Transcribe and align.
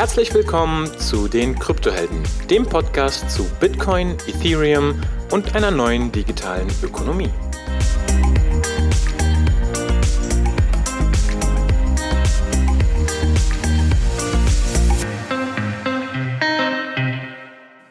Herzlich 0.00 0.32
willkommen 0.32 0.86
zu 0.98 1.28
den 1.28 1.58
Kryptohelden, 1.58 2.22
dem 2.48 2.64
Podcast 2.64 3.30
zu 3.30 3.44
Bitcoin, 3.60 4.12
Ethereum 4.26 4.98
und 5.30 5.54
einer 5.54 5.70
neuen 5.70 6.10
digitalen 6.10 6.68
Ökonomie. 6.82 7.28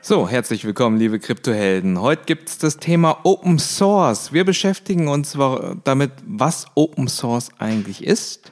So, 0.02 0.28
herzlich 0.28 0.66
willkommen, 0.66 0.98
liebe 0.98 1.20
Kryptohelden. 1.20 2.02
Heute 2.02 2.24
gibt 2.26 2.50
es 2.50 2.58
das 2.58 2.78
Thema 2.78 3.20
Open 3.24 3.60
Source. 3.60 4.34
Wir 4.34 4.46
beschäftigen 4.46 5.10
uns 5.10 5.38
damit, 5.84 6.14
was 6.26 6.66
Open 6.74 7.08
Source 7.08 7.52
eigentlich 7.60 8.04
ist 8.04 8.52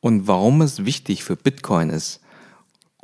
und 0.00 0.26
warum 0.26 0.62
es 0.62 0.86
wichtig 0.86 1.22
für 1.22 1.36
Bitcoin 1.36 1.90
ist. 1.90 2.23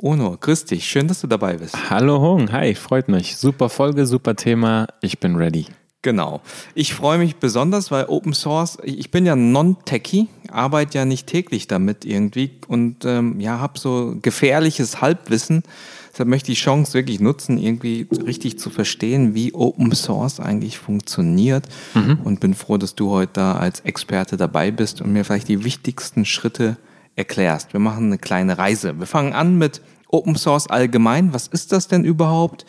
Ono, 0.01 0.35
grüß 0.39 0.65
dich. 0.65 0.87
Schön, 0.87 1.07
dass 1.07 1.21
du 1.21 1.27
dabei 1.27 1.57
bist. 1.57 1.89
Hallo 1.89 2.19
Hong, 2.19 2.51
hi, 2.51 2.73
freut 2.75 3.07
mich. 3.07 3.37
Super 3.37 3.69
Folge, 3.69 4.05
super 4.05 4.35
Thema. 4.35 4.87
Ich 5.01 5.19
bin 5.19 5.35
ready. 5.35 5.67
Genau. 6.01 6.41
Ich 6.73 6.95
freue 6.95 7.19
mich 7.19 7.35
besonders, 7.35 7.91
weil 7.91 8.05
Open 8.05 8.33
Source, 8.33 8.79
ich 8.83 9.11
bin 9.11 9.27
ja 9.27 9.35
non-techie, 9.35 10.27
arbeite 10.49 10.97
ja 10.97 11.05
nicht 11.05 11.27
täglich 11.27 11.67
damit 11.67 12.05
irgendwie 12.05 12.49
und 12.67 13.05
ähm, 13.05 13.39
ja, 13.39 13.59
habe 13.59 13.77
so 13.77 14.15
gefährliches 14.21 15.01
Halbwissen 15.01 15.63
Deshalb 16.11 16.27
möchte 16.27 16.51
ich 16.51 16.59
die 16.59 16.63
Chance 16.63 16.93
wirklich 16.93 17.19
nutzen, 17.19 17.57
irgendwie 17.57 18.05
richtig 18.25 18.59
zu 18.59 18.69
verstehen, 18.69 19.33
wie 19.33 19.53
Open 19.53 19.93
Source 19.93 20.39
eigentlich 20.39 20.77
funktioniert. 20.77 21.65
Mhm. 21.93 22.19
Und 22.23 22.39
bin 22.41 22.53
froh, 22.53 22.77
dass 22.77 22.95
du 22.95 23.11
heute 23.11 23.33
da 23.33 23.55
als 23.55 23.79
Experte 23.81 24.35
dabei 24.35 24.71
bist 24.71 25.01
und 25.01 25.13
mir 25.13 25.23
vielleicht 25.23 25.47
die 25.47 25.63
wichtigsten 25.63 26.25
Schritte 26.25 26.75
erklärst. 27.15 27.73
Wir 27.73 27.79
machen 27.79 28.07
eine 28.07 28.17
kleine 28.17 28.57
Reise. 28.57 28.99
Wir 28.99 29.07
fangen 29.07 29.33
an 29.33 29.57
mit 29.57 29.81
Open 30.11 30.35
Source 30.35 30.67
allgemein. 30.67 31.33
Was 31.33 31.47
ist 31.47 31.71
das 31.71 31.87
denn 31.87 32.03
überhaupt? 32.03 32.65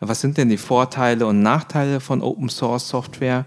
Was 0.00 0.20
sind 0.20 0.36
denn 0.36 0.48
die 0.48 0.56
Vorteile 0.58 1.26
und 1.26 1.42
Nachteile 1.42 2.00
von 2.00 2.22
Open 2.22 2.48
Source 2.48 2.88
Software? 2.88 3.44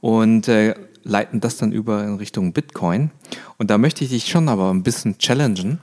Und 0.00 0.48
äh, 0.48 0.74
leiten 1.02 1.40
das 1.40 1.56
dann 1.56 1.72
über 1.72 2.04
in 2.04 2.16
Richtung 2.16 2.52
Bitcoin. 2.52 3.10
Und 3.58 3.70
da 3.70 3.78
möchte 3.78 4.04
ich 4.04 4.10
dich 4.10 4.26
schon 4.26 4.48
aber 4.48 4.70
ein 4.70 4.82
bisschen 4.82 5.18
challengen. 5.18 5.80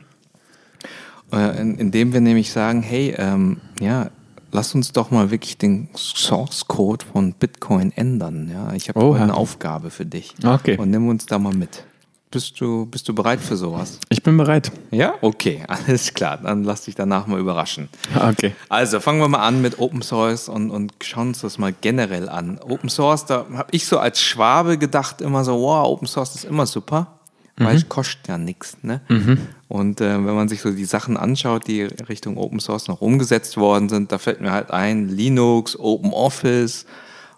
Äh, 1.31 1.59
indem 1.59 2.13
wir 2.13 2.21
nämlich 2.21 2.51
sagen, 2.51 2.83
hey, 2.83 3.15
ähm, 3.17 3.57
ja, 3.79 4.11
lass 4.51 4.75
uns 4.75 4.91
doch 4.91 5.11
mal 5.11 5.31
wirklich 5.31 5.57
den 5.57 5.89
Source 5.95 6.67
Code 6.67 7.05
von 7.11 7.33
Bitcoin 7.33 7.91
ändern. 7.95 8.49
Ja, 8.51 8.73
ich 8.73 8.89
habe 8.89 9.15
eine 9.15 9.33
Aufgabe 9.33 9.89
für 9.89 10.05
dich. 10.05 10.35
Okay. 10.45 10.77
Und 10.77 10.91
nimm 10.91 11.07
uns 11.07 11.25
da 11.25 11.39
mal 11.39 11.53
mit. 11.53 11.85
Bist 12.33 12.59
du, 12.59 12.87
bist 12.87 13.07
du 13.07 13.13
bereit 13.13 13.39
für 13.39 13.55
sowas? 13.55 13.99
Ich 14.09 14.23
bin 14.23 14.35
bereit. 14.37 14.71
Ja? 14.89 15.13
Okay, 15.21 15.63
alles 15.67 16.15
klar. 16.15 16.39
Dann 16.41 16.63
lass 16.63 16.85
dich 16.85 16.95
danach 16.95 17.27
mal 17.27 17.39
überraschen. 17.39 17.89
Okay. 18.15 18.55
Also 18.69 18.99
fangen 18.99 19.19
wir 19.19 19.27
mal 19.27 19.45
an 19.45 19.61
mit 19.61 19.77
Open 19.77 20.01
Source 20.01 20.49
und, 20.49 20.71
und 20.71 20.93
schauen 21.03 21.27
uns 21.29 21.41
das 21.41 21.59
mal 21.59 21.73
generell 21.79 22.29
an. 22.29 22.59
Open 22.59 22.89
Source, 22.89 23.27
da 23.27 23.45
habe 23.53 23.67
ich 23.69 23.85
so 23.85 23.99
als 23.99 24.19
Schwabe 24.19 24.79
gedacht 24.79 25.21
immer 25.21 25.43
so, 25.43 25.61
wow, 25.61 25.87
Open 25.87 26.07
Source 26.07 26.33
ist 26.33 26.45
immer 26.45 26.65
super 26.65 27.19
weil 27.57 27.75
es 27.75 27.87
kostet 27.87 28.27
ja 28.27 28.37
nichts. 28.37 28.77
Ne? 28.81 29.01
Mhm. 29.09 29.37
Und 29.67 30.01
äh, 30.01 30.13
wenn 30.13 30.35
man 30.35 30.49
sich 30.49 30.61
so 30.61 30.71
die 30.71 30.85
Sachen 30.85 31.17
anschaut, 31.17 31.67
die 31.67 31.83
Richtung 31.83 32.37
Open 32.37 32.59
Source 32.59 32.87
noch 32.87 33.01
umgesetzt 33.01 33.57
worden 33.57 33.89
sind, 33.89 34.11
da 34.11 34.17
fällt 34.17 34.41
mir 34.41 34.51
halt 34.51 34.71
ein 34.71 35.07
Linux, 35.07 35.77
Open 35.79 36.13
Office, 36.13 36.85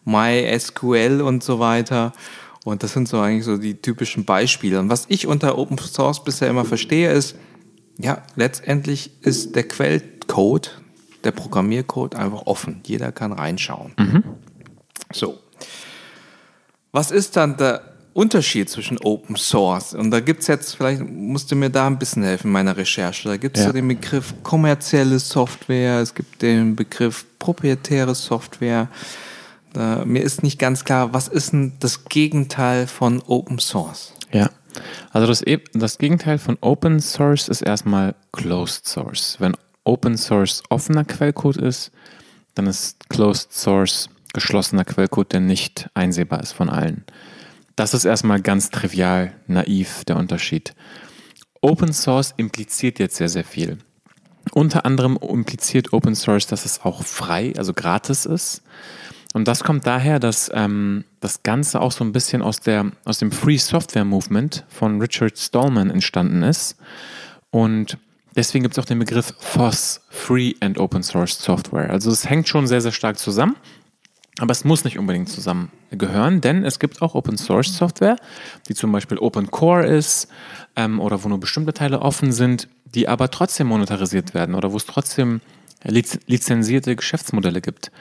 MySQL 0.05 1.21
und 1.21 1.43
so 1.43 1.59
weiter. 1.59 2.13
Und 2.66 2.81
das 2.81 2.94
sind 2.94 3.08
so 3.08 3.19
eigentlich 3.19 3.45
so 3.45 3.58
die 3.58 3.75
typischen 3.75 4.25
Beispiele. 4.25 4.80
Und 4.80 4.89
was 4.89 5.05
ich 5.08 5.27
unter 5.27 5.58
Open 5.58 5.77
Source 5.77 6.23
bisher 6.23 6.49
immer 6.49 6.66
verstehe, 6.66 7.11
ist, 7.11 7.35
ja, 7.97 8.23
letztendlich 8.35 9.11
ist 9.22 9.55
der 9.55 9.67
Quellcode, 9.67 10.81
der 11.23 11.31
Programmiercode 11.31 12.16
einfach 12.16 12.47
offen. 12.47 12.81
Jeder 12.85 13.12
kann 13.12 13.31
reinschauen. 13.31 13.94
Mhm. 13.97 14.23
So. 15.13 15.39
Was 16.91 17.12
ist 17.12 17.38
dann 17.38 17.56
der 17.56 17.95
Unterschied 18.13 18.69
zwischen 18.69 18.97
Open 19.00 19.35
Source. 19.35 19.94
Und 19.94 20.09
da 20.09 20.22
gibt 20.22 20.39
es 20.39 20.47
jetzt, 20.47 20.78
vielleicht 20.78 21.01
musst 21.01 21.51
du 21.51 21.57
mir 21.57 21.69
da 21.69 21.85
ein 21.85 22.00
bisschen 22.00 22.23
helfen 22.23 22.47
in 22.47 22.53
meiner 22.53 22.78
Recherche. 22.78 23.28
Da 23.28 23.35
gibt 23.35 23.57
es 23.57 23.63
ja. 23.63 23.69
so 23.69 23.73
den 23.73 23.89
Begriff 23.89 24.34
kommerzielle 24.41 25.19
Software, 25.19 26.00
es 26.00 26.16
gibt 26.16 26.41
den 26.41 26.78
Begriff 26.78 27.25
proprietäre 27.39 28.16
Software. 28.16 28.88
Da, 29.75 30.06
mir 30.06 30.24
ist 30.24 30.41
nicht 30.41 30.58
ganz 30.58 30.86
klar, 30.86 31.13
was 31.13 31.28
ist 31.28 31.52
denn 31.52 31.74
das 31.81 32.06
Gegenteil 32.06 32.88
von 32.88 33.22
Open 33.28 33.59
Source? 33.59 34.13
Ja, 34.31 34.50
also 35.12 35.28
das, 35.28 35.46
e, 35.46 35.59
das 35.74 35.97
Gegenteil 35.97 36.38
von 36.38 36.58
Open 36.62 37.02
Source 37.02 37.50
ist 37.50 37.62
erstmal 37.62 38.16
Closed 38.31 38.88
Source. 38.88 39.36
Wenn 39.40 39.53
Open 39.84 40.18
Source 40.18 40.63
offener 40.69 41.03
Quellcode 41.03 41.58
ist, 41.58 41.91
dann 42.53 42.68
ist 42.68 43.09
Closed 43.09 43.52
Source 43.52 44.09
geschlossener 44.34 44.86
Quellcode, 44.86 45.34
der 45.34 45.41
nicht 45.41 45.90
einsehbar 45.94 46.42
ist 46.42 46.53
von 46.53 46.69
allen. 46.69 47.03
Das 47.75 47.94
ist 47.94 48.06
erstmal 48.06 48.42
ganz 48.42 48.69
trivial, 48.69 49.34
naiv 49.47 50.06
der 50.06 50.16
Unterschied. 50.16 50.74
Open 51.59 51.92
Source 51.92 52.34
impliziert 52.38 53.00
jetzt 53.00 53.18
sehr, 53.18 53.28
sehr 53.28 53.44
viel. 53.44 53.80
Unter 54.53 54.86
anderem 54.86 55.18
impliziert 55.18 55.92
Open 55.92 56.16
Source, 56.16 56.47
dass 56.47 56.63
es 56.63 56.80
auch 56.86 57.03
frei, 57.03 57.52
also 57.57 57.74
gratis 57.74 58.25
ist. 58.25 58.62
Und 59.35 59.50
das 59.50 59.66
kommt 59.66 59.85
daher, 59.85 60.19
dass 60.19 60.50
ähm, 60.53 61.03
das 61.19 61.44
Ganze 61.44 61.81
auch 61.81 61.91
so 61.91 62.06
ein 62.06 62.13
bisschen 62.13 62.41
aus, 62.41 62.62
der, 62.62 62.94
aus 63.03 63.19
dem 63.19 63.34
Free 63.34 63.57
Software 63.57 64.06
Movement 64.06 64.63
von 64.69 65.01
Richard 65.01 65.38
Stallman 65.38 65.90
entstanden 65.90 66.41
ist. 66.41 66.78
Und 67.51 67.97
deswegen 68.38 68.63
gibt 68.63 68.78
es 68.78 68.81
auch 68.81 68.88
den 68.88 68.97
Begriff 68.97 69.34
FOSS, 69.38 70.00
Free 70.07 70.53
and 70.62 70.78
Open 70.78 71.03
Source 71.03 71.38
Software. 71.38 71.90
Also 71.90 72.12
es 72.12 72.29
hängt 72.29 72.47
schon 72.47 72.66
sehr, 72.66 72.79
sehr 72.79 72.94
stark 72.94 73.19
zusammen. 73.19 73.57
Aber 74.40 74.53
es 74.53 74.63
muss 74.63 74.85
nicht 74.85 74.97
unbedingt 74.97 75.28
zusammengehören, 75.28 76.40
denn 76.40 76.63
es 76.63 76.79
gibt 76.79 77.01
auch 77.01 77.13
Open 77.13 77.38
Source 77.38 77.75
Software, 77.75 78.16
die 78.69 78.74
zum 78.74 78.94
Beispiel 78.94 79.18
Open 79.18 79.51
Core 79.51 79.85
ist 79.85 80.29
ähm, 80.78 81.01
oder 81.01 81.22
wo 81.25 81.28
nur 81.28 81.41
bestimmte 81.41 81.74
Teile 81.74 82.01
offen 82.01 82.31
sind, 82.31 82.69
die 82.85 83.09
aber 83.09 83.29
trotzdem 83.31 83.68
monetarisiert 83.68 84.34
werden 84.34 84.56
oder 84.56 84.72
wo 84.72 84.78
es 84.78 84.85
trotzdem 84.85 85.41
liz 85.84 86.19
lizenzierte 86.25 86.95
Geschäftsmodelle 86.95 87.59
gibt. 87.59 87.91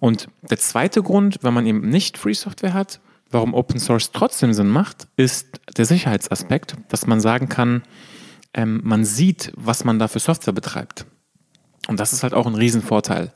Und 0.00 0.28
der 0.48 0.58
zweite 0.58 1.02
Grund, 1.02 1.38
wenn 1.42 1.54
man 1.54 1.66
eben 1.66 1.88
nicht 1.88 2.18
Free 2.18 2.34
Software 2.34 2.74
hat, 2.74 3.00
warum 3.30 3.54
Open 3.54 3.80
Source 3.80 4.12
trotzdem 4.12 4.52
Sinn 4.52 4.68
macht, 4.68 5.08
ist 5.16 5.60
der 5.76 5.84
Sicherheitsaspekt, 5.84 6.76
dass 6.88 7.06
man 7.06 7.20
sagen 7.20 7.48
kann, 7.48 7.82
ähm, 8.54 8.80
man 8.84 9.04
sieht, 9.04 9.52
was 9.56 9.84
man 9.84 9.98
da 9.98 10.08
für 10.08 10.18
Software 10.18 10.52
betreibt. 10.54 11.06
Und 11.88 12.00
das 12.00 12.12
ist 12.12 12.22
halt 12.22 12.34
auch 12.34 12.46
ein 12.46 12.54
Riesenvorteil. 12.54 13.32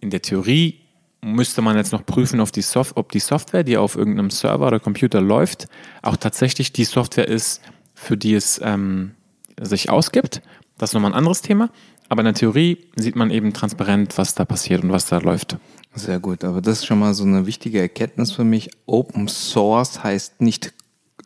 In 0.00 0.10
der 0.10 0.22
Theorie 0.22 0.80
müsste 1.22 1.62
man 1.62 1.76
jetzt 1.76 1.92
noch 1.92 2.04
prüfen, 2.04 2.40
ob 2.40 2.52
die, 2.52 2.64
ob 2.94 3.12
die 3.12 3.20
Software, 3.20 3.62
die 3.62 3.76
auf 3.76 3.96
irgendeinem 3.96 4.30
Server 4.30 4.66
oder 4.66 4.80
Computer 4.80 5.20
läuft, 5.20 5.68
auch 6.02 6.16
tatsächlich 6.16 6.72
die 6.72 6.84
Software 6.84 7.28
ist, 7.28 7.60
für 7.94 8.16
die 8.16 8.34
es 8.34 8.60
ähm, 8.62 9.14
sich 9.60 9.90
ausgibt. 9.90 10.40
Das 10.78 10.90
ist 10.90 10.94
nochmal 10.94 11.12
ein 11.12 11.18
anderes 11.18 11.42
Thema. 11.42 11.68
Aber 12.10 12.22
in 12.22 12.24
der 12.24 12.34
Theorie 12.34 12.78
sieht 12.96 13.14
man 13.14 13.30
eben 13.30 13.52
transparent, 13.52 14.18
was 14.18 14.34
da 14.34 14.44
passiert 14.44 14.82
und 14.82 14.90
was 14.90 15.06
da 15.06 15.18
läuft. 15.18 15.58
Sehr 15.94 16.18
gut, 16.18 16.42
aber 16.42 16.60
das 16.60 16.80
ist 16.80 16.86
schon 16.86 16.98
mal 16.98 17.14
so 17.14 17.22
eine 17.22 17.46
wichtige 17.46 17.80
Erkenntnis 17.80 18.32
für 18.32 18.42
mich. 18.42 18.70
Open 18.86 19.28
Source 19.28 20.02
heißt 20.02 20.40
nicht 20.40 20.74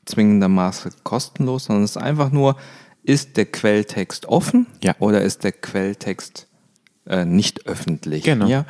zwingendermaßen 0.05 0.93
kostenlos, 1.03 1.65
sondern 1.65 1.85
es 1.85 1.93
ist 1.93 2.03
einfach 2.03 2.31
nur, 2.31 2.57
ist 3.03 3.39
der 3.39 3.47
Quelltext 3.47 4.27
offen 4.27 4.67
ja. 4.83 4.95
oder 4.99 5.23
ist 5.23 5.43
der 5.43 5.53
Quelltext 5.53 6.49
äh, 7.07 7.25
nicht 7.25 7.67
öffentlich. 7.67 8.25
Genau. 8.25 8.47
Ja? 8.47 8.65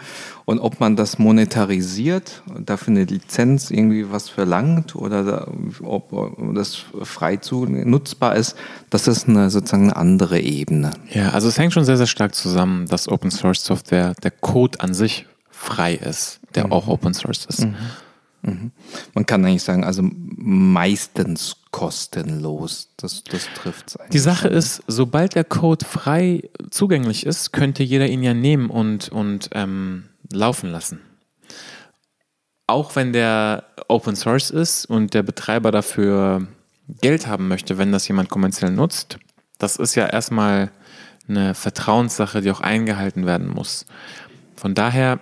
Und 0.45 0.59
ob 0.59 0.81
man 0.81 0.97
das 0.97 1.19
monetarisiert, 1.19 2.43
dafür 2.59 2.93
eine 2.93 3.05
Lizenz 3.05 3.71
irgendwie 3.71 4.11
was 4.11 4.29
verlangt 4.29 4.97
oder 4.97 5.23
da, 5.23 5.49
ob, 5.83 6.55
das 6.55 6.85
frei 7.03 7.37
zu 7.37 7.65
nutzbar 7.67 8.37
ist, 8.37 8.57
das 8.91 9.09
ist 9.09 9.29
eine, 9.29 9.51
sozusagen 9.51 9.85
eine 9.85 9.97
andere 9.97 10.41
Ebene. 10.41 10.91
Ja, 11.11 11.31
also 11.31 11.49
es 11.49 11.59
hängt 11.59 11.73
schon 11.73 11.85
sehr, 11.85 11.97
sehr 11.97 12.07
stark 12.07 12.35
zusammen, 12.35 12.87
dass 12.89 13.09
Open 13.09 13.31
Source 13.31 13.65
Software, 13.65 14.15
der 14.23 14.33
Code 14.33 14.81
an 14.81 14.95
sich 14.95 15.27
frei 15.51 15.95
ist, 15.95 16.41
der 16.55 16.67
mhm. 16.67 16.73
auch 16.73 16.89
Open 16.89 17.15
Source 17.15 17.47
ist. 17.47 17.65
Mhm. 17.65 17.77
Mhm. 18.43 18.71
Man 19.15 19.27
kann 19.27 19.45
eigentlich 19.45 19.63
sagen, 19.63 19.85
also 19.85 20.03
meistens 20.37 21.57
kostenlos. 21.75 22.91
Das, 22.97 23.25
das 23.25 23.49
trifft 23.57 23.89
es 23.89 23.97
eigentlich. 23.97 24.11
Die 24.13 24.21
Sache 24.21 24.47
schon. 24.47 24.57
ist, 24.57 24.83
sobald 24.87 25.35
der 25.35 25.43
Code 25.43 25.85
frei 25.85 26.49
zugänglich 26.71 27.27
ist, 27.27 27.53
könnte 27.53 27.83
jeder 27.83 28.07
ihn 28.07 28.23
ja 28.23 28.33
nehmen 28.33 28.71
und, 28.71 29.09
und 29.09 29.51
ähm, 29.55 30.05
laufen 30.31 30.71
lassen. 30.71 31.01
Auch 32.69 32.95
wenn 32.95 33.13
der 33.13 33.65
Open 33.89 34.15
Source 34.15 34.51
ist 34.51 34.87
und 34.87 35.15
der 35.15 35.25
Betreiber 35.25 35.73
dafür 35.73 36.47
Geld 37.01 37.27
haben 37.27 37.49
möchte, 37.49 37.77
wenn 37.77 37.91
das 37.91 38.07
jemand 38.07 38.29
kommerziell 38.29 38.71
nutzt, 38.71 39.19
das 39.59 39.75
ist 39.75 39.97
ja 39.97 40.07
erstmal 40.07 40.71
eine 41.27 41.55
Vertrauenssache, 41.55 42.41
die 42.41 42.53
auch 42.53 42.61
eingehalten 42.61 43.27
werden 43.27 43.49
muss. 43.49 43.85
Von 44.55 44.77
daher 44.77 45.19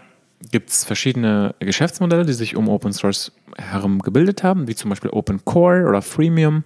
gibt 0.51 0.71
es 0.71 0.85
verschiedene 0.85 1.55
Geschäftsmodelle, 1.59 2.25
die 2.25 2.33
sich 2.33 2.57
um 2.57 2.69
Open 2.69 2.93
Source 2.93 3.33
herum 3.57 4.01
gebildet 4.01 4.43
haben, 4.43 4.69
wie 4.69 4.75
zum 4.75 4.91
Beispiel 4.91 5.11
Open 5.11 5.45
Core 5.45 5.87
oder 5.89 6.03
Freemium 6.03 6.65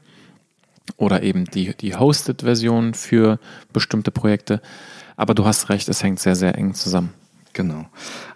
oder 0.97 1.23
eben 1.23 1.45
die, 1.47 1.77
die 1.77 1.95
Hosted-Version 1.95 2.95
für 2.95 3.39
bestimmte 3.73 4.11
Projekte. 4.11 4.61
Aber 5.17 5.35
du 5.35 5.45
hast 5.45 5.69
recht, 5.69 5.89
es 5.89 6.03
hängt 6.03 6.21
sehr, 6.21 6.37
sehr 6.37 6.57
eng 6.57 6.75
zusammen. 6.75 7.13
Genau. 7.57 7.87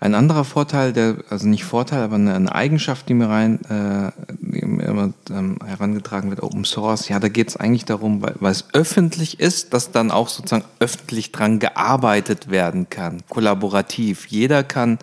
Ein 0.01 0.15
anderer 0.15 0.45
Vorteil, 0.45 0.95
der, 0.95 1.19
also 1.29 1.47
nicht 1.47 1.65
Vorteil, 1.65 2.03
aber 2.05 2.15
eine, 2.15 2.35
eine 2.35 2.55
Eigenschaft, 2.55 3.07
die 3.07 3.13
mir 3.13 3.29
rein 3.29 3.61
äh, 3.67 4.13
immer 4.57 5.13
ähm, 5.29 5.59
herangetragen 5.63 6.31
wird, 6.31 6.43
Open 6.43 6.65
Source, 6.65 7.11
ja, 7.11 7.21
da 7.21 7.29
geht 7.29 7.51
es 7.51 7.59
eigentlich 7.59 7.85
darum, 7.85 8.23
weil, 8.23 8.37
weil 8.41 8.53
es 8.53 8.73
öffentlich 8.73 9.39
ist, 9.39 9.75
dass 9.75 9.93
dann 9.93 10.11
auch 10.11 10.31
sozusagen 10.31 10.65
öffentlich 10.79 11.33
dran 11.33 11.59
gearbeitet 11.59 12.51
werden 12.51 12.89
kann, 12.89 13.21
kollaborativ. 13.29 14.25
Jeder 14.29 14.65
kann, 14.65 14.99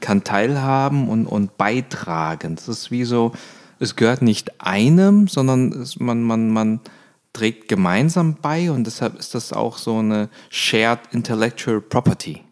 kann 0.00 0.24
teilhaben 0.24 1.08
und, 1.08 1.26
und 1.26 1.56
beitragen. 1.56 2.56
Das 2.56 2.66
ist 2.66 2.90
wie 2.90 3.04
so, 3.04 3.30
es 3.78 3.94
gehört 3.94 4.20
nicht 4.20 4.60
einem, 4.60 5.28
sondern 5.28 5.70
es, 5.74 6.00
man, 6.00 6.24
man, 6.24 6.50
man 6.50 6.80
trägt 7.32 7.68
gemeinsam 7.68 8.34
bei 8.42 8.72
und 8.72 8.82
deshalb 8.82 9.16
ist 9.16 9.36
das 9.36 9.52
auch 9.52 9.78
so 9.78 9.98
eine 9.98 10.28
Shared 10.48 10.98
Intellectual 11.12 11.80
Property. 11.80 12.42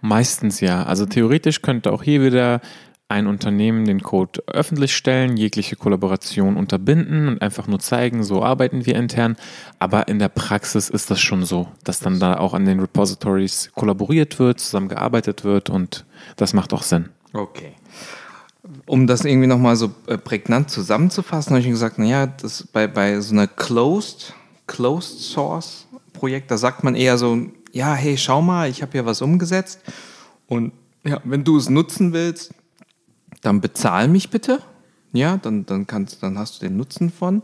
Meistens 0.00 0.60
ja. 0.60 0.84
Also 0.84 1.06
theoretisch 1.06 1.62
könnte 1.62 1.92
auch 1.92 2.02
hier 2.02 2.22
wieder 2.22 2.60
ein 3.08 3.26
Unternehmen 3.26 3.86
den 3.86 4.02
Code 4.02 4.42
öffentlich 4.46 4.94
stellen, 4.94 5.38
jegliche 5.38 5.76
Kollaboration 5.76 6.56
unterbinden 6.56 7.28
und 7.28 7.42
einfach 7.42 7.66
nur 7.66 7.80
zeigen, 7.80 8.22
so 8.22 8.42
arbeiten 8.42 8.84
wir 8.84 8.96
intern. 8.96 9.36
Aber 9.78 10.08
in 10.08 10.18
der 10.18 10.28
Praxis 10.28 10.90
ist 10.90 11.10
das 11.10 11.18
schon 11.18 11.44
so, 11.44 11.68
dass 11.84 12.00
dann 12.00 12.20
da 12.20 12.36
auch 12.36 12.52
an 12.52 12.66
den 12.66 12.80
Repositories 12.80 13.70
kollaboriert 13.74 14.38
wird, 14.38 14.60
zusammengearbeitet 14.60 15.42
wird 15.42 15.70
und 15.70 16.04
das 16.36 16.52
macht 16.52 16.74
auch 16.74 16.82
Sinn. 16.82 17.08
Okay. 17.32 17.72
Um 18.84 19.06
das 19.06 19.24
irgendwie 19.24 19.46
nochmal 19.46 19.76
so 19.76 19.90
äh, 20.06 20.18
prägnant 20.18 20.68
zusammenzufassen, 20.68 21.52
habe 21.52 21.60
ich 21.60 21.68
gesagt, 21.68 21.98
naja, 21.98 22.26
das 22.26 22.64
bei, 22.64 22.86
bei 22.86 23.20
so 23.20 23.32
einer 23.32 23.46
Closed, 23.46 24.34
Closed 24.66 25.20
Source 25.20 25.88
Projekt, 26.18 26.50
da 26.50 26.58
sagt 26.58 26.84
man 26.84 26.94
eher 26.94 27.16
so, 27.16 27.38
ja, 27.72 27.94
hey, 27.94 28.16
schau 28.16 28.42
mal, 28.42 28.68
ich 28.68 28.82
habe 28.82 28.92
hier 28.92 29.06
was 29.06 29.22
umgesetzt 29.22 29.80
und 30.46 30.72
ja, 31.04 31.20
wenn 31.24 31.44
du 31.44 31.56
es 31.56 31.68
nutzen 31.68 32.12
willst, 32.12 32.52
dann 33.42 33.60
bezahl 33.60 34.08
mich 34.08 34.30
bitte. 34.30 34.60
Ja, 35.12 35.38
dann, 35.38 35.64
dann, 35.64 35.86
kannst, 35.86 36.22
dann 36.22 36.38
hast 36.38 36.60
du 36.60 36.66
den 36.66 36.76
Nutzen 36.76 37.10
von. 37.10 37.42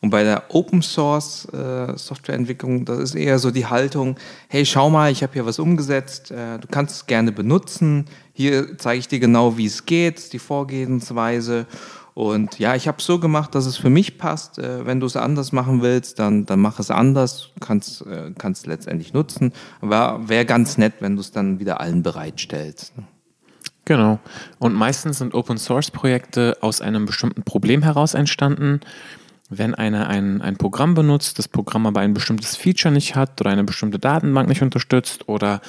Und 0.00 0.10
bei 0.10 0.22
der 0.22 0.44
Open 0.48 0.80
Source 0.80 1.46
äh, 1.52 1.96
Softwareentwicklung, 1.96 2.86
das 2.86 2.98
ist 3.00 3.14
eher 3.14 3.38
so 3.38 3.50
die 3.50 3.66
Haltung, 3.66 4.16
hey, 4.48 4.64
schau 4.64 4.88
mal, 4.88 5.12
ich 5.12 5.22
habe 5.22 5.34
hier 5.34 5.44
was 5.44 5.58
umgesetzt, 5.58 6.30
äh, 6.30 6.58
du 6.58 6.68
kannst 6.68 6.96
es 6.96 7.06
gerne 7.06 7.32
benutzen. 7.32 8.06
Hier 8.32 8.78
zeige 8.78 9.00
ich 9.00 9.08
dir 9.08 9.20
genau, 9.20 9.58
wie 9.58 9.66
es 9.66 9.84
geht, 9.84 10.32
die 10.32 10.38
Vorgehensweise. 10.38 11.66
Und 12.14 12.58
ja, 12.58 12.74
ich 12.74 12.88
habe 12.88 12.98
es 12.98 13.06
so 13.06 13.18
gemacht, 13.18 13.54
dass 13.54 13.66
es 13.66 13.76
für 13.76 13.90
mich 13.90 14.18
passt. 14.18 14.58
Äh, 14.58 14.86
wenn 14.86 15.00
du 15.00 15.06
es 15.06 15.16
anders 15.16 15.52
machen 15.52 15.82
willst, 15.82 16.18
dann, 16.18 16.46
dann 16.46 16.60
mach 16.60 16.78
es 16.78 16.90
anders, 16.90 17.50
kannst 17.60 18.06
äh, 18.06 18.32
kannst 18.36 18.66
letztendlich 18.66 19.12
nutzen. 19.12 19.52
Aber 19.80 20.28
wäre 20.28 20.44
ganz 20.44 20.78
nett, 20.78 20.94
wenn 21.00 21.16
du 21.16 21.20
es 21.20 21.30
dann 21.30 21.60
wieder 21.60 21.80
allen 21.80 22.02
bereitstellst. 22.02 22.96
Ne? 22.96 23.04
Genau. 23.84 24.18
Und 24.58 24.74
meistens 24.74 25.18
sind 25.18 25.34
Open 25.34 25.58
Source 25.58 25.90
Projekte 25.90 26.58
aus 26.60 26.80
einem 26.80 27.06
bestimmten 27.06 27.42
Problem 27.42 27.82
heraus 27.82 28.14
entstanden. 28.14 28.80
Wenn 29.48 29.74
einer 29.74 30.06
ein, 30.06 30.42
ein 30.42 30.56
Programm 30.56 30.94
benutzt, 30.94 31.40
das 31.40 31.48
Programm 31.48 31.86
aber 31.86 32.00
ein 32.00 32.14
bestimmtes 32.14 32.54
Feature 32.54 32.94
nicht 32.94 33.16
hat 33.16 33.40
oder 33.40 33.50
eine 33.50 33.64
bestimmte 33.64 33.98
Datenbank 33.98 34.48
nicht 34.48 34.62
unterstützt 34.62 35.28
oder 35.28 35.60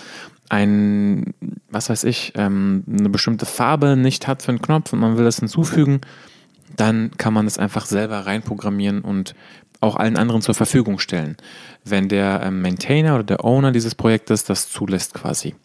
ein, 0.49 1.33
was 1.71 1.89
weiß 1.89 2.03
ich, 2.03 2.33
ähm, 2.35 2.83
eine 2.87 3.09
bestimmte 3.09 3.47
Farbe 3.47 3.95
nicht 3.95 4.27
hat 4.27 4.43
für 4.43 4.49
einen 4.49 4.61
Knopf 4.61 4.93
und 4.93 4.99
man 4.99 5.17
will 5.17 5.23
das 5.23 5.39
hinzufügen, 5.39 6.01
dann 6.75 7.11
kann 7.17 7.33
man 7.33 7.47
es 7.47 7.57
einfach 7.57 7.85
selber 7.85 8.25
reinprogrammieren 8.25 9.01
und 9.01 9.35
auch 9.79 9.95
allen 9.95 10.15
anderen 10.15 10.41
zur 10.41 10.55
Verfügung 10.55 10.99
stellen, 10.99 11.37
wenn 11.83 12.07
der 12.07 12.41
ähm, 12.43 12.61
Maintainer 12.61 13.15
oder 13.15 13.23
der 13.23 13.43
Owner 13.43 13.71
dieses 13.71 13.95
Projektes 13.95 14.43
das 14.43 14.69
zulässt 14.69 15.13
quasi. 15.13 15.55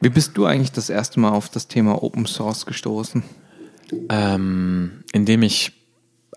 Wie 0.00 0.08
bist 0.08 0.36
du 0.36 0.46
eigentlich 0.46 0.72
das 0.72 0.90
erste 0.90 1.20
Mal 1.20 1.30
auf 1.30 1.48
das 1.48 1.68
Thema 1.68 2.02
Open 2.02 2.26
Source 2.26 2.66
gestoßen? 2.66 3.22
Ähm, 4.08 5.02
indem 5.12 5.42
ich 5.42 5.72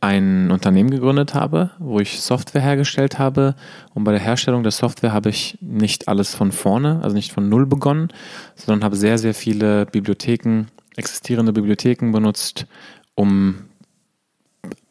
ein 0.03 0.51
Unternehmen 0.51 0.89
gegründet 0.89 1.33
habe, 1.33 1.71
wo 1.79 1.99
ich 1.99 2.19
Software 2.19 2.61
hergestellt 2.61 3.19
habe. 3.19 3.55
Und 3.93 4.03
bei 4.03 4.11
der 4.11 4.19
Herstellung 4.19 4.63
der 4.63 4.73
Software 4.73 5.13
habe 5.13 5.29
ich 5.29 5.57
nicht 5.61 6.09
alles 6.09 6.35
von 6.35 6.51
vorne, 6.51 6.99
also 7.03 7.15
nicht 7.15 7.31
von 7.31 7.47
Null 7.47 7.65
begonnen, 7.65 8.09
sondern 8.55 8.83
habe 8.83 8.97
sehr, 8.97 9.17
sehr 9.17 9.33
viele 9.33 9.85
Bibliotheken, 9.85 10.65
existierende 10.97 11.53
Bibliotheken 11.53 12.11
benutzt, 12.11 12.65
um 13.15 13.55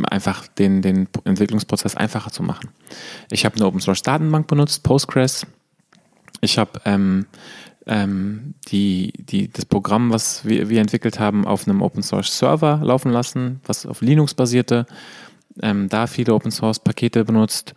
einfach 0.02 0.46
den, 0.46 0.82
den 0.82 1.08
Entwicklungsprozess 1.24 1.96
einfacher 1.96 2.30
zu 2.30 2.42
machen. 2.42 2.68
Ich 3.30 3.44
habe 3.44 3.56
eine 3.56 3.66
Open 3.66 3.80
Source 3.80 4.02
Datenbank 4.02 4.46
benutzt, 4.46 4.82
Postgres. 4.82 5.46
Ich 6.40 6.58
habe 6.58 6.80
ähm, 6.84 7.26
ähm, 7.86 8.54
die, 8.68 9.12
die, 9.16 9.48
das 9.48 9.64
Programm, 9.64 10.12
was 10.12 10.44
wir, 10.44 10.68
wir 10.68 10.80
entwickelt 10.80 11.18
haben, 11.18 11.46
auf 11.46 11.66
einem 11.66 11.82
Open 11.82 12.02
Source 12.02 12.36
Server 12.36 12.80
laufen 12.82 13.10
lassen, 13.10 13.60
was 13.66 13.86
auf 13.86 14.00
Linux 14.00 14.34
basierte. 14.34 14.86
Ähm, 15.60 15.88
da 15.88 16.06
viele 16.06 16.34
Open 16.34 16.50
Source 16.50 16.78
Pakete 16.78 17.24
benutzt. 17.24 17.74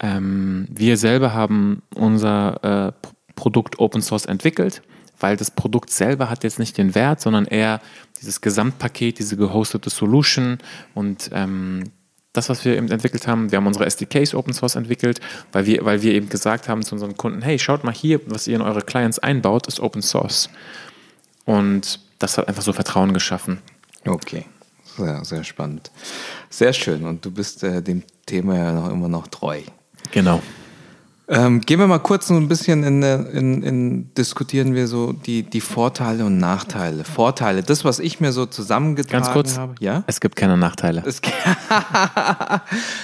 Ähm, 0.00 0.66
wir 0.70 0.96
selber 0.96 1.34
haben 1.34 1.82
unser 1.94 2.88
äh, 2.88 2.92
Produkt 3.34 3.78
Open 3.78 4.02
Source 4.02 4.26
entwickelt, 4.26 4.82
weil 5.18 5.36
das 5.36 5.50
Produkt 5.50 5.90
selber 5.90 6.30
hat 6.30 6.44
jetzt 6.44 6.58
nicht 6.58 6.78
den 6.78 6.94
Wert, 6.94 7.20
sondern 7.20 7.46
eher 7.46 7.80
dieses 8.20 8.40
Gesamtpaket, 8.40 9.18
diese 9.18 9.36
gehostete 9.36 9.90
Solution 9.90 10.58
und 10.94 11.30
ähm, 11.32 11.84
das, 12.32 12.48
was 12.48 12.64
wir 12.64 12.76
eben 12.76 12.90
entwickelt 12.90 13.26
haben. 13.26 13.50
Wir 13.50 13.56
haben 13.56 13.66
unsere 13.66 13.86
SDKs 13.86 14.34
Open 14.34 14.52
Source 14.52 14.76
entwickelt, 14.76 15.20
weil 15.52 15.66
wir, 15.66 15.84
weil 15.84 16.02
wir 16.02 16.12
eben 16.12 16.28
gesagt 16.28 16.68
haben 16.68 16.82
zu 16.82 16.94
unseren 16.94 17.16
Kunden, 17.16 17.42
hey, 17.42 17.58
schaut 17.58 17.84
mal 17.84 17.94
hier, 17.94 18.20
was 18.26 18.46
ihr 18.46 18.56
in 18.56 18.62
eure 18.62 18.82
Clients 18.82 19.18
einbaut, 19.18 19.66
ist 19.66 19.80
Open 19.80 20.02
Source. 20.02 20.48
Und 21.44 22.00
das 22.18 22.38
hat 22.38 22.48
einfach 22.48 22.62
so 22.62 22.72
Vertrauen 22.72 23.12
geschaffen. 23.12 23.58
Okay, 24.06 24.44
sehr, 24.96 25.24
sehr 25.24 25.44
spannend. 25.44 25.90
Sehr 26.50 26.72
schön. 26.72 27.04
Und 27.04 27.24
du 27.24 27.30
bist 27.30 27.64
äh, 27.64 27.82
dem 27.82 28.02
Thema 28.26 28.56
ja 28.56 28.72
noch 28.72 28.90
immer 28.90 29.08
noch 29.08 29.28
treu. 29.28 29.60
Genau. 30.12 30.42
Ähm, 31.30 31.60
gehen 31.60 31.78
wir 31.78 31.86
mal 31.86 31.98
kurz 31.98 32.28
so 32.28 32.34
ein 32.34 32.48
bisschen 32.48 32.82
in, 32.84 33.02
in, 33.02 33.62
in, 33.62 34.14
diskutieren 34.14 34.74
wir 34.74 34.86
so 34.86 35.12
die, 35.12 35.42
die 35.42 35.60
Vorteile 35.60 36.24
und 36.24 36.38
Nachteile. 36.38 37.04
Vorteile, 37.04 37.62
das, 37.62 37.84
was 37.84 37.98
ich 37.98 38.18
mir 38.18 38.32
so 38.32 38.46
zusammengetragen 38.46 39.24
Ganz 39.24 39.34
kurz, 39.34 39.58
habe. 39.58 39.74
Ja? 39.78 40.04
Es 40.06 40.20
gibt 40.20 40.36
keine 40.36 40.56
Nachteile. 40.56 41.04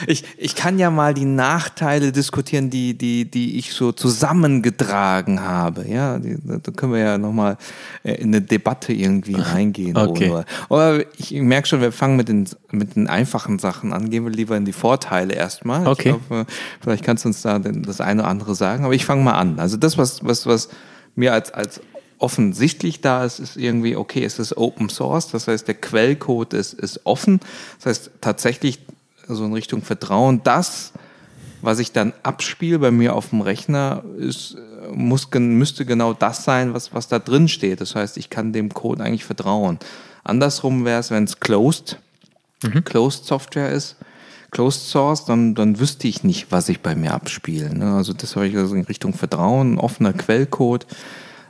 ich, 0.06 0.24
ich 0.38 0.54
kann 0.54 0.78
ja 0.78 0.90
mal 0.90 1.12
die 1.12 1.26
Nachteile 1.26 2.12
diskutieren, 2.12 2.70
die, 2.70 2.96
die, 2.96 3.30
die 3.30 3.58
ich 3.58 3.74
so 3.74 3.92
zusammengetragen 3.92 5.42
habe. 5.42 5.86
Ja, 5.86 6.18
die, 6.18 6.38
da 6.42 6.72
können 6.72 6.94
wir 6.94 7.00
ja 7.00 7.18
nochmal 7.18 7.58
äh, 8.04 8.14
in 8.14 8.28
eine 8.28 8.40
Debatte 8.40 8.94
irgendwie 8.94 9.34
reingehen. 9.38 9.98
okay. 9.98 10.44
Aber 10.70 11.00
ich 11.18 11.32
merke 11.32 11.68
schon, 11.68 11.82
wir 11.82 11.92
fangen 11.92 12.16
mit 12.16 12.28
den, 12.28 12.48
mit 12.70 12.96
den 12.96 13.06
einfachen 13.06 13.58
Sachen 13.58 13.92
an. 13.92 14.08
Gehen 14.08 14.24
wir 14.24 14.32
lieber 14.32 14.56
in 14.56 14.64
die 14.64 14.72
Vorteile 14.72 15.34
erstmal. 15.34 15.86
Okay. 15.86 16.14
Ich 16.18 16.28
glaub, 16.28 16.46
vielleicht 16.80 17.04
kannst 17.04 17.24
du 17.24 17.28
uns 17.28 17.42
da 17.42 17.58
das 17.58 18.00
eine 18.14 18.22
oder 18.22 18.30
andere 18.30 18.54
sagen, 18.54 18.84
aber 18.84 18.94
ich 18.94 19.04
fange 19.04 19.22
mal 19.22 19.34
an. 19.34 19.58
Also 19.58 19.76
das, 19.76 19.98
was, 19.98 20.24
was, 20.24 20.46
was 20.46 20.68
mir 21.14 21.32
als, 21.32 21.52
als 21.52 21.80
offensichtlich 22.18 23.00
da 23.00 23.24
ist, 23.24 23.38
ist 23.38 23.56
irgendwie, 23.56 23.96
okay, 23.96 24.24
es 24.24 24.38
ist 24.38 24.56
Open 24.56 24.88
Source, 24.88 25.28
das 25.28 25.48
heißt, 25.48 25.68
der 25.68 25.74
Quellcode 25.74 26.54
ist, 26.54 26.72
ist 26.72 27.00
offen. 27.04 27.40
Das 27.78 27.86
heißt, 27.86 28.10
tatsächlich 28.20 28.78
so 29.28 29.44
in 29.44 29.52
Richtung 29.52 29.82
Vertrauen, 29.82 30.42
das, 30.42 30.92
was 31.60 31.78
ich 31.78 31.92
dann 31.92 32.12
abspiele 32.22 32.78
bei 32.78 32.90
mir 32.90 33.14
auf 33.14 33.30
dem 33.30 33.40
Rechner, 33.40 34.02
ist, 34.18 34.56
muss, 34.92 35.28
müsste 35.32 35.84
genau 35.84 36.12
das 36.12 36.44
sein, 36.44 36.74
was, 36.74 36.94
was 36.94 37.08
da 37.08 37.18
drin 37.18 37.48
steht. 37.48 37.80
Das 37.80 37.94
heißt, 37.94 38.16
ich 38.16 38.30
kann 38.30 38.52
dem 38.52 38.72
Code 38.72 39.02
eigentlich 39.02 39.24
vertrauen. 39.24 39.78
Andersrum 40.22 40.84
wäre 40.84 41.00
es, 41.00 41.10
wenn 41.10 41.24
es 41.24 41.40
closed, 41.40 41.98
mhm. 42.62 42.84
closed 42.84 43.24
Software 43.24 43.70
ist, 43.70 43.96
Closed 44.54 44.88
Source, 44.88 45.24
dann, 45.24 45.56
dann 45.56 45.80
wüsste 45.80 46.06
ich 46.06 46.22
nicht, 46.22 46.46
was 46.50 46.68
ich 46.68 46.80
bei 46.80 46.94
mir 46.94 47.12
abspiele. 47.12 47.76
Ne? 47.76 47.96
Also 47.96 48.12
das 48.12 48.36
habe 48.36 48.46
ich 48.46 48.56
also 48.56 48.76
in 48.76 48.84
Richtung 48.84 49.12
Vertrauen, 49.12 49.78
offener 49.78 50.12
Quellcode. 50.12 50.86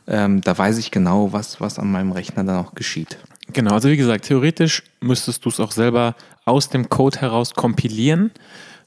Ähm, 0.07 0.41
da 0.41 0.57
weiß 0.57 0.79
ich 0.79 0.91
genau, 0.91 1.33
was, 1.33 1.61
was 1.61 1.79
an 1.79 1.93
meinem 1.93 2.13
Rechner 2.13 2.45
dann 2.45 2.65
auch 2.65 2.75
geschieht. 2.75 3.19
Genau, 3.53 3.75
also 3.75 3.91
wie 3.91 3.99
gesagt, 3.99 4.25
theoretisch 4.25 4.83
müsstest 5.01 5.45
du 5.45 5.51
es 5.51 5.61
auch 5.61 5.73
selber 5.73 6.17
aus 6.47 6.71
dem 6.71 6.89
Code 6.89 7.21
heraus 7.21 7.53
kompilieren, 7.53 8.31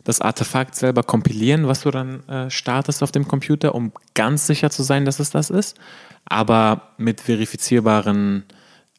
das 0.04 0.20
Artefakt 0.20 0.74
selber 0.74 1.04
kompilieren, 1.04 1.68
was 1.68 1.82
du 1.82 1.92
dann 1.92 2.28
äh, 2.28 2.50
startest 2.50 3.04
auf 3.04 3.12
dem 3.12 3.28
Computer, 3.28 3.76
um 3.76 3.92
ganz 4.16 4.48
sicher 4.48 4.72
zu 4.72 4.82
sein, 4.82 5.06
dass 5.06 5.20
es 5.20 5.30
das 5.30 5.52
ist. 5.52 5.78
Aber 6.26 6.94
mit 6.98 7.22
verifizierbaren 7.22 8.46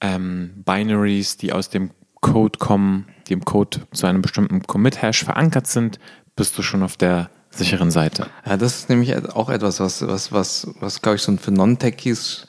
ähm, 0.00 0.62
Binaries, 0.64 1.36
die 1.38 1.52
aus 1.52 1.70
dem 1.70 1.90
Code 2.20 2.58
kommen, 2.58 3.06
die 3.28 3.34
im 3.34 3.44
Code 3.44 3.80
zu 3.92 4.06
einem 4.06 4.22
bestimmten 4.22 4.62
Commit-Hash 4.62 5.24
verankert 5.24 5.66
sind, 5.66 5.98
bist 6.36 6.56
du 6.58 6.62
schon 6.62 6.82
auf 6.82 6.96
der 6.96 7.30
sicheren 7.50 7.90
Seite. 7.90 8.26
Ja, 8.46 8.56
das 8.56 8.78
ist 8.78 8.88
nämlich 8.88 9.14
auch 9.34 9.50
etwas, 9.50 9.80
was, 9.80 10.06
was, 10.06 10.32
was, 10.32 10.68
was 10.80 11.02
glaube 11.02 11.16
ich, 11.16 11.22
so 11.22 11.36
für 11.36 11.50
Non-Techies 11.50 12.48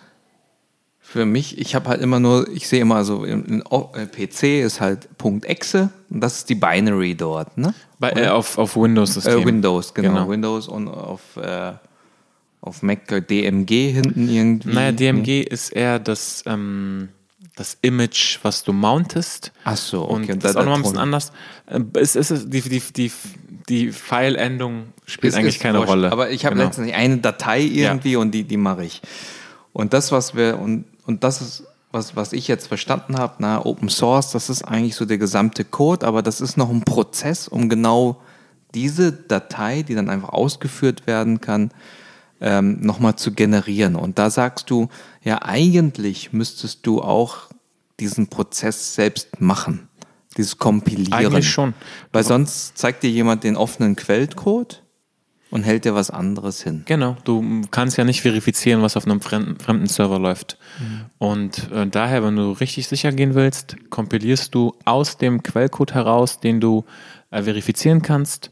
für 1.10 1.26
mich, 1.26 1.58
ich 1.58 1.74
habe 1.74 1.90
halt 1.90 2.02
immer 2.02 2.20
nur, 2.20 2.48
ich 2.50 2.68
sehe 2.68 2.82
immer 2.82 3.04
so, 3.04 3.24
in, 3.24 3.44
in 3.44 3.64
PC 3.64 4.44
ist 4.64 4.80
halt 4.80 5.10
.exe 5.44 5.90
und 6.12 6.22
das 6.22 6.38
ist 6.38 6.50
die 6.50 6.56
Binary 6.56 7.16
dort, 7.16 7.58
ne? 7.58 7.74
Bei, 7.98 8.12
äh, 8.12 8.28
auf, 8.28 8.60
auf 8.60 8.76
Windows-System. 8.76 9.40
Äh, 9.40 9.46
Windows, 9.46 9.92
genau, 9.96 10.10
genau, 10.10 10.30
Windows 10.30 10.68
und 10.68 10.88
auf, 10.88 11.36
äh, 11.38 11.72
auf 12.62 12.84
Mac 12.84 13.08
DMG 13.28 13.92
hinten 13.92 14.30
irgendwie. 14.30 14.72
Naja, 14.72 14.92
DMG 14.92 15.42
ist 15.42 15.70
eher 15.70 15.98
das, 15.98 16.44
ähm, 16.46 17.10
das 17.60 17.78
Image, 17.82 18.40
was 18.42 18.64
du 18.64 18.72
mountest. 18.74 19.52
Ach 19.64 19.78
so, 19.78 20.04
okay. 20.06 20.14
Und 20.14 20.30
Und 20.32 20.44
das 20.44 20.52
ist 20.52 20.56
da- 20.56 20.62
auch 20.62 20.66
nochmal 20.66 20.80
ein 20.80 20.82
bisschen 20.84 20.98
anders. 20.98 21.32
Äh, 21.68 21.82
Es 22.00 22.16
ist, 22.16 22.52
die, 22.54 22.62
die, 22.62 22.80
die, 22.96 23.12
die 23.70 23.92
File-Endung 23.92 24.88
spielt 25.06 25.34
Ist- 25.34 25.40
eigentlich 25.40 25.56
ist 25.58 25.62
keine 25.62 25.78
wurscht. 25.80 25.90
Rolle. 25.92 26.12
Aber 26.12 26.30
ich 26.32 26.46
habe 26.46 26.56
Genau. 26.56 26.66
letztendlich 26.68 26.96
eine 26.96 27.18
Datei 27.18 27.62
irgendwie 27.62 28.16
und 28.16 28.32
die, 28.32 28.44
die 28.46 28.58
mache 28.58 28.86
ich. 28.86 29.02
Und 29.74 29.94
das, 29.94 30.12
was 30.12 30.36
wir, 30.36 30.58
und, 30.58 30.86
und 31.06 31.24
das 31.24 31.42
ist, 31.42 31.64
was, 31.92 32.16
was 32.16 32.34
ich 32.34 32.48
jetzt 32.48 32.68
verstanden 32.68 33.18
habe, 33.18 33.36
na, 33.40 33.66
Open 33.66 33.90
Source, 33.90 34.32
das 34.32 34.50
ist 34.50 34.64
eigentlich 34.64 34.96
so 34.96 35.06
der 35.06 35.18
gesamte 35.18 35.64
Code, 35.66 36.06
aber 36.08 36.22
das 36.22 36.40
ist 36.42 36.56
noch 36.58 36.70
ein 36.70 36.82
Prozess, 36.84 37.48
um 37.48 37.68
genau 37.70 38.22
diese 38.76 39.12
Datei, 39.12 39.82
die 39.84 39.96
dann 39.96 40.10
einfach 40.10 40.30
ausgeführt 40.30 41.08
werden 41.08 41.42
kann, 41.42 41.72
ähm, 42.42 42.82
nochmal 42.82 43.16
zu 43.16 43.34
generieren. 43.34 43.96
Und 43.96 44.20
da 44.20 44.30
sagst 44.30 44.70
du, 44.70 44.90
ja, 45.24 45.42
eigentlich 45.42 46.34
müsstest 46.34 46.86
du 46.86 47.02
auch 47.02 47.50
diesen 48.00 48.28
Prozess 48.28 48.96
selbst 48.96 49.42
machen. 49.42 49.88
Dieses 50.38 50.58
Kompilieren. 50.58 51.14
Eigentlich 51.14 51.50
schon. 51.50 51.74
Weil 52.12 52.24
sonst 52.24 52.78
zeigt 52.78 53.04
dir 53.04 53.10
jemand 53.10 53.44
den 53.44 53.58
offenen 53.58 53.96
Quellcode 53.96 54.84
und 55.52 55.64
hält 55.64 55.86
dir 55.86 55.96
was 55.96 56.12
anderes 56.12 56.62
hin. 56.62 56.84
Genau, 56.86 57.18
du 57.24 57.64
kannst 57.72 57.98
ja 57.98 58.04
nicht 58.04 58.22
verifizieren, 58.22 58.82
was 58.82 58.96
auf 58.96 59.06
einem 59.06 59.22
fremden, 59.22 59.60
fremden 59.60 59.88
Server 59.88 60.20
läuft. 60.20 60.58
Und 61.18 61.72
äh, 61.72 61.88
daher, 61.88 62.24
wenn 62.24 62.36
du 62.36 62.52
richtig 62.52 62.88
sicher 62.88 63.12
gehen 63.12 63.34
willst, 63.34 63.76
kompilierst 63.90 64.54
du 64.54 64.76
aus 64.86 65.18
dem 65.18 65.42
Quellcode 65.42 65.94
heraus, 65.96 66.40
den 66.40 66.62
du 66.62 66.86
äh, 67.32 67.42
verifizieren 67.42 68.02
kannst. 68.02 68.52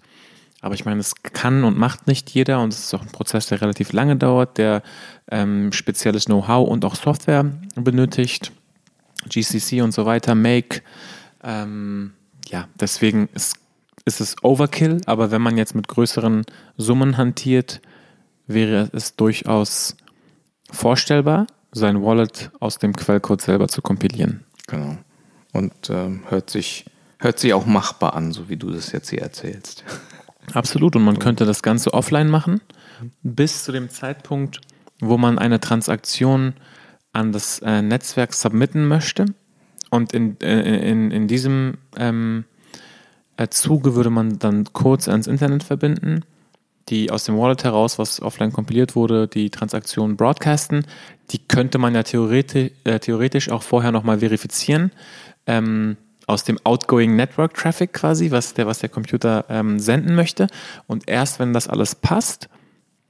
Aber 0.62 0.74
ich 0.74 0.86
meine, 0.86 1.00
es 1.00 1.14
kann 1.16 1.64
und 1.64 1.78
macht 1.78 2.08
nicht 2.08 2.30
jeder 2.32 2.62
und 2.62 2.74
es 2.74 2.86
ist 2.86 2.94
auch 2.94 3.02
ein 3.02 3.12
Prozess, 3.12 3.48
der 3.48 3.62
relativ 3.62 3.94
lange 3.94 4.16
dauert, 4.16 4.58
der 4.58 4.82
ähm, 5.30 5.72
spezielles 5.72 6.26
Know-how 6.26 6.68
und 6.68 6.84
auch 6.84 6.96
Software 6.96 7.46
benötigt. 7.76 8.52
GCC 9.30 9.82
und 9.82 9.94
so 9.94 10.06
weiter, 10.06 10.36
Make. 10.36 10.82
Ähm, 11.44 12.14
ja, 12.48 12.68
deswegen 12.80 13.30
ist, 13.34 13.58
ist 14.06 14.22
es 14.22 14.36
Overkill, 14.44 15.02
aber 15.06 15.32
wenn 15.32 15.42
man 15.42 15.58
jetzt 15.58 15.76
mit 15.76 15.88
größeren 15.88 16.46
Summen 16.78 17.18
hantiert, 17.18 17.82
wäre 18.48 18.90
es 18.94 19.16
durchaus 19.16 19.96
vorstellbar, 20.72 21.48
sein 21.72 22.02
Wallet 22.02 22.52
aus 22.60 22.78
dem 22.78 22.96
Quellcode 22.96 23.42
selber 23.42 23.68
zu 23.68 23.82
kompilieren. 23.82 24.44
Genau. 24.68 24.98
Und 25.54 25.90
ähm, 25.90 26.24
hört, 26.30 26.50
sich, 26.50 26.86
hört 27.20 27.40
sich 27.40 27.54
auch 27.54 27.66
machbar 27.66 28.16
an, 28.16 28.32
so 28.32 28.50
wie 28.50 28.58
du 28.58 28.72
das 28.72 28.92
jetzt 28.92 29.10
hier 29.10 29.22
erzählst. 29.22 29.84
Absolut. 30.54 30.96
Und 30.96 31.04
man 31.04 31.20
könnte 31.20 31.46
das 31.46 31.62
Ganze 31.62 31.94
offline 31.94 32.30
machen, 32.30 32.62
bis 33.24 33.64
zu 33.64 33.72
dem 33.72 33.90
Zeitpunkt, 33.90 34.62
wo 35.00 35.18
man 35.18 35.38
eine 35.38 35.60
Transaktion 35.60 36.54
an 37.14 37.32
das 37.32 37.60
äh, 37.60 37.82
Netzwerk 37.82 38.34
submitten 38.34 38.88
möchte. 38.88 39.26
Und 39.90 40.14
in, 40.14 40.40
äh, 40.42 40.90
in, 40.90 41.12
in 41.12 41.28
diesem 41.28 41.78
ähm, 41.98 42.46
äh, 43.38 43.48
Zuge 43.50 43.96
würde 43.96 44.10
man 44.10 44.40
dann 44.40 44.66
Codes 44.74 45.08
ans 45.08 45.28
Internet 45.28 45.64
verbinden, 45.64 46.24
die 46.90 47.12
aus 47.12 47.26
dem 47.26 47.38
Wallet 47.38 47.64
heraus, 47.64 48.00
was 48.00 48.22
offline 48.22 48.52
kompiliert 48.52 48.96
wurde, 48.96 49.28
die 49.28 49.50
Transaktion 49.50 50.18
broadcasten. 50.18 50.86
Die 51.32 51.40
könnte 51.40 51.78
man 51.78 51.96
ja 51.96 52.04
theoretisch, 52.04 52.72
äh, 52.84 53.00
theoretisch 53.00 53.50
auch 53.50 53.64
vorher 53.64 53.92
nochmal 53.92 54.20
verifizieren. 54.20 54.92
Ähm, 55.46 55.98
aus 56.28 56.44
dem 56.44 56.60
Outgoing 56.64 57.16
Network 57.16 57.56
Traffic 57.56 57.94
quasi, 57.94 58.30
was 58.30 58.54
der, 58.54 58.68
was 58.68 58.80
der 58.80 58.90
Computer 58.90 59.46
ähm, 59.50 59.80
senden 59.80 60.14
möchte. 60.14 60.48
Und 60.86 61.10
erst 61.10 61.40
wenn 61.40 61.54
das 61.54 61.68
alles 61.68 61.96
passt, 61.96 62.50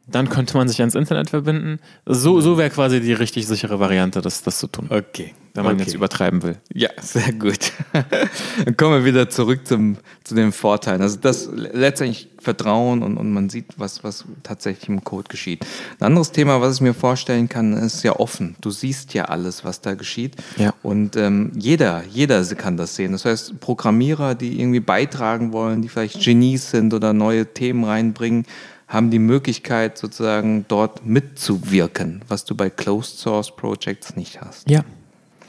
dann 0.10 0.30
könnte 0.30 0.56
man 0.58 0.68
sich 0.68 0.80
ans 0.80 0.96
Internet 0.96 1.30
verbinden. 1.30 1.80
So, 2.06 2.40
so 2.40 2.58
wäre 2.58 2.70
quasi 2.70 3.02
die 3.02 3.14
richtig 3.14 3.46
sichere 3.48 3.80
Variante, 3.80 4.22
das, 4.22 4.42
das 4.42 4.60
zu 4.60 4.68
tun. 4.68 4.88
Okay. 4.90 5.34
Wenn 5.54 5.64
man 5.64 5.74
okay. 5.74 5.86
jetzt 5.86 5.96
übertreiben 5.96 6.44
will. 6.44 6.58
Ja, 6.72 6.90
sehr 7.02 7.34
gut. 7.34 7.72
Dann 8.66 8.78
kommen 8.78 9.00
wir 9.00 9.06
wieder 9.06 9.28
zurück 9.28 9.66
zum, 9.66 9.98
zu 10.24 10.36
den 10.36 10.52
Vorteilen. 10.52 11.02
Also 11.02 11.18
das 11.20 11.50
letztendlich 11.52 12.30
Vertrauen 12.40 13.02
und, 13.02 13.18
und 13.18 13.34
man 13.34 13.50
sieht, 13.50 13.66
was, 13.78 14.04
was 14.04 14.26
tatsächlich 14.44 14.88
im 14.88 15.04
Code 15.04 15.28
geschieht. 15.30 15.66
Ein 16.00 16.08
anderes 16.08 16.32
Thema, 16.32 16.62
was 16.62 16.76
ich 16.76 16.82
mir 16.82 16.94
vorstellen 16.94 17.50
kann, 17.50 17.74
ist 17.74 18.04
ja 18.04 18.16
offen. 18.18 18.56
Du 18.62 18.70
siehst 18.70 19.16
ja 19.16 19.26
alles, 19.26 19.66
was 19.66 19.82
da 19.82 19.96
geschieht. 19.96 20.36
Ja. 20.58 20.76
Und 20.84 21.16
ähm, 21.18 21.52
jeder, 21.56 22.04
jeder 22.10 22.46
kann 22.56 22.78
das 22.78 22.96
sehen. 22.96 23.12
Das 23.12 23.26
heißt, 23.26 23.60
Programmierer, 23.60 24.36
die 24.36 24.62
irgendwie 24.62 24.80
beitragen 24.80 25.54
wollen, 25.54 25.82
die 25.82 25.90
vielleicht 25.90 26.22
Genies 26.22 26.70
sind 26.70 26.94
oder 26.94 27.14
neue 27.14 27.52
Themen 27.52 27.84
reinbringen, 27.84 28.46
haben 28.88 29.12
die 29.12 29.20
Möglichkeit, 29.20 29.98
sozusagen 29.98 30.66
dort 30.68 31.06
mitzuwirken, 31.06 32.22
was 32.28 32.46
du 32.46 32.56
bei 32.56 32.70
Closed 32.70 33.20
Source 33.20 33.56
Projects 33.56 34.16
nicht 34.16 34.42
hast. 34.42 34.70
Ja, 34.70 34.84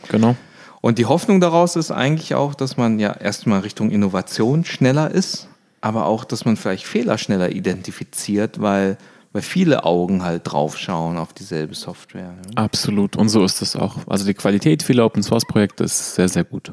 genau. 0.09 0.37
Und 0.80 0.99
die 0.99 1.07
Hoffnung 1.07 1.40
daraus 1.40 1.76
ist 1.76 1.90
eigentlich 1.90 2.35
auch, 2.35 2.54
dass 2.54 2.76
man 2.76 2.99
ja 2.99 3.12
erstmal 3.12 3.61
Richtung 3.61 3.90
Innovation 3.90 4.64
schneller 4.64 5.11
ist, 5.11 5.49
aber 5.80 6.07
auch, 6.07 6.25
dass 6.25 6.45
man 6.45 6.57
vielleicht 6.57 6.87
Fehler 6.87 7.18
schneller 7.18 7.50
identifiziert, 7.50 8.61
weil, 8.61 8.97
weil 9.33 9.42
viele 9.42 9.85
Augen 9.85 10.23
halt 10.23 10.42
draufschauen 10.45 11.16
auf 11.18 11.33
dieselbe 11.33 11.75
Software. 11.75 12.33
ne? 12.33 12.57
Absolut. 12.57 13.16
Und 13.16 13.28
so 13.28 13.45
ist 13.45 13.62
es 13.62 13.76
auch. 13.76 13.97
Also 14.09 14.25
die 14.25 14.35
Qualität 14.35 14.83
vieler 14.83 15.04
Open 15.04 15.23
Source 15.23 15.45
Projekte 15.47 15.85
ist 15.85 16.14
sehr, 16.14 16.28
sehr 16.28 16.45
gut. 16.45 16.73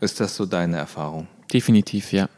Ist 0.00 0.20
das 0.20 0.34
so 0.34 0.46
deine 0.46 0.78
Erfahrung? 0.78 1.28
Definitiv, 1.52 2.12
ja. 2.12 2.28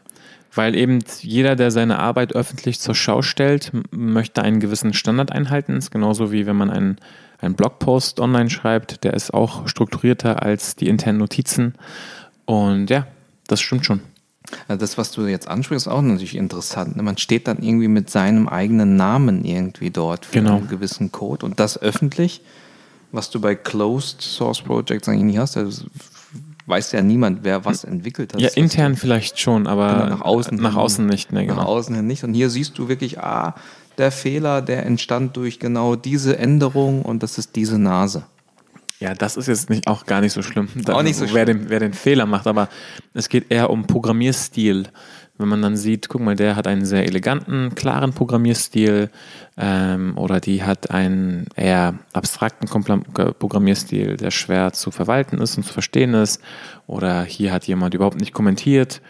Weil 0.55 0.75
eben 0.75 0.99
jeder, 1.21 1.55
der 1.55 1.69
seine 1.69 1.99
Arbeit 1.99 2.33
öffentlich 2.33 2.79
zur 2.79 2.95
Schau 2.95 3.21
stellt, 3.21 3.71
möchte 3.91 4.41
einen 4.41 4.59
gewissen 4.59 4.93
Standard 4.93 5.31
einhalten. 5.31 5.75
ist 5.75 5.91
genauso 5.91 6.31
wie 6.31 6.45
wenn 6.45 6.55
man 6.55 6.69
einen, 6.71 6.97
einen 7.39 7.55
Blogpost 7.55 8.19
online 8.19 8.49
schreibt, 8.49 9.03
der 9.03 9.13
ist 9.13 9.33
auch 9.33 9.67
strukturierter 9.67 10.41
als 10.43 10.75
die 10.75 10.87
internen 10.87 11.19
Notizen. 11.19 11.75
Und 12.45 12.89
ja, 12.89 13.05
das 13.47 13.59
stimmt 13.61 13.85
schon. 13.85 13.99
Also 14.67 14.79
das, 14.79 14.97
was 14.97 15.11
du 15.11 15.25
jetzt 15.25 15.47
ansprichst, 15.47 15.87
ist 15.87 15.91
auch 15.91 16.01
natürlich 16.01 16.35
interessant. 16.35 16.95
ne? 16.95 17.03
Man 17.03 17.17
steht 17.17 17.47
dann 17.47 17.61
irgendwie 17.61 17.87
mit 17.87 18.09
seinem 18.09 18.47
eigenen 18.47 18.95
Namen 18.95 19.43
irgendwie 19.43 19.89
dort 19.89 20.25
für 20.25 20.33
Genau. 20.33 20.57
einen 20.57 20.67
gewissen 20.69 21.11
Code 21.11 21.45
und 21.45 21.59
das 21.59 21.81
öffentlich, 21.81 22.41
was 23.11 23.29
du 23.29 23.41
bei 23.41 23.55
Closed 23.55 24.21
Source 24.21 24.61
Projects 24.61 25.09
eigentlich 25.09 25.23
nicht 25.23 25.37
hast. 25.39 25.57
Also 25.57 25.85
weiß 26.67 26.91
ja 26.93 27.01
niemand, 27.01 27.39
wer 27.43 27.65
was 27.65 27.83
entwickelt 27.83 28.33
hat. 28.33 28.41
Ja, 28.41 28.47
Das 28.47 28.57
intern 28.57 28.95
vielleicht 28.95 29.39
schon, 29.39 29.67
aber 29.67 29.93
Genau, 29.93 30.05
nach 30.09 30.21
außen 30.21 30.57
nach 30.57 30.71
hin. 30.71 30.79
außen 30.79 31.05
nicht. 31.05 31.31
Ne, 31.31 31.43
nach 31.45 31.55
genau. 31.55 31.67
außen 31.67 31.95
hin 31.95 32.07
nicht. 32.07 32.23
Und 32.23 32.33
hier 32.33 32.49
siehst 32.49 32.77
du 32.77 32.87
wirklich, 32.87 33.19
ah, 33.19 33.55
der 33.97 34.11
Fehler, 34.11 34.61
der 34.61 34.85
entstand 34.85 35.37
durch 35.37 35.59
genau 35.59 35.95
diese 35.95 36.37
Änderung 36.37 37.01
und 37.03 37.23
das 37.23 37.37
ist 37.37 37.55
diese 37.55 37.77
Nase. 37.79 38.23
Ja, 38.99 39.13
das 39.13 39.35
ist 39.37 39.47
jetzt 39.47 39.69
nicht, 39.69 39.87
auch 39.87 40.05
gar 40.05 40.21
nicht 40.21 40.31
so 40.33 40.41
schlimm. 40.41 40.69
Auch 40.87 41.03
nicht 41.03 41.17
so 41.17 41.25
wer, 41.33 41.45
den, 41.45 41.69
wer 41.69 41.79
den 41.79 41.93
Fehler 41.93 42.25
macht, 42.25 42.47
aber 42.47 42.69
es 43.13 43.27
geht 43.29 43.51
eher 43.51 43.69
um 43.69 43.85
Programmierstil. 43.87 44.87
Wenn 45.37 45.49
man 45.49 45.61
dann 45.61 45.75
sieht, 45.75 46.07
guck 46.07 46.21
mal, 46.21 46.35
der 46.35 46.55
hat 46.55 46.65
einen 46.65 46.85
sehr 46.85 47.05
eleganten, 47.05 47.75
klaren 47.75 48.13
Programmierstil 48.13 49.09
ähm, 49.57 50.17
oder 50.17 50.39
die 50.39 50.63
hat 50.63 50.91
einen 50.91 51.47
eher 51.55 51.95
abstrakten 52.13 52.69
Programmierstil, 52.69 54.15
der 54.15 54.31
schwer 54.31 54.71
zu 54.71 54.91
verwalten 54.91 55.39
ist 55.39 55.57
und 55.57 55.63
zu 55.63 55.73
verstehen 55.73 56.13
ist. 56.13 56.41
Oder 56.87 57.23
hier 57.23 57.51
hat 57.51 57.67
jemand 57.67 57.93
überhaupt 57.93 58.19
nicht 58.19 58.33
kommentiert 58.33 59.01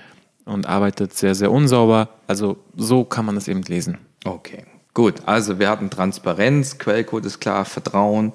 und 0.46 0.67
arbeitet 0.67 1.13
sehr, 1.13 1.36
sehr 1.36 1.51
unsauber. 1.51 2.10
Also 2.25 2.58
so 2.75 3.03
kann 3.03 3.25
man 3.25 3.36
das 3.36 3.48
eben 3.48 3.62
lesen. 3.62 4.00
Okay, 4.24 4.63
gut. 4.96 5.22
Also 5.27 5.60
wir 5.60 5.70
hatten 5.70 5.91
Transparenz, 5.91 6.79
Quellcode 6.79 7.25
ist 7.25 7.39
klar, 7.39 7.65
Vertrauen, 7.65 8.34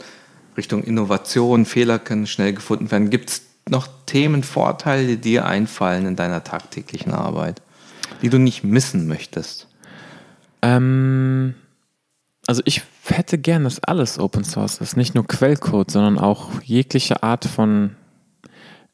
Richtung 0.56 0.84
Innovation, 0.84 1.64
Fehler 1.64 1.98
können 1.98 2.28
schnell 2.28 2.52
gefunden 2.52 2.90
werden. 2.92 3.10
Gibt 3.10 3.30
es 3.30 3.42
noch 3.68 3.88
Themen, 4.06 4.42
Vorteile, 4.42 5.06
die 5.06 5.16
dir 5.16 5.46
einfallen 5.46 6.06
in 6.06 6.16
deiner 6.16 6.44
tagtäglichen 6.44 7.12
Arbeit, 7.12 7.62
die 8.22 8.28
du 8.28 8.38
nicht 8.38 8.64
missen 8.64 9.06
möchtest? 9.06 9.68
Ähm, 10.62 11.54
also 12.46 12.62
ich 12.64 12.82
hätte 13.04 13.38
gern, 13.38 13.64
dass 13.64 13.82
alles 13.82 14.18
Open 14.18 14.44
Source 14.44 14.78
ist, 14.78 14.96
nicht 14.96 15.14
nur 15.14 15.26
Quellcode, 15.26 15.90
sondern 15.90 16.18
auch 16.18 16.60
jegliche 16.62 17.22
Art 17.22 17.44
von 17.44 17.96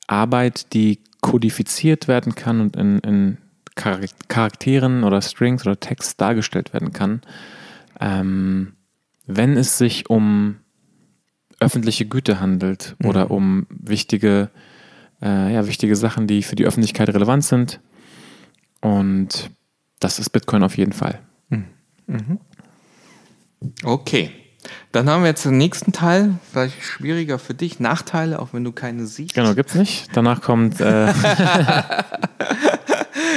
Arbeit, 0.06 0.72
die 0.74 1.00
kodifiziert 1.20 2.08
werden 2.08 2.34
kann 2.34 2.60
und 2.60 2.76
in, 2.76 2.98
in 3.00 3.38
Charak- 3.76 4.28
Charakteren 4.28 5.04
oder 5.04 5.20
Strings 5.22 5.66
oder 5.66 5.78
Text 5.80 6.20
dargestellt 6.20 6.72
werden 6.72 6.92
kann. 6.92 7.22
Ähm, 8.00 8.74
wenn 9.26 9.56
es 9.56 9.78
sich 9.78 10.08
um 10.08 10.56
öffentliche 11.58 12.06
Güte 12.06 12.38
handelt 12.40 12.96
oder 13.02 13.30
um 13.30 13.66
wichtige, 13.70 14.50
äh, 15.22 15.52
ja, 15.52 15.66
wichtige 15.66 15.96
Sachen, 15.96 16.26
die 16.26 16.42
für 16.42 16.56
die 16.56 16.66
Öffentlichkeit 16.66 17.08
relevant 17.08 17.44
sind. 17.44 17.80
Und 18.80 19.50
das 20.00 20.18
ist 20.18 20.30
Bitcoin 20.30 20.62
auf 20.62 20.76
jeden 20.76 20.92
Fall. 20.92 21.20
Okay. 23.84 24.30
Dann 24.92 25.08
haben 25.08 25.22
wir 25.22 25.28
jetzt 25.28 25.44
den 25.44 25.58
nächsten 25.58 25.92
Teil, 25.92 26.38
vielleicht 26.50 26.82
schwieriger 26.82 27.38
für 27.38 27.54
dich, 27.54 27.78
Nachteile, 27.78 28.40
auch 28.40 28.48
wenn 28.52 28.64
du 28.64 28.72
keine 28.72 29.06
siehst. 29.06 29.34
Genau, 29.34 29.54
gibt's 29.54 29.74
nicht. 29.74 30.08
Danach 30.14 30.40
kommt, 30.42 30.80
äh, 30.80 31.12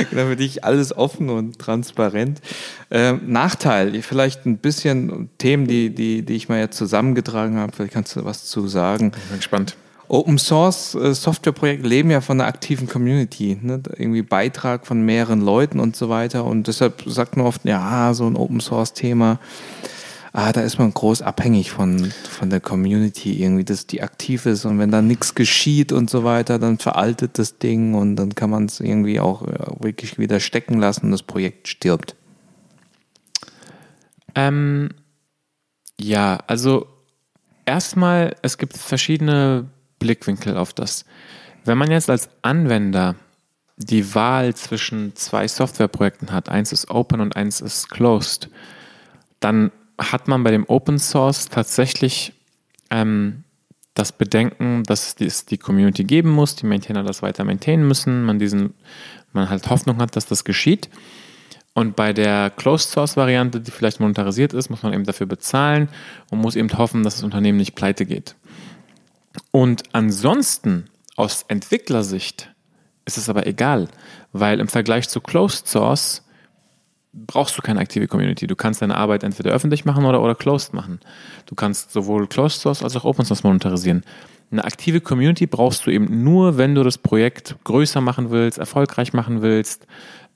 genau, 0.10 0.26
für 0.28 0.36
dich 0.36 0.64
alles 0.64 0.96
offen 0.96 1.30
und 1.30 1.60
transparent. 1.60 2.42
Ähm, 2.90 3.22
Nachteil, 3.28 4.02
vielleicht 4.02 4.46
ein 4.46 4.58
bisschen 4.58 5.30
Themen, 5.38 5.68
die, 5.68 5.94
die, 5.94 6.24
die 6.24 6.34
ich 6.34 6.50
mal 6.50 6.60
jetzt 6.60 6.78
zusammengetragen 6.78 7.58
habe, 7.58 7.74
vielleicht 7.76 7.94
kannst 7.94 8.16
du 8.16 8.26
was 8.26 8.46
zu 8.46 8.68
sagen. 8.68 9.12
Ich 9.16 9.30
bin 9.30 9.38
gespannt. 9.38 9.76
Open 10.10 10.38
Source 10.38 10.96
äh, 10.96 11.14
Softwareprojekte 11.14 11.88
leben 11.88 12.12
ja 12.12 12.22
von 12.22 12.42
einer 12.42 12.50
aktiven 12.50 12.88
Community, 12.88 13.58
ne? 13.62 13.82
irgendwie 13.96 14.24
Beitrag 14.24 14.86
von 14.86 15.02
mehreren 15.02 15.42
Leuten 15.42 15.80
und 15.80 15.96
so 15.96 16.10
weiter. 16.10 16.46
Und 16.46 16.68
deshalb 16.68 17.04
sagt 17.06 17.38
man 17.38 17.46
oft, 17.46 17.64
ja, 17.66 18.14
so 18.14 18.28
ein 18.28 18.36
Open 18.36 18.60
Source 18.60 18.94
Thema 18.94 19.40
ah, 20.34 20.52
da 20.52 20.62
ist 20.62 20.80
man 20.80 20.94
groß 20.94 21.22
abhängig 21.22 21.72
von, 21.72 22.12
von 22.30 22.50
der 22.50 22.60
Community 22.60 23.42
irgendwie, 23.42 23.64
dass 23.64 23.88
die 23.88 24.02
aktiv 24.02 24.46
ist 24.46 24.66
und 24.66 24.80
wenn 24.80 24.92
da 24.92 25.02
nichts 25.02 25.36
geschieht 25.36 25.92
und 25.92 26.10
so 26.10 26.24
weiter, 26.24 26.60
dann 26.60 26.78
veraltet 26.78 27.38
das 27.38 27.58
Ding 27.58 27.94
und 27.94 28.16
dann 28.16 28.36
kann 28.36 28.50
man 28.50 28.66
es 28.66 28.80
irgendwie 28.80 29.20
auch 29.20 29.46
wirklich 29.80 30.18
wieder 30.18 30.40
stecken 30.40 30.80
lassen 30.80 31.06
und 31.06 31.12
das 31.12 31.24
Projekt 31.24 31.68
stirbt. 31.68 32.16
Ähm, 34.36 34.90
ja, 36.00 36.40
also 36.48 36.88
erstmal, 37.66 38.36
es 38.42 38.58
gibt 38.58 38.78
verschiedene 38.78 39.68
Blickwinkel 40.00 40.58
auf 40.58 40.74
das. 40.74 41.06
Wenn 41.66 41.78
man 41.78 41.92
jetzt 41.92 42.10
als 42.10 42.30
Anwender 42.42 43.16
die 43.78 44.14
Wahl 44.16 44.56
zwischen 44.56 45.16
zwei 45.16 45.48
Softwareprojekten 45.48 46.32
hat, 46.32 46.50
eins 46.50 46.72
ist 46.72 46.90
open 46.90 47.22
und 47.22 47.36
eins 47.36 47.62
ist 47.62 47.90
closed, 47.90 48.50
dann 49.40 49.72
hat 49.98 50.28
man 50.28 50.44
bei 50.44 50.52
dem 50.52 50.66
Open 50.68 51.00
Source 51.00 51.50
tatsächlich 51.50 52.34
ähm, 52.90 53.44
das 53.94 54.12
Bedenken, 54.12 54.84
dass 54.84 55.16
es 55.20 55.46
die 55.46 55.58
Community 55.58 56.04
geben 56.04 56.30
muss, 56.30 56.56
die 56.56 56.66
Maintainer 56.66 57.04
das 57.04 57.22
weiter 57.22 57.44
maintainen 57.44 57.88
müssen, 57.88 58.24
man 58.24 58.40
diesen, 58.40 58.74
man 59.34 59.50
halt 59.50 59.70
Hoffnung 59.70 59.98
hat, 60.00 60.16
dass 60.16 60.26
das 60.26 60.44
geschieht. 60.44 60.90
Und 61.74 61.96
bei 61.96 62.14
der 62.14 62.50
Closed 62.50 62.90
Source 62.90 63.16
Variante, 63.16 63.62
die 63.62 63.72
vielleicht 63.72 64.00
monetarisiert 64.00 64.54
ist, 64.54 64.70
muss 64.70 64.84
man 64.84 64.94
eben 64.94 65.04
dafür 65.04 65.28
bezahlen 65.28 65.90
und 66.32 66.40
muss 66.40 66.56
eben 66.56 66.76
hoffen, 66.78 67.04
dass 67.04 67.16
das 67.16 67.24
Unternehmen 67.24 67.58
nicht 67.58 67.76
pleite 67.76 68.06
geht. 68.06 68.36
Und 69.52 69.84
ansonsten 69.94 70.86
aus 71.16 71.44
Entwicklersicht 71.48 72.54
ist 73.06 73.18
es 73.18 73.30
aber 73.30 73.48
egal, 73.48 73.88
weil 74.32 74.60
im 74.60 74.68
Vergleich 74.68 75.10
zu 75.10 75.22
Closed 75.22 75.68
Source 75.68 76.24
brauchst 77.14 77.58
du 77.58 77.62
keine 77.62 77.80
aktive 77.80 78.08
Community. 78.08 78.48
Du 78.48 78.56
kannst 78.56 78.82
deine 78.82 78.96
Arbeit 78.96 79.24
entweder 79.24 79.52
öffentlich 79.52 79.86
machen 79.86 80.06
oder, 80.06 80.22
oder 80.22 80.36
closed 80.36 80.74
machen. 80.74 81.00
Du 81.46 81.56
kannst 81.56 81.92
sowohl 81.92 82.28
Closed 82.28 82.62
Source 82.62 82.84
als 82.84 82.96
auch 82.96 83.06
Open 83.06 83.26
Source 83.26 83.44
monetarisieren. 83.44 84.04
Eine 84.52 84.64
aktive 84.64 85.02
Community 85.02 85.46
brauchst 85.46 85.86
du 85.86 85.92
eben 85.92 86.24
nur, 86.24 86.58
wenn 86.58 86.76
du 86.76 86.84
das 86.84 86.98
Projekt 86.98 87.56
größer 87.64 88.02
machen 88.02 88.32
willst, 88.32 88.58
erfolgreich 88.58 89.14
machen 89.14 89.42
willst, 89.42 89.86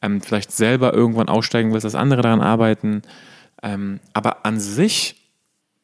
ähm, 0.01 0.21
vielleicht 0.21 0.51
selber 0.51 0.93
irgendwann 0.93 1.29
aussteigen 1.29 1.71
willst, 1.73 1.85
dass 1.85 1.95
andere 1.95 2.21
daran 2.21 2.41
arbeiten. 2.41 3.01
Ähm, 3.61 3.99
aber 4.13 4.45
an 4.45 4.59
sich 4.59 5.22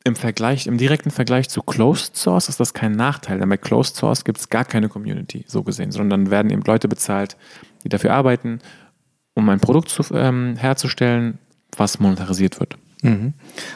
im 0.03 0.15
Vergleich, 0.15 0.68
im 0.68 0.77
direkten 0.77 1.12
Vergleich 1.12 1.50
zu 1.50 1.62
Closed 1.62 2.15
Source 2.15 2.50
ist 2.50 2.60
das 2.60 2.74
kein 2.74 2.94
Nachteil, 2.94 3.39
denn 3.39 3.50
bei 3.50 3.58
Closed 3.58 3.96
Source 3.96 4.24
gibt 4.24 4.39
es 4.39 4.50
gar 4.50 4.65
keine 4.65 4.89
Community, 4.89 5.44
so 5.48 5.63
gesehen, 5.63 5.91
sondern 5.91 6.25
dann 6.25 6.32
werden 6.32 6.51
eben 6.51 6.62
Leute 6.62 6.88
bezahlt, 6.88 7.36
die 7.84 7.89
dafür 7.89 8.13
arbeiten 8.13 8.62
um 9.39 9.50
ein 9.50 9.60
Produkt 9.60 9.89
zu, 9.89 10.03
ähm, 10.13 10.56
herzustellen, 10.58 11.39
was 11.75 12.00
monetarisiert 12.00 12.60
wird. 12.60 12.77
Mhm. 13.01 13.34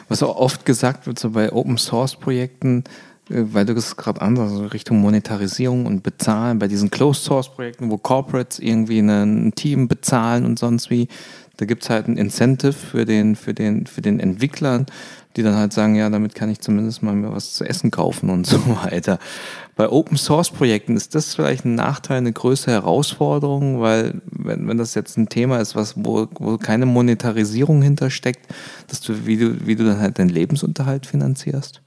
Was 0.08 0.22
auch 0.22 0.36
oft 0.36 0.64
gesagt 0.64 1.06
wird, 1.06 1.18
so 1.18 1.30
bei 1.30 1.52
Open 1.52 1.78
Source 1.78 2.16
Projekten, 2.16 2.84
äh, 3.30 3.42
weil 3.52 3.64
du 3.64 3.74
das 3.74 3.96
gerade 3.96 4.20
ansagst, 4.20 4.52
also 4.52 4.66
Richtung 4.66 4.98
Monetarisierung 4.98 5.86
und 5.86 6.02
Bezahlen, 6.02 6.58
bei 6.58 6.68
diesen 6.68 6.90
Closed 6.90 7.24
Source 7.24 7.48
Projekten, 7.48 7.90
wo 7.90 7.98
Corporates 7.98 8.58
irgendwie 8.58 9.00
ein 9.00 9.52
Team 9.56 9.88
bezahlen 9.88 10.44
und 10.44 10.58
sonst 10.58 10.90
wie, 10.90 11.08
da 11.56 11.64
gibt 11.64 11.82
es 11.82 11.90
halt 11.90 12.08
ein 12.08 12.16
Incentive 12.16 12.72
für 12.72 13.04
den, 13.04 13.34
für 13.34 13.54
den, 13.54 13.86
für 13.86 14.02
den 14.02 14.20
Entwickler, 14.20 14.84
die 15.36 15.42
dann 15.42 15.56
halt 15.56 15.72
sagen, 15.72 15.94
ja, 15.94 16.08
damit 16.10 16.34
kann 16.34 16.50
ich 16.50 16.60
zumindest 16.60 17.02
mal 17.02 17.14
mir 17.14 17.32
was 17.32 17.54
zu 17.54 17.64
essen 17.64 17.90
kaufen 17.90 18.30
und 18.30 18.46
so 18.46 18.58
weiter. 18.82 19.18
Bei 19.76 19.88
Open 19.88 20.16
Source 20.16 20.50
Projekten 20.50 20.96
ist 20.96 21.14
das 21.14 21.34
vielleicht 21.34 21.64
ein 21.64 21.74
Nachteil, 21.74 22.18
eine 22.18 22.32
größere 22.32 22.72
Herausforderung, 22.72 23.80
weil 23.80 24.20
wenn, 24.30 24.68
wenn 24.68 24.78
das 24.78 24.94
jetzt 24.94 25.16
ein 25.16 25.28
Thema 25.28 25.58
ist, 25.58 25.74
was, 25.74 25.94
wo, 25.96 26.28
wo 26.38 26.58
keine 26.58 26.86
Monetarisierung 26.86 27.82
hintersteckt, 27.82 28.46
dass 28.88 29.00
du, 29.00 29.26
wie 29.26 29.36
du, 29.36 29.66
wie 29.66 29.74
du 29.74 29.84
dann 29.84 29.98
halt 29.98 30.18
deinen 30.18 30.28
Lebensunterhalt 30.28 31.06
finanzierst? 31.06 31.80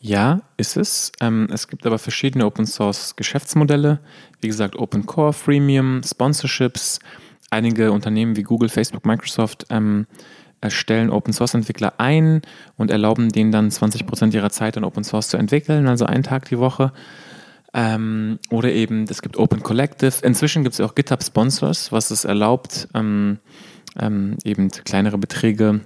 Ja, 0.00 0.42
ist 0.58 0.76
es. 0.76 1.12
Ähm, 1.22 1.48
es 1.50 1.66
gibt 1.66 1.86
aber 1.86 1.98
verschiedene 1.98 2.44
Open 2.44 2.66
Source 2.66 3.16
Geschäftsmodelle. 3.16 4.00
Wie 4.42 4.48
gesagt, 4.48 4.76
Open 4.76 5.06
Core, 5.06 5.32
Freemium, 5.32 6.02
Sponsorships. 6.04 6.98
Einige 7.48 7.90
Unternehmen 7.90 8.36
wie 8.36 8.42
Google, 8.42 8.68
Facebook, 8.68 9.06
Microsoft 9.06 9.64
ähm, 9.70 10.06
stellen 10.70 11.10
Open 11.10 11.32
Source 11.32 11.54
Entwickler 11.54 11.94
ein 11.98 12.42
und 12.76 12.90
erlauben 12.90 13.30
denen 13.30 13.52
dann 13.52 13.70
20 13.70 14.06
Prozent 14.06 14.34
ihrer 14.34 14.50
Zeit 14.50 14.76
in 14.76 14.84
Open 14.84 15.04
Source 15.04 15.28
zu 15.28 15.36
entwickeln, 15.36 15.88
also 15.88 16.06
einen 16.06 16.22
Tag 16.22 16.48
die 16.48 16.58
Woche. 16.58 16.92
Ähm, 17.72 18.38
oder 18.50 18.70
eben, 18.70 19.04
es 19.08 19.20
gibt 19.20 19.36
Open 19.36 19.62
Collective. 19.62 20.14
Inzwischen 20.22 20.62
gibt 20.62 20.74
es 20.74 20.80
auch 20.80 20.94
GitHub 20.94 21.22
Sponsors, 21.22 21.90
was 21.90 22.10
es 22.10 22.24
erlaubt, 22.24 22.88
ähm, 22.94 23.38
ähm, 23.98 24.36
eben 24.44 24.70
kleinere 24.70 25.18
Beträge 25.18 25.80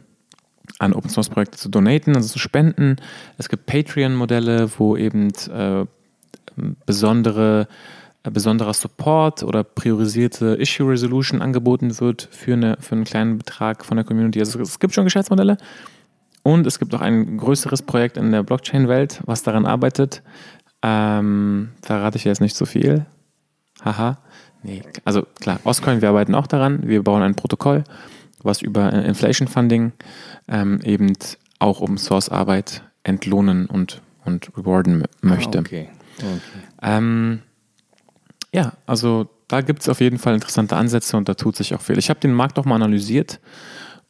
an 0.78 0.92
Open 0.92 1.10
Source 1.10 1.30
Projekte 1.30 1.56
zu 1.56 1.70
donaten, 1.70 2.14
also 2.14 2.28
zu 2.28 2.38
spenden. 2.38 2.96
Es 3.38 3.48
gibt 3.48 3.66
Patreon-Modelle, 3.66 4.70
wo 4.78 4.96
eben 4.96 5.32
äh, 5.50 5.86
besondere 6.84 7.68
äh, 7.70 7.97
besonderer 8.22 8.74
Support 8.74 9.42
oder 9.42 9.64
priorisierte 9.64 10.56
Issue 10.56 10.90
Resolution 10.90 11.40
angeboten 11.40 11.98
wird 12.00 12.28
für, 12.30 12.54
eine, 12.54 12.76
für 12.80 12.94
einen 12.94 13.04
kleinen 13.04 13.38
Betrag 13.38 13.84
von 13.84 13.96
der 13.96 14.04
Community. 14.04 14.40
Also 14.40 14.60
es 14.60 14.78
gibt 14.78 14.94
schon 14.94 15.04
Geschäftsmodelle 15.04 15.56
und 16.42 16.66
es 16.66 16.78
gibt 16.78 16.94
auch 16.94 17.00
ein 17.00 17.38
größeres 17.38 17.82
Projekt 17.82 18.16
in 18.16 18.32
der 18.32 18.42
Blockchain-Welt, 18.42 19.20
was 19.24 19.42
daran 19.42 19.66
arbeitet. 19.66 20.22
Ähm, 20.82 21.70
verrate 21.82 22.16
ich 22.16 22.24
jetzt 22.24 22.40
nicht 22.40 22.56
so 22.56 22.66
viel. 22.66 23.06
Haha. 23.84 24.18
Nee, 24.62 24.82
also 25.04 25.22
klar, 25.40 25.60
Oscoin, 25.64 26.02
wir 26.02 26.08
arbeiten 26.08 26.34
auch 26.34 26.46
daran. 26.46 26.86
Wir 26.86 27.02
bauen 27.02 27.22
ein 27.22 27.36
Protokoll, 27.36 27.84
was 28.42 28.60
über 28.60 28.92
Inflation 28.92 29.46
Funding 29.46 29.92
ähm, 30.48 30.80
eben 30.82 31.12
auch 31.60 31.80
Open 31.80 31.98
Source 31.98 32.28
Arbeit 32.28 32.82
entlohnen 33.04 33.66
und, 33.66 34.02
und 34.24 34.50
rewarden 34.56 35.04
möchte. 35.20 35.58
Ah, 35.58 35.60
okay. 35.60 35.88
okay. 36.18 36.38
Ähm, 36.82 37.42
ja, 38.52 38.72
also 38.86 39.28
da 39.48 39.60
gibt 39.60 39.82
es 39.82 39.88
auf 39.88 40.00
jeden 40.00 40.18
Fall 40.18 40.34
interessante 40.34 40.76
Ansätze 40.76 41.16
und 41.16 41.28
da 41.28 41.34
tut 41.34 41.56
sich 41.56 41.74
auch 41.74 41.80
viel. 41.80 41.98
Ich 41.98 42.10
habe 42.10 42.20
den 42.20 42.32
Markt 42.32 42.58
auch 42.58 42.64
mal 42.64 42.76
analysiert 42.76 43.40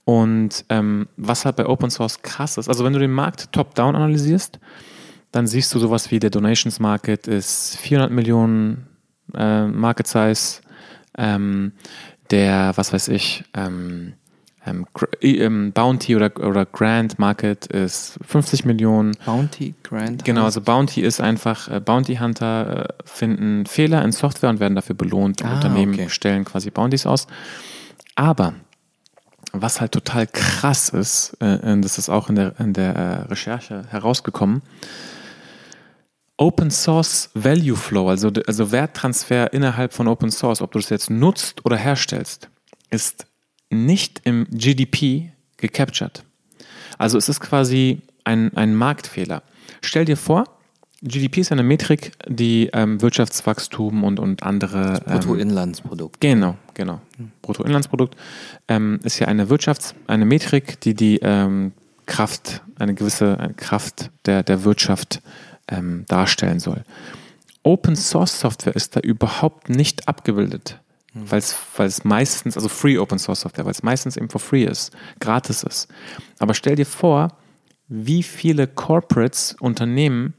und 0.05 0.65
ähm, 0.69 1.09
was 1.17 1.45
halt 1.45 1.57
bei 1.57 1.67
Open 1.67 1.91
Source 1.91 2.23
krass 2.23 2.57
ist, 2.57 2.69
also 2.69 2.85
wenn 2.85 2.93
du 2.93 2.99
den 2.99 3.13
Markt 3.13 3.53
top-down 3.53 3.95
analysierst, 3.95 4.59
dann 5.33 5.47
siehst 5.47 5.75
du 5.75 5.79
sowas 5.79 6.11
wie 6.11 6.19
der 6.19 6.31
Donations 6.31 6.81
Market 6.81 7.27
ist 7.27 7.77
400 7.77 8.11
Millionen 8.11 8.87
äh, 9.35 9.67
Market 9.67 10.07
Size, 10.07 10.63
ähm, 11.17 11.73
der, 12.31 12.73
was 12.77 12.93
weiß 12.93 13.09
ich, 13.09 13.45
ähm, 13.55 14.15
ähm, 14.69 14.87
ähm, 15.21 15.73
Bounty 15.73 16.17
oder, 16.17 16.31
oder 16.39 16.67
Grant 16.67 17.19
Market 17.19 17.67
ist 17.67 18.19
50 18.27 18.65
Millionen. 18.65 19.17
Bounty, 19.25 19.75
Grant. 19.83 20.25
Genau, 20.25 20.45
also 20.45 20.61
Bounty 20.61 21.01
ist 21.01 21.21
einfach, 21.21 21.69
äh, 21.69 21.81
Bounty 21.81 22.17
Hunter 22.17 22.89
äh, 22.89 22.93
finden 23.05 23.67
Fehler 23.67 24.05
in 24.05 24.13
Software 24.13 24.51
und 24.51 24.61
werden 24.61 24.75
dafür 24.75 24.95
belohnt. 24.95 25.45
Ah, 25.45 25.55
Unternehmen 25.55 25.95
okay. 25.95 26.09
stellen 26.09 26.45
quasi 26.45 26.71
Bounties 26.71 27.07
aus. 27.07 27.27
Aber 28.15 28.55
was 29.53 29.81
halt 29.81 29.93
total 29.93 30.27
krass 30.27 30.89
ist, 30.91 31.37
äh, 31.41 31.81
das 31.81 31.99
ist 31.99 32.09
auch 32.09 32.29
in 32.29 32.37
der, 32.37 32.59
in 32.59 32.73
der 32.73 32.95
äh, 32.95 33.15
Recherche 33.29 33.85
herausgekommen, 33.89 34.63
Open 36.37 36.71
Source 36.71 37.31
Value 37.35 37.77
Flow, 37.77 38.09
also, 38.09 38.31
also 38.47 38.71
Werttransfer 38.71 39.53
innerhalb 39.53 39.93
von 39.93 40.07
Open 40.07 40.31
Source, 40.31 40.63
ob 40.63 40.71
du 40.71 40.79
das 40.79 40.89
jetzt 40.89 41.11
nutzt 41.11 41.65
oder 41.65 41.77
herstellst, 41.77 42.49
ist 42.91 43.27
nicht 43.71 44.21
im 44.25 44.47
GDP 44.51 45.33
gecaptured. 45.57 46.25
Also 46.99 47.19
es 47.19 47.29
ist 47.29 47.41
quasi 47.41 48.03
ein, 48.25 48.57
ein 48.57 48.75
Marktfehler. 48.75 49.43
Stell 49.83 50.05
dir 50.05 50.17
vor, 50.17 50.45
GDP 51.01 51.43
ist 51.43 51.53
eine 51.53 51.63
Metrik, 51.63 52.13
die 52.29 52.71
ähm, 52.73 53.01
Wirtschaftswachstum 53.01 54.03
und, 54.03 54.19
und 54.19 54.43
andere. 54.43 55.01
Ähm, 55.07 55.21
Bruttoinlandsprodukt. 55.21 56.21
Genau, 56.21 56.57
genau. 56.75 57.01
Bruttoinlandsprodukt 57.43 58.17
ähm, 58.67 58.99
ist 59.05 59.21
ja 59.21 59.29
eine 59.29 59.47
Wirtschafts-, 59.47 59.95
eine 60.09 60.25
Metrik, 60.25 60.81
die 60.81 60.95
die 60.95 61.21
ähm, 61.23 61.73
Kraft, 62.07 62.63
eine 62.81 62.95
gewisse 62.95 63.53
Kraft 63.57 64.11
der, 64.27 64.43
der 64.43 64.65
Wirtschaft 64.65 65.23
ähm, 65.69 66.05
darstellen 66.09 66.59
soll. 66.59 66.83
Open 67.63 67.95
Source 67.95 68.41
Software 68.41 68.75
ist 68.75 68.97
da 68.97 69.01
überhaupt 69.01 69.69
nicht 69.69 70.09
abgebildet. 70.09 70.81
Weil 71.15 71.39
es 71.39 72.05
meistens, 72.05 72.57
also 72.57 72.69
Free 72.69 72.99
Open 72.99 73.19
Source 73.19 73.41
Software, 73.41 73.65
weil 73.65 73.73
es 73.73 73.83
meistens 73.83 74.17
eben 74.17 74.29
for 74.29 74.41
free 74.41 74.65
ist, 74.65 74.93
gratis 75.21 75.63
ist. 75.63 75.89
Aber 76.39 76.55
stell 76.55 76.77
dir 76.77 76.87
vor, 76.87 77.29
wie 77.89 78.23
viele 78.23 78.67
Corporates, 78.67 79.57
Unternehmen 79.59 80.35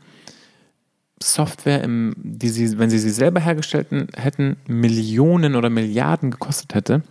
Software, 1.22 1.84
im, 1.84 2.14
die 2.18 2.50
sie, 2.50 2.78
wenn 2.78 2.90
sie 2.90 3.00
sie 3.00 3.10
selber 3.10 3.40
hergestellt 3.40 3.88
hätten, 4.16 4.58
Millionen 4.68 5.56
oder 5.56 5.70
Milliarden 5.70 6.32
gekostet 6.32 6.76
hätte, 6.76 7.02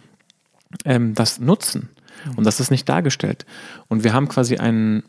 ähm, 0.84 1.14
das 1.14 1.40
nutzen. 1.40 1.90
Und 2.36 2.44
das 2.44 2.60
ist 2.60 2.70
nicht 2.70 2.88
dargestellt. 2.88 3.44
Und 3.88 4.04
wir 4.04 4.12
haben 4.12 4.28
quasi 4.28 4.56
einen, 4.56 5.02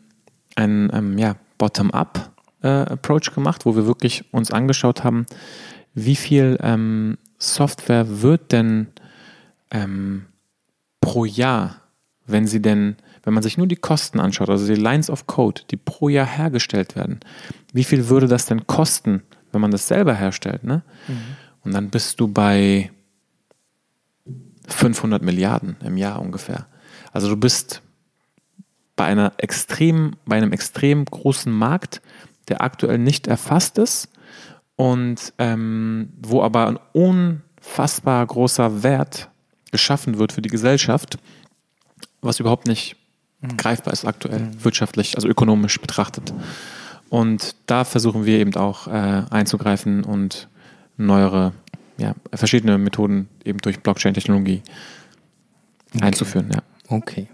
einen 0.54 0.90
ähm, 0.92 1.18
ja, 1.18 1.36
Bottom-up 1.58 2.30
äh, 2.62 2.96
gemacht, 3.34 3.64
wo 3.64 3.74
wir 3.74 3.86
wirklich 3.86 4.32
uns 4.32 4.50
angeschaut 4.50 5.02
haben, 5.02 5.26
wie 5.94 6.16
viel 6.16 6.58
ähm, 6.62 7.18
Software 7.38 8.22
wird 8.22 8.52
denn 8.52 8.88
ähm, 9.70 10.26
pro 11.00 11.24
Jahr, 11.24 11.80
wenn 12.26 12.46
sie 12.46 12.62
denn, 12.62 12.96
wenn 13.22 13.34
man 13.34 13.42
sich 13.42 13.56
nur 13.56 13.66
die 13.66 13.76
Kosten 13.76 14.20
anschaut, 14.20 14.50
also 14.50 14.66
die 14.66 14.80
Lines 14.80 15.10
of 15.10 15.26
Code, 15.26 15.62
die 15.70 15.76
pro 15.76 16.08
Jahr 16.08 16.26
hergestellt 16.26 16.96
werden, 16.96 17.20
wie 17.72 17.84
viel 17.84 18.08
würde 18.08 18.28
das 18.28 18.46
denn 18.46 18.66
kosten, 18.66 19.22
wenn 19.52 19.60
man 19.60 19.70
das 19.70 19.88
selber 19.88 20.14
herstellt? 20.14 20.64
Ne? 20.64 20.82
Mhm. 21.08 21.36
Und 21.64 21.74
dann 21.74 21.90
bist 21.90 22.20
du 22.20 22.28
bei 22.28 22.90
500 24.68 25.22
Milliarden 25.22 25.76
im 25.84 25.96
Jahr 25.96 26.20
ungefähr. 26.20 26.66
Also 27.12 27.28
du 27.28 27.36
bist 27.36 27.82
bei 28.96 29.06
einer 29.06 29.32
extrem, 29.38 30.12
bei 30.26 30.36
einem 30.36 30.52
extrem 30.52 31.04
großen 31.04 31.52
Markt, 31.52 32.00
der 32.48 32.62
aktuell 32.62 32.98
nicht 32.98 33.26
erfasst 33.26 33.78
ist 33.78 34.08
und 34.80 35.34
ähm, 35.36 36.08
wo 36.22 36.42
aber 36.42 36.66
ein 36.66 36.78
unfassbar 36.92 38.26
großer 38.26 38.82
Wert 38.82 39.28
geschaffen 39.72 40.16
wird 40.16 40.32
für 40.32 40.40
die 40.40 40.48
Gesellschaft, 40.48 41.18
was 42.22 42.40
überhaupt 42.40 42.66
nicht 42.66 42.96
mhm. 43.42 43.58
greifbar 43.58 43.92
ist 43.92 44.06
aktuell, 44.06 44.40
mhm. 44.40 44.64
wirtschaftlich, 44.64 45.16
also 45.16 45.28
ökonomisch 45.28 45.78
betrachtet. 45.82 46.32
Und 47.10 47.56
da 47.66 47.84
versuchen 47.84 48.24
wir 48.24 48.38
eben 48.38 48.56
auch 48.56 48.86
äh, 48.86 49.24
einzugreifen 49.28 50.02
und 50.02 50.48
neuere, 50.96 51.52
ja, 51.98 52.14
verschiedene 52.32 52.78
Methoden 52.78 53.28
eben 53.44 53.58
durch 53.58 53.80
Blockchain-Technologie 53.80 54.62
okay. 55.94 56.04
einzuführen. 56.04 56.52
Ja. 56.54 56.62
Okay. 56.88 57.28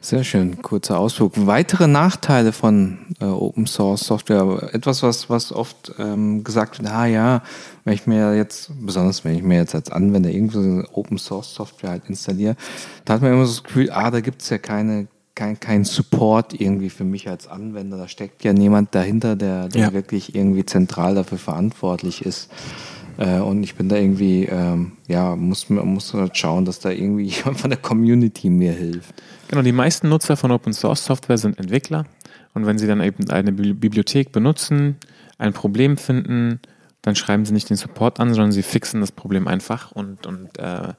Sehr 0.00 0.22
schön, 0.22 0.60
kurzer 0.60 0.98
Ausflug. 0.98 1.32
Weitere 1.46 1.86
Nachteile 1.86 2.52
von 2.52 2.98
äh, 3.20 3.24
Open 3.24 3.66
Source 3.66 4.02
Software. 4.02 4.70
Etwas, 4.72 5.02
was, 5.02 5.30
was 5.30 5.50
oft 5.50 5.94
ähm, 5.98 6.44
gesagt 6.44 6.78
wird, 6.78 6.90
ah 6.90 7.06
ja, 7.06 7.42
wenn 7.84 7.94
ich 7.94 8.06
mir 8.06 8.36
jetzt, 8.36 8.70
besonders 8.80 9.24
wenn 9.24 9.34
ich 9.34 9.42
mir 9.42 9.56
jetzt 9.56 9.74
als 9.74 9.90
Anwender 9.90 10.30
irgendwie 10.30 10.86
Open 10.92 11.16
Source 11.16 11.54
Software 11.54 11.90
halt 11.90 12.02
installiere, 12.08 12.56
da 13.04 13.14
hat 13.14 13.22
man 13.22 13.32
immer 13.32 13.46
so 13.46 13.54
das 13.54 13.64
Gefühl, 13.64 13.90
ah, 13.90 14.10
da 14.10 14.20
gibt 14.20 14.42
es 14.42 14.50
ja 14.50 14.58
keine, 14.58 15.06
kein, 15.34 15.58
kein 15.58 15.84
Support 15.84 16.60
irgendwie 16.60 16.90
für 16.90 17.04
mich 17.04 17.28
als 17.28 17.48
Anwender. 17.48 17.96
Da 17.96 18.06
steckt 18.06 18.44
ja 18.44 18.52
niemand 18.52 18.94
dahinter, 18.94 19.36
der, 19.36 19.68
der 19.68 19.80
ja. 19.80 19.92
wirklich 19.92 20.34
irgendwie 20.34 20.66
zentral 20.66 21.14
dafür 21.14 21.38
verantwortlich 21.38 22.24
ist. 22.26 22.50
Äh, 23.18 23.38
und 23.38 23.62
ich 23.62 23.74
bin 23.74 23.88
da 23.88 23.96
irgendwie, 23.96 24.44
ähm, 24.44 24.92
ja, 25.06 25.36
muss, 25.36 25.68
muss 25.68 26.14
halt 26.14 26.36
schauen, 26.36 26.64
dass 26.64 26.80
da 26.80 26.90
irgendwie 26.90 27.24
jemand 27.36 27.60
von 27.60 27.70
der 27.70 27.78
Community 27.78 28.50
mir 28.50 28.72
hilft. 28.72 29.14
Genau, 29.48 29.62
die 29.62 29.72
meisten 29.72 30.08
Nutzer 30.08 30.36
von 30.36 30.50
Open 30.50 30.72
Source 30.72 31.04
Software 31.04 31.38
sind 31.38 31.58
Entwickler. 31.58 32.06
Und 32.54 32.66
wenn 32.66 32.78
sie 32.78 32.86
dann 32.86 33.02
eben 33.02 33.28
eine 33.30 33.52
Bibliothek 33.52 34.32
benutzen, 34.32 34.96
ein 35.38 35.52
Problem 35.52 35.96
finden, 35.96 36.60
dann 37.02 37.16
schreiben 37.16 37.44
sie 37.44 37.52
nicht 37.52 37.68
den 37.68 37.76
Support 37.76 38.20
an, 38.20 38.32
sondern 38.32 38.52
sie 38.52 38.62
fixen 38.62 39.00
das 39.00 39.12
Problem 39.12 39.48
einfach 39.48 39.92
und, 39.92 40.26
und 40.26 40.58
äh, 40.58 40.94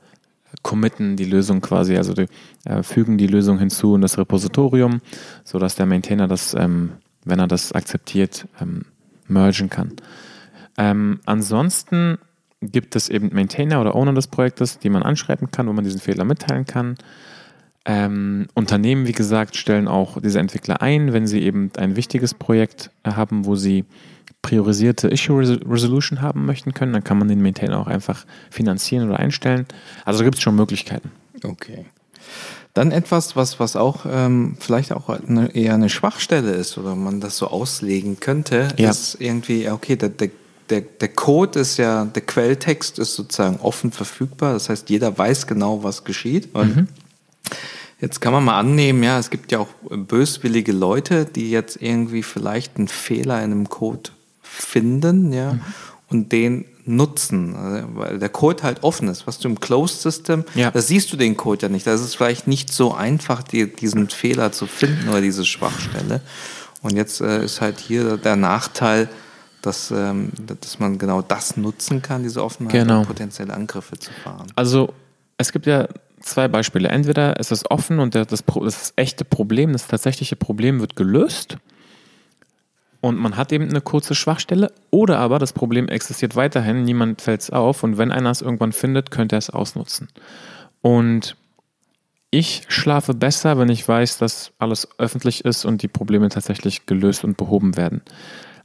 committen 0.62 1.15
die 1.15 1.25
Lösung 1.25 1.62
quasi, 1.62 1.97
also 1.97 2.13
die, 2.13 2.28
äh, 2.65 2.84
fügen 2.84 3.17
die 3.17 3.28
Lösung 3.28 3.58
hinzu 3.58 3.95
in 3.95 4.01
das 4.01 4.17
Repositorium, 4.17 5.01
sodass 5.43 5.75
der 5.75 5.86
Maintainer 5.86 6.28
das, 6.28 6.54
ähm, 6.54 6.91
wenn 7.23 7.39
er 7.39 7.47
das 7.47 7.71
akzeptiert, 7.71 8.47
ähm, 8.62 8.86
mergen 9.28 9.69
kann. 9.69 9.93
Ähm, 10.77 11.19
ansonsten 11.25 12.17
gibt 12.61 12.95
es 12.95 13.09
eben 13.09 13.29
Maintainer 13.33 13.81
oder 13.81 13.95
Owner 13.95 14.13
des 14.13 14.27
Projektes, 14.27 14.79
die 14.79 14.89
man 14.89 15.03
anschreiben 15.03 15.51
kann, 15.51 15.67
wo 15.67 15.73
man 15.73 15.83
diesen 15.83 15.99
Fehler 15.99 16.25
mitteilen 16.25 16.65
kann. 16.65 16.95
Ähm, 17.85 18.47
Unternehmen, 18.55 19.05
wie 19.07 19.11
gesagt, 19.11 19.55
stellen 19.55 19.88
auch 19.88 20.19
diese 20.19 20.39
Entwickler 20.39 20.81
ein, 20.81 21.13
wenn 21.13 21.27
sie 21.27 21.41
eben 21.43 21.71
ein 21.77 21.95
wichtiges 21.95 22.33
Projekt 22.33 22.89
haben, 23.05 23.45
wo 23.45 23.55
sie 23.55 23.85
priorisierte 24.41 25.07
Issue 25.07 25.59
Resolution 25.67 26.21
haben 26.21 26.45
möchten 26.45 26.73
können, 26.73 26.93
dann 26.93 27.03
kann 27.03 27.17
man 27.17 27.27
den 27.27 27.41
Maintainer 27.41 27.79
auch 27.79 27.88
einfach 27.88 28.25
finanzieren 28.51 29.07
oder 29.07 29.19
einstellen. 29.19 29.65
Also 30.03 30.19
da 30.19 30.23
gibt 30.23 30.38
es 30.38 30.43
schon 30.43 30.55
Möglichkeiten. 30.55 31.11
Okay. 31.43 31.85
Dann 32.73 32.91
etwas, 32.91 33.35
was, 33.35 33.59
was 33.59 33.75
auch 33.75 34.05
ähm, 34.07 34.57
vielleicht 34.59 34.91
auch 34.91 35.09
eine, 35.09 35.55
eher 35.55 35.73
eine 35.73 35.89
Schwachstelle 35.89 36.51
ist 36.51 36.77
oder 36.77 36.95
man 36.95 37.21
das 37.21 37.38
so 37.38 37.47
auslegen 37.47 38.19
könnte, 38.19 38.67
ja. 38.77 38.89
ist 38.89 39.15
irgendwie, 39.19 39.69
okay, 39.69 39.95
der, 39.95 40.09
der 40.09 40.29
der, 40.69 40.82
der 40.82 41.10
Code 41.10 41.60
ist 41.60 41.78
ja, 41.78 42.06
der 42.06 42.21
Quelltext 42.21 42.99
ist 42.99 43.15
sozusagen 43.15 43.58
offen 43.58 43.91
verfügbar. 43.91 44.54
Das 44.54 44.69
heißt, 44.69 44.89
jeder 44.89 45.17
weiß 45.17 45.47
genau, 45.47 45.84
was 45.84 46.04
geschieht. 46.04 46.54
Und 46.54 46.75
mhm. 46.75 46.88
jetzt 48.01 48.21
kann 48.21 48.34
man 48.34 48.43
mal 48.43 48.60
annehmen, 48.60 49.04
ja, 49.04 49.19
es 49.19 49.30
gibt 49.30 49.51
ja 49.51 49.60
auch 49.60 49.69
böswillige 49.89 50.71
Leute, 50.71 51.25
die 51.25 51.51
jetzt 51.51 51.82
irgendwie 51.82 52.23
vielleicht 52.23 52.78
einen 52.78 52.88
Fehler 52.88 53.38
in 53.43 53.51
einem 53.51 53.69
Code 53.69 54.12
finden, 54.41 55.34
ja, 55.34 55.54
mhm. 55.54 55.62
und 56.10 56.32
den 56.32 56.65
nutzen, 56.88 57.56
also, 57.56 57.88
weil 57.95 58.19
der 58.19 58.30
Code 58.30 58.63
halt 58.63 58.84
offen 58.84 59.08
ist. 59.08 59.25
Was 59.25 59.39
du 59.39 59.47
im 59.47 59.60
Closed 59.60 60.01
System, 60.01 60.43
ja. 60.54 60.69
da 60.71 60.82
siehst 60.82 61.12
du 61.12 61.17
den 61.17 61.36
Code 61.36 61.63
ja 61.63 61.69
nicht. 61.69 61.88
Da 61.88 61.93
ist 61.93 62.01
es 62.01 62.15
vielleicht 62.15 62.47
nicht 62.47 62.71
so 62.71 62.93
einfach, 62.93 63.41
die, 63.41 63.73
diesen 63.73 64.10
Fehler 64.10 64.51
zu 64.51 64.67
finden 64.67 65.10
oder 65.10 65.21
diese 65.21 65.45
Schwachstelle. 65.45 66.21
Und 66.82 66.95
jetzt 66.95 67.21
äh, 67.21 67.43
ist 67.43 67.62
halt 67.62 67.80
hier 67.80 68.17
der 68.17 68.36
Nachteil, 68.36 69.10
dass, 69.65 69.91
ähm, 69.91 70.32
dass 70.62 70.80
man 70.80 70.97
genau 70.97 71.21
das 71.21 71.58
nutzen 71.58 72.01
kann, 72.01 72.23
diese 72.23 72.43
Offenheit, 72.43 72.73
genau. 72.73 72.99
um 72.99 73.06
potenzielle 73.06 73.54
Angriffe 73.54 73.97
zu 73.97 74.12
fahren. 74.23 74.47
Also 74.56 74.93
es 75.38 75.51
gibt 75.51 75.65
ja 75.65 75.88
zwei 76.21 76.47
Beispiele. 76.47 76.89
Entweder 76.89 77.39
ist 77.39 77.51
es 77.51 77.69
offen 77.69 77.99
und 77.99 78.15
das, 78.15 78.28
das 78.28 78.93
echte 78.95 79.25
Problem, 79.25 79.73
das 79.73 79.88
tatsächliche 79.88 80.36
Problem 80.36 80.80
wird 80.80 80.95
gelöst 80.95 81.58
und 83.06 83.17
man 83.17 83.38
hat 83.38 83.51
eben 83.51 83.69
eine 83.69 83.82
kurze 83.82 84.15
Schwachstelle 84.15 84.71
oder 84.89 85.19
aber 85.19 85.38
das 85.38 85.54
Problem 85.54 85.88
existiert 85.88 86.36
weiterhin, 86.36 86.86
niemand 86.86 87.21
fällt 87.21 87.41
es 87.41 87.49
auf 87.51 87.84
und 87.84 87.99
wenn 87.99 88.12
einer 88.12 88.32
es 88.32 88.41
irgendwann 88.41 88.71
findet, 88.71 89.12
könnte 89.12 89.36
er 89.36 89.38
es 89.38 89.51
ausnutzen. 89.51 90.08
Und 90.82 91.38
ich 92.32 92.63
schlafe 92.67 93.13
besser, 93.13 93.60
wenn 93.60 93.69
ich 93.69 93.88
weiß, 93.88 94.17
dass 94.17 94.54
alles 94.58 94.88
öffentlich 94.97 95.45
ist 95.45 95.65
und 95.65 95.84
die 95.84 95.88
Probleme 95.88 96.30
tatsächlich 96.30 96.88
gelöst 96.88 97.23
und 97.23 97.38
behoben 97.38 97.78
werden. 97.78 98.01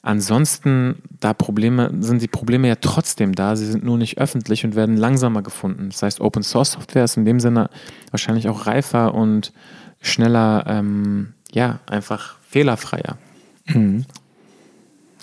Ansonsten, 0.03 1.03
da 1.21 1.35
Probleme, 1.35 1.93
sind 2.01 2.23
die 2.23 2.29
Probleme 2.29 2.69
ja 2.69 2.77
trotzdem 2.77 3.35
da, 3.35 3.55
sie 3.55 3.67
sind 3.67 3.85
nur 3.85 3.99
nicht 3.99 4.19
öffentlich 4.19 4.65
und 4.65 4.75
werden 4.75 4.97
langsamer 4.97 5.43
gefunden. 5.43 5.91
Das 5.91 6.03
heißt, 6.03 6.21
Open 6.23 6.43
Source 6.43 6.73
Software 6.73 7.05
ist 7.05 7.19
in 7.19 7.27
dem 7.27 7.39
Sinne 7.39 7.69
wahrscheinlich 8.11 8.49
auch 8.49 8.67
reifer 8.67 9.15
und 9.15 9.53
schneller, 10.01 10.65
ähm, 10.67 11.35
ja, 11.53 11.81
einfach 11.87 12.37
fehlerfreier. 12.49 13.19
Mhm. 13.67 14.07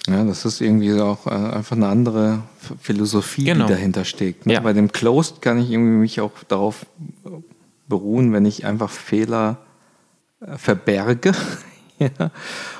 Ja, 0.07 0.23
das 0.23 0.45
ist 0.45 0.61
irgendwie 0.61 0.99
auch 1.01 1.25
äh, 1.25 1.31
einfach 1.31 1.75
eine 1.75 1.87
andere 1.87 2.43
Philosophie, 2.79 3.45
genau. 3.45 3.65
die 3.65 3.73
dahinter 3.73 4.05
steckt. 4.05 4.45
Ne? 4.45 4.53
Ja. 4.53 4.59
Bei 4.59 4.73
dem 4.73 4.91
Closed 4.91 5.41
kann 5.41 5.57
ich 5.57 5.71
irgendwie 5.71 5.97
mich 5.97 6.21
auch 6.21 6.31
darauf 6.47 6.85
beruhen, 7.89 8.31
wenn 8.31 8.45
ich 8.45 8.63
einfach 8.63 8.91
Fehler 8.91 9.57
äh, 10.39 10.55
verberge. 10.57 11.31
ja 11.99 12.31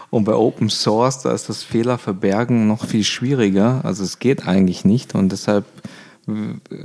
und 0.10 0.24
bei 0.24 0.34
Open 0.34 0.70
Source, 0.70 1.22
da 1.24 1.34
ist 1.34 1.50
das 1.50 1.63
Fehlerverbergen 1.63 2.67
noch 2.67 2.86
viel 2.86 3.04
schwieriger. 3.04 3.82
Also 3.84 4.04
es 4.04 4.20
geht 4.20 4.48
eigentlich 4.48 4.86
nicht 4.86 5.15
und 5.15 5.32
deshalb 5.32 5.65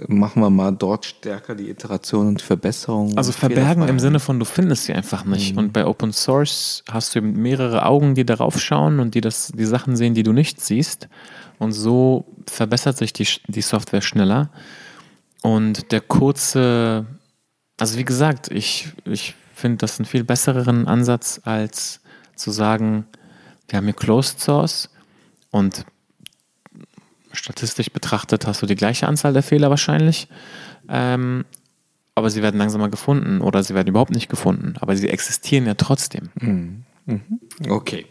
machen 0.07 0.41
wir 0.41 0.51
mal 0.51 0.71
dort 0.71 1.05
stärker 1.05 1.57
die 1.57 1.69
Iteration 1.69 2.29
und 2.29 2.43
Verbesserung. 2.43 3.17
Also 3.19 3.33
verbergen 3.33 3.89
im 3.89 3.99
Sinne 3.99 4.21
von, 4.21 4.39
du 4.39 4.45
findest 4.45 4.85
sie 4.85 4.93
einfach 4.93 5.25
nicht. 5.25 5.53
Mhm. 5.53 5.59
Und 5.59 5.73
bei 5.73 5.85
Open 5.85 6.13
Source 6.13 6.85
hast 6.89 7.15
du 7.15 7.19
eben 7.19 7.33
mehrere 7.43 7.85
Augen, 7.85 8.15
die 8.15 8.25
darauf 8.25 8.61
schauen 8.61 9.01
und 9.01 9.17
die 9.17 9.21
das, 9.21 9.51
die 9.53 9.65
Sachen 9.65 9.97
sehen, 9.97 10.15
die 10.15 10.23
du 10.23 10.33
nicht 10.33 10.61
siehst. 10.61 11.09
Und 11.59 11.73
so 11.73 12.25
verbessert 12.47 12.99
sich 12.99 13.13
die, 13.13 13.27
die 13.49 13.63
Software 13.63 14.03
schneller. 14.03 14.51
Und 15.43 15.91
der 15.91 16.01
kurze, 16.01 17.07
also 17.81 17.99
wie 17.99 18.05
gesagt, 18.05 18.49
ich, 18.49 18.91
ich 19.05 19.35
finde 19.55 19.79
das 19.79 19.99
einen 19.99 20.07
viel 20.07 20.23
besseren 20.23 20.87
Ansatz 20.87 21.41
als 21.43 22.01
zu 22.43 22.51
sagen, 22.51 23.07
wir 23.69 23.79
haben 23.79 23.85
hier 23.85 23.95
Closed 23.95 24.41
Source 24.41 24.91
und 25.51 25.85
statistisch 27.33 27.91
betrachtet 27.91 28.47
hast 28.47 28.61
du 28.63 28.67
die 28.67 28.75
gleiche 28.75 29.07
Anzahl 29.07 29.33
der 29.33 29.43
Fehler 29.43 29.71
wahrscheinlich, 29.71 30.29
ähm, 30.89 31.45
aber 32.15 32.29
sie 32.29 32.43
werden 32.43 32.59
langsamer 32.59 32.91
gefunden 32.91 33.41
oder 33.41 33.63
sie 33.63 33.75
werden 33.75 33.89
überhaupt 33.89 34.11
nicht 34.11 34.29
gefunden, 34.29 34.75
aber 34.81 34.97
sie 34.97 35.09
existieren 35.09 35.67
ja 35.67 35.75
trotzdem. 35.75 36.29
Mhm. 36.35 36.85
mhm. 37.07 37.23
Okay. 37.71 38.07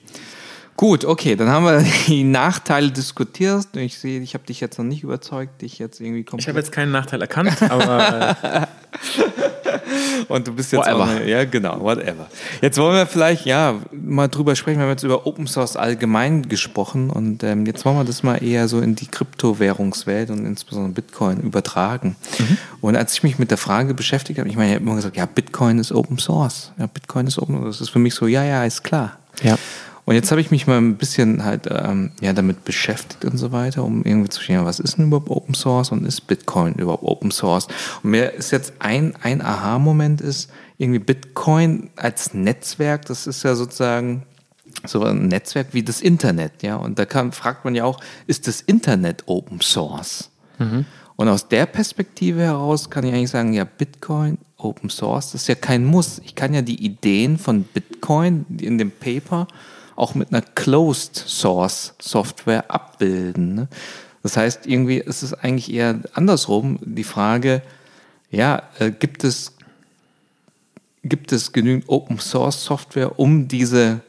Gut, 0.78 1.06
okay, 1.06 1.36
dann 1.36 1.50
haben 1.50 1.66
wir 1.66 1.86
die 2.08 2.24
Nachteile 2.24 2.90
diskutiert. 2.92 3.68
Ich 3.76 4.00
sehe, 4.00 4.20
ich 4.22 4.34
habe 4.34 4.46
dich 4.46 4.60
jetzt 4.62 4.80
noch 4.80 4.86
nicht 4.86 5.04
überzeugt, 5.04 5.62
dich 5.62 5.78
jetzt 5.78 6.00
irgendwie 6.00 6.24
komplett. 6.24 6.46
Ich 6.46 6.50
habe 6.50 6.60
jetzt 6.60 6.72
keinen 6.72 6.92
Nachteil 6.92 7.22
erkannt, 7.22 7.62
aber. 7.62 8.68
Und 10.28 10.48
du 10.48 10.54
bist 10.54 10.72
jetzt 10.72 10.86
whatever. 10.86 11.06
eine, 11.06 11.30
ja 11.30 11.46
genau, 11.46 11.80
whatever. 11.82 12.28
Jetzt 12.62 12.78
wollen 12.78 12.96
wir 12.96 13.06
vielleicht 13.06 13.46
ja 13.46 13.76
mal 13.92 14.28
drüber 14.28 14.56
sprechen. 14.56 14.80
Wir 14.80 14.84
haben 14.84 14.92
jetzt 14.92 15.04
über 15.04 15.26
Open 15.26 15.48
Source 15.48 15.76
allgemein 15.76 16.48
gesprochen 16.50 17.10
und 17.10 17.44
ähm, 17.44 17.66
jetzt 17.66 17.86
wollen 17.86 17.98
wir 17.98 18.04
das 18.04 18.24
mal 18.24 18.44
eher 18.44 18.68
so 18.68 18.80
in 18.80 18.96
die 18.96 19.08
Kryptowährungswelt 19.08 20.30
und 20.30 20.46
insbesondere 20.46 20.94
Bitcoin 20.94 21.40
übertragen. 21.40 22.16
Mhm. 22.38 22.58
Und 22.82 22.96
als 22.96 23.14
ich 23.14 23.24
mich 23.24 23.40
mit 23.40 23.52
der 23.52 23.58
Frage 23.58 23.94
beschäftigt 23.94 24.40
habe, 24.40 24.50
ich 24.50 24.56
meine, 24.56 24.70
ich 24.70 24.76
habe 24.76 24.86
immer 24.86 24.96
gesagt, 24.96 25.18
ja, 25.18 25.26
Bitcoin 25.26 25.80
ist 25.80 25.92
Open 25.92 26.18
Source. 26.18 26.72
Ja, 26.78 26.88
Bitcoin 26.88 27.28
ist 27.28 27.38
Open 27.38 27.56
Source. 27.56 27.78
Das 27.78 27.82
ist 27.82 27.90
für 27.90 28.00
mich 28.00 28.14
so, 28.14 28.28
ja, 28.28 28.44
ja, 28.44 28.64
ist 28.66 28.84
klar. 28.84 29.18
Ja. 29.42 29.58
Und 30.06 30.16
jetzt 30.16 30.32
habe 30.32 30.42
ich 30.42 30.52
mich 30.52 30.68
mal 30.68 30.78
ein 30.78 30.98
bisschen 30.98 31.44
halt 31.44 31.68
ähm, 31.70 32.12
ja, 32.22 32.34
damit 32.34 32.66
beschäftigt 32.66 33.26
und 33.26 33.38
so 33.38 33.52
weiter, 33.52 33.84
um 33.84 34.04
irgendwie 34.04 34.30
zu 34.30 34.40
verstehen, 34.40 34.66
was 34.66 34.80
ist 34.80 34.98
denn 34.98 35.08
überhaupt 35.08 35.30
Open 35.30 35.54
Source 35.54 35.92
und 35.92 36.06
ist 36.06 36.22
Bitcoin 36.28 36.74
überhaupt 36.74 37.04
Open 37.04 37.32
Source? 37.32 37.68
Und 38.04 38.12
mir 38.12 38.34
ist 38.34 38.52
jetzt 38.52 38.74
ein, 38.80 39.14
ein 39.22 39.42
Aha-Moment 39.42 40.22
ist, 40.22 40.50
irgendwie 40.78 41.00
Bitcoin 41.00 41.92
als 41.96 42.34
Netzwerk, 42.34 43.06
das 43.06 43.28
ist 43.28 43.44
ja 43.44 43.54
sozusagen 43.54 44.24
so 44.86 45.04
ein 45.04 45.28
Netzwerk 45.28 45.68
wie 45.74 45.84
das 45.84 46.02
Internet, 46.02 46.64
ja. 46.64 46.78
Und 46.78 46.98
da 46.98 47.06
kann, 47.06 47.32
fragt 47.32 47.66
man 47.66 47.76
ja 47.76 47.84
auch, 47.84 48.00
ist 48.26 48.48
das 48.48 48.62
Internet 48.62 49.24
Open 49.28 49.62
Source? 49.62 50.32
Mhm. 50.58 50.86
Und 51.16 51.28
aus 51.28 51.48
der 51.48 51.68
Perspektive 51.68 52.42
heraus 52.42 52.90
kann 52.90 53.04
ich 53.04 53.14
eigentlich 53.14 53.30
sagen, 53.30 53.54
ja, 53.54 53.64
Bitcoin, 53.64 54.40
Open 54.58 54.90
Source, 54.90 55.34
das 55.34 55.42
ist 55.42 55.48
ja 55.48 55.56
kein 55.56 55.86
Muss. 55.86 56.20
Ich 56.26 56.34
kann 56.34 56.54
ja 56.54 56.64
die 56.64 56.84
Ideen 56.84 57.38
von 57.38 57.64
Bitcoin 57.64 58.46
in 58.60 58.78
dem 58.78 58.92
Paper 58.92 59.48
auch 59.96 60.16
mit 60.16 60.32
einer 60.32 60.42
Closed 60.42 61.16
Source 61.16 61.94
Software 62.02 62.70
abbilden. 62.70 63.56
Ne? 63.56 63.68
Das 64.24 64.38
heißt, 64.38 64.68
irgendwie 64.68 64.98
ist 64.98 65.24
es 65.24 65.34
eigentlich 65.34 65.72
eher 65.72 66.00
andersrum 66.14 66.80
die 66.82 67.04
Frage, 67.04 67.62
ja, 68.30 68.64
äh, 68.80 68.92
gibt 68.92 69.24
es 69.24 69.54
gibt 71.04 71.32
es 71.32 71.52
genügend 71.52 71.90
Open 71.90 72.20
Source 72.20 72.64
Software, 72.64 73.20
um 73.20 73.48
diese 73.48 74.02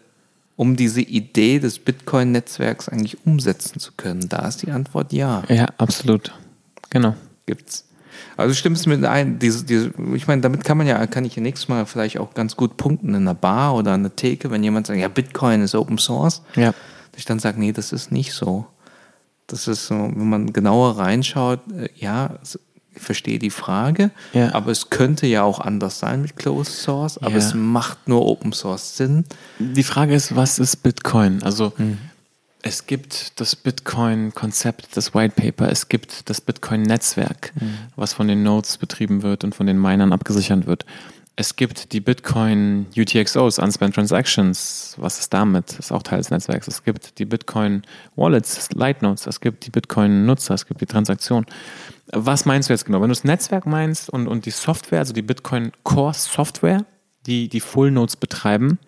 um 0.57 0.77
diese 0.77 1.01
Idee 1.01 1.59
des 1.59 1.79
Bitcoin 1.79 2.33
Netzwerks 2.33 2.89
eigentlich 2.89 3.27
umsetzen 3.27 3.81
zu 3.81 3.93
können? 3.97 4.29
Da 4.29 4.47
ist 4.47 4.63
die 4.63 4.71
Antwort 4.71 5.13
ja. 5.13 5.43
Ja, 5.49 5.69
absolut. 5.79 6.33
Genau. 6.91 7.17
Gibt's. 7.47 7.87
Also 8.37 8.55
stimmst 8.55 8.87
mit 8.87 9.05
ein, 9.05 9.39
diese, 9.39 9.65
diese, 9.65 9.93
ich 10.15 10.27
meine, 10.27 10.43
damit 10.43 10.65
kann 10.65 10.79
man 10.79 10.87
ja, 10.87 11.07
kann 11.07 11.25
ich 11.25 11.37
ja 11.37 11.43
nächstes 11.43 11.69
Mal 11.69 11.87
vielleicht 11.87 12.19
auch 12.19 12.35
ganz 12.35 12.57
gut 12.57 12.77
punkten 12.77 13.11
in 13.11 13.17
einer 13.17 13.35
Bar 13.35 13.75
oder 13.75 13.95
einer 13.95 14.15
Theke, 14.15 14.51
wenn 14.51 14.63
jemand 14.65 14.87
sagt, 14.87 14.99
ja, 14.99 15.09
Bitcoin 15.09 15.63
ist 15.63 15.75
Open 15.75 15.99
Source. 15.99 16.43
Ja. 16.55 16.73
Dass 17.13 17.19
ich 17.19 17.25
dann 17.25 17.39
sage, 17.39 17.61
nee, 17.61 17.73
das 17.73 17.93
ist 17.93 18.11
nicht 18.11 18.33
so. 18.33 18.67
Das 19.47 19.69
ist 19.69 19.87
so, 19.87 19.95
wenn 19.95 20.29
man 20.29 20.53
genauer 20.53 20.99
reinschaut, 20.99 21.61
äh, 21.73 21.89
ja, 21.95 22.39
ich 22.95 23.03
verstehe 23.03 23.39
die 23.39 23.51
Frage, 23.51 24.11
ja. 24.33 24.55
aber 24.55 24.71
es 24.71 24.91
könnte 24.91 25.27
ja 25.27 25.43
auch 25.43 25.61
anders 25.61 25.99
sein 25.99 26.23
mit 26.23 26.37
Closed 26.37 26.75
Source, 26.75 27.19
aber 27.19 27.33
ja. 27.33 27.39
es 27.39 27.55
macht 27.55 28.07
nur 28.07 28.27
Open 28.27 28.53
Source 28.53 28.97
Sinn. 28.97 29.25
Die 29.59 29.83
Frage 29.83 30.15
ist, 30.15 30.37
was 30.37 30.59
ist 30.59 30.83
Bitcoin? 30.83 31.43
Also 31.43 31.73
mhm. 31.79 31.99
Es 32.65 32.87
gibt 32.87 33.41
das 33.41 33.57
Bitcoin-Konzept, 33.57 34.97
das 34.97 35.15
White 35.15 35.35
Paper, 35.37 35.69
es 35.69 35.89
gibt 35.89 36.31
das 36.31 36.41
Bitcoin-Netzwerk, 36.41 37.53
mhm. 37.61 37.79
was 37.97 38.13
von 38.13 38.29
den 38.29 38.45
Nodes 38.45 38.79
betrieben 38.79 39.23
wird 39.23 39.43
und 39.43 39.53
von 39.55 39.67
den 39.67 39.81
Minern 39.81 40.13
abgesichert 40.13 40.67
wird. 40.67 40.87
Es 41.35 41.57
gibt 41.57 41.93
die 41.93 42.01
Bitcoin 42.01 42.87
UTXOs, 42.97 43.59
Unspent 43.59 43.95
Transactions. 43.95 44.95
Was 44.99 45.19
ist 45.19 45.33
damit? 45.33 45.71
Das 45.71 45.79
ist 45.79 45.93
auch 45.93 46.03
Teil 46.03 46.19
des 46.19 46.31
Netzwerks. 46.31 46.69
Es 46.69 46.85
gibt 46.85 47.19
die 47.19 47.25
Bitcoin 47.25 47.83
Wallets, 48.17 48.69
Light 48.75 49.03
Nodes. 49.03 49.27
Es 49.27 49.41
gibt 49.41 49.65
die 49.67 49.71
Bitcoin 49.71 50.27
Nutzer. 50.27 50.55
Es 50.55 50.67
gibt 50.67 50.83
die 50.83 50.87
Transaktion. 50.87 51.47
Was 52.13 52.45
meinst 52.45 52.69
du 52.69 52.75
jetzt 52.75 52.85
genau? 52.85 53.01
Wenn 53.01 53.09
du 53.09 53.15
das 53.15 53.25
Netzwerk 53.25 53.65
meinst 53.65 54.11
und, 54.11 54.29
und 54.29 54.45
die 54.45 54.51
Software, 54.51 54.99
also 54.99 55.15
die 55.15 55.23
Bitcoin 55.23 55.73
Core 55.85 56.13
Software, 56.13 56.85
die 57.25 57.49
die 57.49 57.61
Full 57.61 57.91
Nodes 57.91 58.17
betreiben 58.17 58.79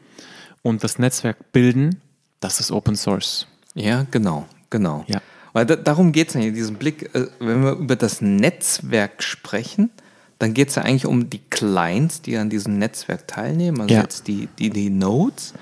und 0.63 0.85
das 0.85 0.99
Netzwerk 0.99 1.51
bilden, 1.53 2.03
das 2.41 2.61
ist 2.61 2.71
Open 2.71 2.95
Source. 2.95 3.47
Ja, 3.75 4.07
genau, 4.11 4.47
genau. 4.71 5.05
Ja. 5.09 5.21
Weil 5.53 5.67
da, 5.67 5.77
darum 5.77 6.13
geht 6.13 6.29
es 6.29 6.35
in 6.35 6.55
diesem 6.55 6.77
Blick, 6.77 7.15
äh, 7.15 7.27
wenn 7.39 7.63
wir 7.63 7.73
über 7.73 7.97
das 7.97 8.21
Netzwerk 8.21 9.23
sprechen, 9.23 9.91
dann 10.39 10.53
geht 10.53 10.69
es 10.69 10.75
ja 10.75 10.83
eigentlich 10.83 11.07
um 11.07 11.31
die 11.31 11.41
Clients, 11.51 12.23
die 12.23 12.37
an 12.37 12.51
diesem 12.51 12.79
Netzwerk 12.79 13.29
teilnehmen, 13.29 13.81
also 13.81 13.95
ja. 13.95 14.03
jetzt 14.03 14.27
die, 14.27 14.49
die, 14.59 14.71
die 14.71 14.91
Nodes. 14.91 15.55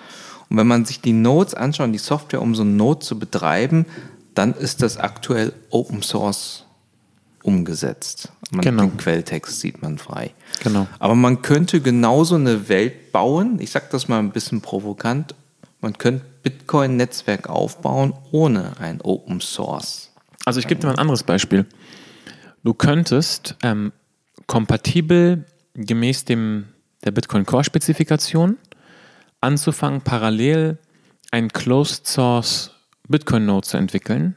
Und 0.48 0.56
wenn 0.56 0.66
man 0.66 0.84
sich 0.84 1.00
die 1.00 1.12
Nodes 1.12 1.54
anschaut, 1.54 1.92
die 1.92 1.98
Software, 1.98 2.42
um 2.42 2.54
so 2.54 2.62
ein 2.62 2.76
Node 2.76 3.00
zu 3.00 3.18
betreiben, 3.18 3.86
dann 4.34 4.54
ist 4.54 4.82
das 4.82 4.96
aktuell 4.96 5.52
Open 5.70 6.02
Source 6.02 6.64
umgesetzt. 7.42 8.32
Man, 8.50 8.62
genau. 8.62 8.82
Den 8.84 8.96
Quelltext 8.96 9.60
sieht 9.60 9.82
man 9.82 9.98
frei. 9.98 10.32
Genau. 10.62 10.86
Aber 10.98 11.14
man 11.14 11.42
könnte 11.42 11.80
genauso 11.80 12.36
eine 12.36 12.68
Welt 12.68 13.12
bauen, 13.12 13.58
ich 13.60 13.70
sage 13.70 13.86
das 13.90 14.08
mal 14.08 14.18
ein 14.18 14.30
bisschen 14.30 14.60
provokant, 14.60 15.34
man 15.82 15.98
könnte 15.98 16.24
Bitcoin-Netzwerk 16.42 17.50
aufbauen 17.50 18.14
ohne 18.30 18.78
ein 18.78 19.00
Open 19.02 19.40
Source. 19.40 20.12
Also 20.46 20.60
ich 20.60 20.66
gebe 20.66 20.80
dir 20.80 20.86
mal 20.86 20.94
ein 20.94 20.98
anderes 20.98 21.24
Beispiel. 21.24 21.66
Du 22.64 22.72
könntest 22.72 23.56
ähm, 23.62 23.92
kompatibel 24.46 25.44
gemäß 25.74 26.24
dem, 26.24 26.68
der 27.04 27.10
Bitcoin 27.10 27.44
Core-Spezifikation 27.44 28.56
anzufangen, 29.40 30.00
parallel 30.02 30.78
ein 31.32 31.48
Closed 31.48 32.06
Source 32.06 32.70
Bitcoin 33.08 33.46
Node 33.46 33.66
zu 33.66 33.76
entwickeln, 33.76 34.36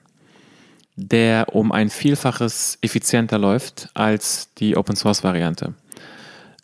der 0.95 1.53
um 1.53 1.71
ein 1.71 1.89
Vielfaches 1.89 2.79
effizienter 2.81 3.37
läuft 3.37 3.89
als 3.93 4.53
die 4.55 4.75
Open 4.75 4.95
Source 4.95 5.23
Variante. 5.23 5.75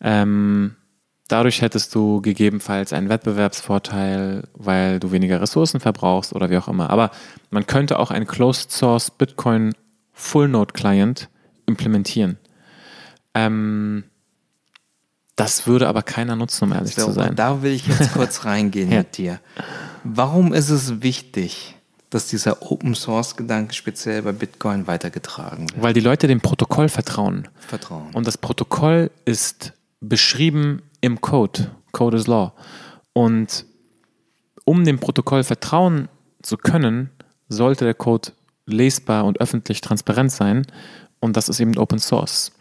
Ähm, 0.01 0.75
Dadurch 1.31 1.61
hättest 1.61 1.95
du 1.95 2.19
gegebenenfalls 2.19 2.91
einen 2.91 3.07
Wettbewerbsvorteil, 3.07 4.43
weil 4.53 4.99
du 4.99 5.13
weniger 5.13 5.39
Ressourcen 5.39 5.79
verbrauchst 5.79 6.33
oder 6.33 6.49
wie 6.49 6.57
auch 6.57 6.67
immer. 6.67 6.89
Aber 6.89 7.09
man 7.51 7.65
könnte 7.65 7.99
auch 7.99 8.11
einen 8.11 8.27
Closed 8.27 8.69
Source 8.69 9.11
Bitcoin 9.11 9.73
Full 10.11 10.49
Node 10.49 10.73
Client 10.73 11.29
implementieren. 11.67 12.37
Ähm, 13.33 14.03
das 15.37 15.67
würde 15.67 15.87
aber 15.87 16.01
keiner 16.01 16.35
nutzen, 16.35 16.65
um 16.65 16.73
ehrlich 16.73 16.95
so, 16.95 17.05
zu 17.05 17.11
sein. 17.13 17.33
Da 17.33 17.61
will 17.61 17.71
ich 17.71 17.87
jetzt 17.87 18.11
kurz 18.11 18.43
reingehen 18.45 18.91
ja. 18.91 18.97
mit 18.97 19.17
dir. 19.17 19.39
Warum 20.03 20.53
ist 20.53 20.69
es 20.69 21.01
wichtig, 21.01 21.77
dass 22.09 22.27
dieser 22.27 22.61
Open 22.69 22.93
Source 22.93 23.37
Gedanke 23.37 23.73
speziell 23.73 24.21
bei 24.21 24.33
Bitcoin 24.33 24.85
weitergetragen 24.85 25.69
wird? 25.69 25.81
Weil 25.81 25.93
die 25.93 26.01
Leute 26.01 26.27
dem 26.27 26.41
Protokoll 26.41 26.89
vertrauen. 26.89 27.47
Vertrauen. 27.57 28.09
Und 28.11 28.27
das 28.27 28.37
Protokoll 28.37 29.11
ist 29.23 29.71
beschrieben 30.01 30.81
im 31.01 31.19
Code. 31.21 31.71
Code 31.91 32.17
is 32.17 32.27
Law. 32.27 32.53
Und 33.13 33.65
um 34.65 34.85
dem 34.85 34.99
Protokoll 34.99 35.43
vertrauen 35.43 36.07
zu 36.41 36.57
können, 36.57 37.09
sollte 37.49 37.85
der 37.85 37.93
Code 37.93 38.31
lesbar 38.65 39.25
und 39.25 39.39
öffentlich 39.39 39.81
transparent 39.81 40.31
sein. 40.31 40.65
Und 41.19 41.37
das 41.37 41.49
ist 41.49 41.59
eben 41.59 41.77
Open 41.77 41.99
Source. 41.99 42.51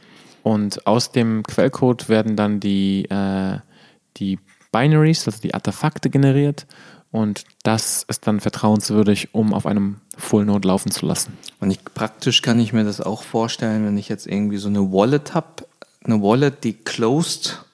Und 0.42 0.86
aus 0.86 1.12
dem 1.12 1.42
Quellcode 1.42 2.08
werden 2.08 2.36
dann 2.36 2.60
die, 2.60 3.04
äh, 3.10 3.58
die 4.16 4.38
Binaries, 4.72 5.26
also 5.26 5.40
die 5.40 5.54
Artefakte 5.54 6.10
generiert. 6.10 6.66
Und 7.12 7.44
das 7.64 8.04
ist 8.08 8.26
dann 8.26 8.40
vertrauenswürdig, 8.40 9.34
um 9.34 9.52
auf 9.52 9.66
einem 9.66 9.96
Full 10.16 10.44
Node 10.44 10.68
laufen 10.68 10.90
zu 10.90 11.06
lassen. 11.06 11.36
Und 11.58 11.70
ich, 11.70 11.82
praktisch 11.82 12.40
kann 12.40 12.60
ich 12.60 12.72
mir 12.72 12.84
das 12.84 13.00
auch 13.00 13.22
vorstellen, 13.22 13.84
wenn 13.84 13.98
ich 13.98 14.08
jetzt 14.08 14.26
irgendwie 14.26 14.58
so 14.58 14.68
eine 14.68 14.92
Wallet 14.92 15.34
habe, 15.34 15.66
eine 16.04 16.22
Wallet, 16.22 16.62
die 16.64 16.72
closed 16.72 17.64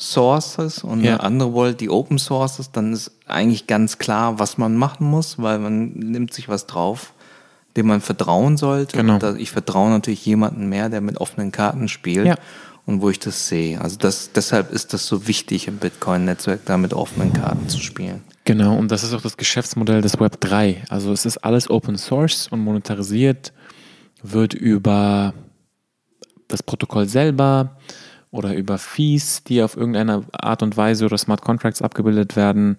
Sources 0.00 0.82
und 0.82 1.04
ja. 1.04 1.14
eine 1.14 1.22
andere 1.22 1.54
Wallet, 1.54 1.80
die 1.80 1.90
Open 1.90 2.18
Sources, 2.18 2.72
dann 2.72 2.92
ist 2.92 3.12
eigentlich 3.26 3.66
ganz 3.66 3.98
klar, 3.98 4.38
was 4.38 4.56
man 4.56 4.76
machen 4.76 5.06
muss, 5.06 5.38
weil 5.38 5.58
man 5.58 5.90
nimmt 5.90 6.32
sich 6.32 6.48
was 6.48 6.66
drauf, 6.66 7.12
dem 7.76 7.86
man 7.86 8.00
vertrauen 8.00 8.56
sollte. 8.56 8.96
Genau. 8.96 9.14
Und 9.14 9.38
ich 9.38 9.50
vertraue 9.50 9.90
natürlich 9.90 10.24
jemanden 10.24 10.68
mehr, 10.70 10.88
der 10.88 11.02
mit 11.02 11.18
offenen 11.18 11.52
Karten 11.52 11.86
spielt 11.88 12.26
ja. 12.26 12.36
und 12.86 13.02
wo 13.02 13.10
ich 13.10 13.18
das 13.18 13.48
sehe. 13.48 13.78
Also 13.78 13.98
das, 13.98 14.32
deshalb 14.32 14.72
ist 14.72 14.94
das 14.94 15.06
so 15.06 15.28
wichtig 15.28 15.68
im 15.68 15.76
Bitcoin-Netzwerk, 15.76 16.60
da 16.64 16.78
mit 16.78 16.94
offenen 16.94 17.34
Karten 17.34 17.68
zu 17.68 17.78
spielen. 17.78 18.22
Genau, 18.46 18.76
und 18.76 18.90
das 18.90 19.04
ist 19.04 19.12
auch 19.12 19.20
das 19.20 19.36
Geschäftsmodell 19.36 20.00
des 20.00 20.18
Web 20.18 20.40
3. 20.40 20.84
Also 20.88 21.12
es 21.12 21.26
ist 21.26 21.36
alles 21.38 21.68
Open 21.68 21.98
Source 21.98 22.48
und 22.48 22.60
monetarisiert 22.60 23.52
wird 24.22 24.54
über 24.54 25.34
das 26.48 26.62
Protokoll 26.62 27.06
selber, 27.06 27.76
oder 28.30 28.54
über 28.54 28.78
Fees, 28.78 29.42
die 29.44 29.62
auf 29.62 29.76
irgendeine 29.76 30.24
Art 30.32 30.62
und 30.62 30.76
Weise 30.76 31.04
oder 31.04 31.18
Smart 31.18 31.42
Contracts 31.42 31.82
abgebildet 31.82 32.36
werden 32.36 32.78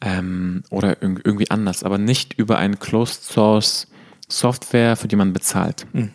ähm, 0.00 0.62
oder 0.70 1.02
irgendwie 1.02 1.50
anders, 1.50 1.84
aber 1.84 1.98
nicht 1.98 2.34
über 2.34 2.58
eine 2.58 2.76
Closed 2.76 3.24
Source 3.24 3.86
Software, 4.28 4.96
für 4.96 5.08
die 5.08 5.16
man 5.16 5.32
bezahlt. 5.32 5.86
Mhm. 5.92 6.10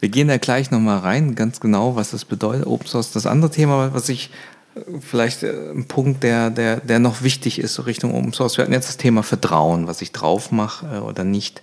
Wir 0.00 0.08
gehen 0.08 0.28
da 0.28 0.36
gleich 0.38 0.70
nochmal 0.70 0.98
rein, 0.98 1.34
ganz 1.34 1.60
genau, 1.60 1.96
was 1.96 2.10
das 2.10 2.24
bedeutet, 2.24 2.66
Open 2.66 2.86
Source. 2.86 3.12
Das 3.12 3.26
andere 3.26 3.50
Thema, 3.50 3.92
was 3.94 4.08
ich 4.08 4.30
äh, 4.74 4.80
vielleicht 5.00 5.42
äh, 5.42 5.70
ein 5.70 5.86
Punkt, 5.86 6.22
der, 6.22 6.50
der, 6.50 6.80
der 6.80 6.98
noch 6.98 7.22
wichtig 7.22 7.58
ist, 7.58 7.74
so 7.74 7.82
Richtung 7.82 8.14
Open 8.14 8.32
Source. 8.32 8.56
Wir 8.56 8.62
hatten 8.62 8.72
jetzt 8.72 8.88
das 8.88 8.96
Thema 8.96 9.22
Vertrauen, 9.22 9.86
was 9.86 10.02
ich 10.02 10.12
drauf 10.12 10.52
mache 10.52 10.96
äh, 10.96 10.98
oder 10.98 11.24
nicht. 11.24 11.62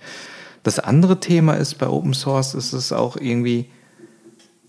Das 0.62 0.78
andere 0.78 1.20
Thema 1.20 1.54
ist 1.54 1.74
bei 1.78 1.88
Open 1.88 2.14
Source, 2.14 2.54
ist 2.54 2.72
es 2.72 2.92
auch 2.92 3.16
irgendwie, 3.16 3.66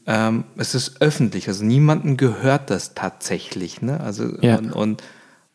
ähm, 0.08 0.44
es 0.58 0.76
ist 0.76 1.02
öffentlich, 1.02 1.48
also 1.48 1.64
niemandem 1.66 2.18
gehört 2.18 2.70
das 2.70 2.94
tatsächlich. 2.94 3.82
Ne? 3.82 4.00
Also 4.00 4.38
Ja. 4.42 4.58
und, 4.58 4.72
und 4.72 5.02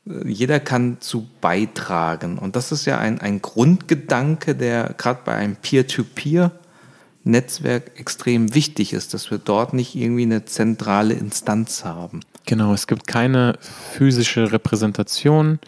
äh, 0.09 0.27
jeder 0.29 0.59
kann 0.61 0.97
zu 1.01 1.29
beitragen. 1.41 2.37
Und 2.39 2.57
das 2.57 2.73
ist 2.73 2.85
ja 2.85 2.99
ein, 2.99 3.21
ein 3.21 3.41
Grundgedanke, 3.43 4.55
der 4.57 4.95
gerade 4.99 5.21
bei 5.25 5.35
einem 5.35 5.57
Peer-to-Peer-Netzwerk 5.57 7.99
extrem 7.99 8.55
wichtig 8.55 8.93
ist, 8.93 9.15
dass 9.15 9.31
wir 9.31 9.39
dort 9.39 9.73
nicht 9.75 9.95
irgendwie 9.95 10.23
eine 10.23 10.45
zentrale 10.45 11.15
Instanz 11.15 11.85
haben. 11.85 12.21
Genau, 12.47 12.73
es 12.73 12.87
gibt 12.87 13.07
keine 13.07 13.59
physische 13.93 14.51
Repräsentation 14.51 15.61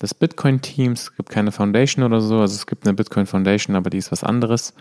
des 0.00 0.14
Bitcoin-Teams, 0.14 1.02
es 1.02 1.16
gibt 1.16 1.28
keine 1.28 1.52
Foundation 1.52 2.04
oder 2.04 2.22
so. 2.22 2.40
Also 2.40 2.54
es 2.54 2.66
gibt 2.66 2.86
eine 2.86 2.94
Bitcoin 2.94 3.26
Foundation, 3.26 3.76
aber 3.76 3.90
die 3.90 3.98
ist 3.98 4.10
was 4.10 4.24
anderes. 4.24 4.72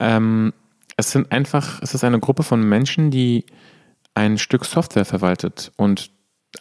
Ähm, 0.00 0.52
es 0.96 1.10
sind 1.10 1.30
einfach, 1.32 1.80
es 1.82 1.94
ist 1.94 2.04
eine 2.04 2.20
Gruppe 2.20 2.42
von 2.42 2.66
Menschen, 2.66 3.10
die 3.10 3.44
ein 4.14 4.38
Stück 4.38 4.64
Software 4.64 5.04
verwaltet 5.04 5.72
und 5.76 6.10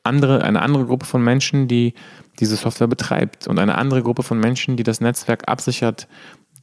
andere, 0.04 0.44
eine 0.44 0.62
andere 0.62 0.86
Gruppe 0.86 1.06
von 1.06 1.24
Menschen, 1.24 1.68
die 1.68 1.94
diese 2.40 2.58
Software 2.58 2.88
betreibt 2.88 3.48
und 3.48 3.60
eine 3.60 3.78
andere 3.78 4.04
Gruppe 4.04 4.24
von 4.24 4.40
Menschen, 4.40 4.76
die 4.76 4.84
das 4.84 5.00
Netzwerk 5.00 5.48
absichert 5.48 6.08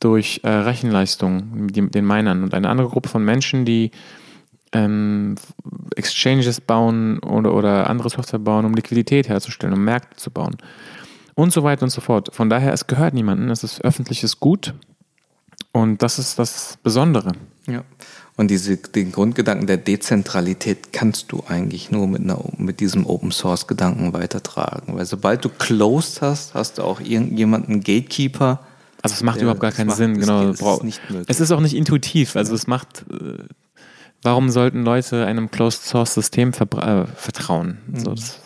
durch 0.01 0.41
äh, 0.43 0.51
Rechenleistung, 0.51 1.69
die, 1.69 1.89
den 1.89 2.07
Minern 2.07 2.43
und 2.43 2.53
eine 2.53 2.69
andere 2.69 2.89
Gruppe 2.89 3.09
von 3.09 3.25
Menschen, 3.25 3.65
die 3.65 3.91
ähm, 4.73 5.37
Exchanges 5.97 6.61
bauen 6.61 7.21
oder, 7.21 7.55
oder 7.55 7.89
andere 7.89 8.11
Software 8.11 8.41
bauen, 8.41 8.67
um 8.67 8.75
Liquidität 8.75 9.29
herzustellen, 9.29 9.75
um 9.75 9.85
Märkte 9.85 10.17
zu 10.17 10.31
bauen 10.31 10.57
und 11.35 11.53
so 11.53 11.63
weiter 11.63 11.85
und 11.85 11.91
so 11.91 12.03
fort. 12.03 12.35
Von 12.35 12.51
daher, 12.51 12.73
es 12.73 12.87
gehört 12.87 13.15
niemandem, 13.15 13.51
es 13.51 13.65
ist 13.65 13.83
öffentliches 13.83 14.41
Gut 14.41 14.75
und 15.73 16.03
das 16.03 16.19
ist 16.19 16.39
das 16.39 16.79
Besondere. 16.83 17.33
Ja. 17.67 17.83
Und 18.37 18.51
diese, 18.51 18.77
den 18.79 19.13
Grundgedanken 19.13 19.67
der 19.67 19.77
Dezentralität 19.77 20.93
kannst 20.93 21.33
du 21.33 21.43
eigentlich 21.47 21.91
nur 21.91 22.07
mit, 22.09 22.23
einer, 22.23 22.43
mit 22.57 22.81
diesem 22.81 23.07
Open 23.07 23.31
Source 23.31 23.67
Gedanken 23.67 24.13
weitertragen. 24.15 24.95
Weil 24.97 25.05
sobald 25.05 25.45
du 25.45 25.49
closed 25.51 26.23
hast, 26.23 26.55
hast 26.55 26.79
du 26.79 26.83
auch 26.83 27.01
irgendjemanden 27.01 27.81
Gatekeeper. 27.81 28.61
Also 29.03 29.15
es 29.15 29.23
macht 29.23 29.37
Der- 29.37 29.43
überhaupt 29.45 29.61
gar 29.61 29.73
keinen 29.73 29.89
macht- 29.89 29.99
Sinn, 29.99 30.19
genau. 30.19 30.49
es 30.49 30.61
ist 30.61 30.83
nicht 30.85 31.03
möglich. 31.11 31.27
Es 31.29 31.41
ist 31.41 31.51
auch 31.53 31.61
nicht 31.61 31.75
intuitiv, 31.75 32.37
also 32.37 32.55
es 32.55 32.67
macht, 32.67 33.05
äh, 33.11 33.39
warum 34.23 34.49
sollten 34.49 34.83
Leute 34.83 35.27
einem 35.27 35.51
Closed 35.51 35.83
Source 35.85 36.15
System 36.15 36.53
äh, 36.53 37.05
vertrauen? 37.15 37.79
So, 37.95 38.15
das 38.15 38.41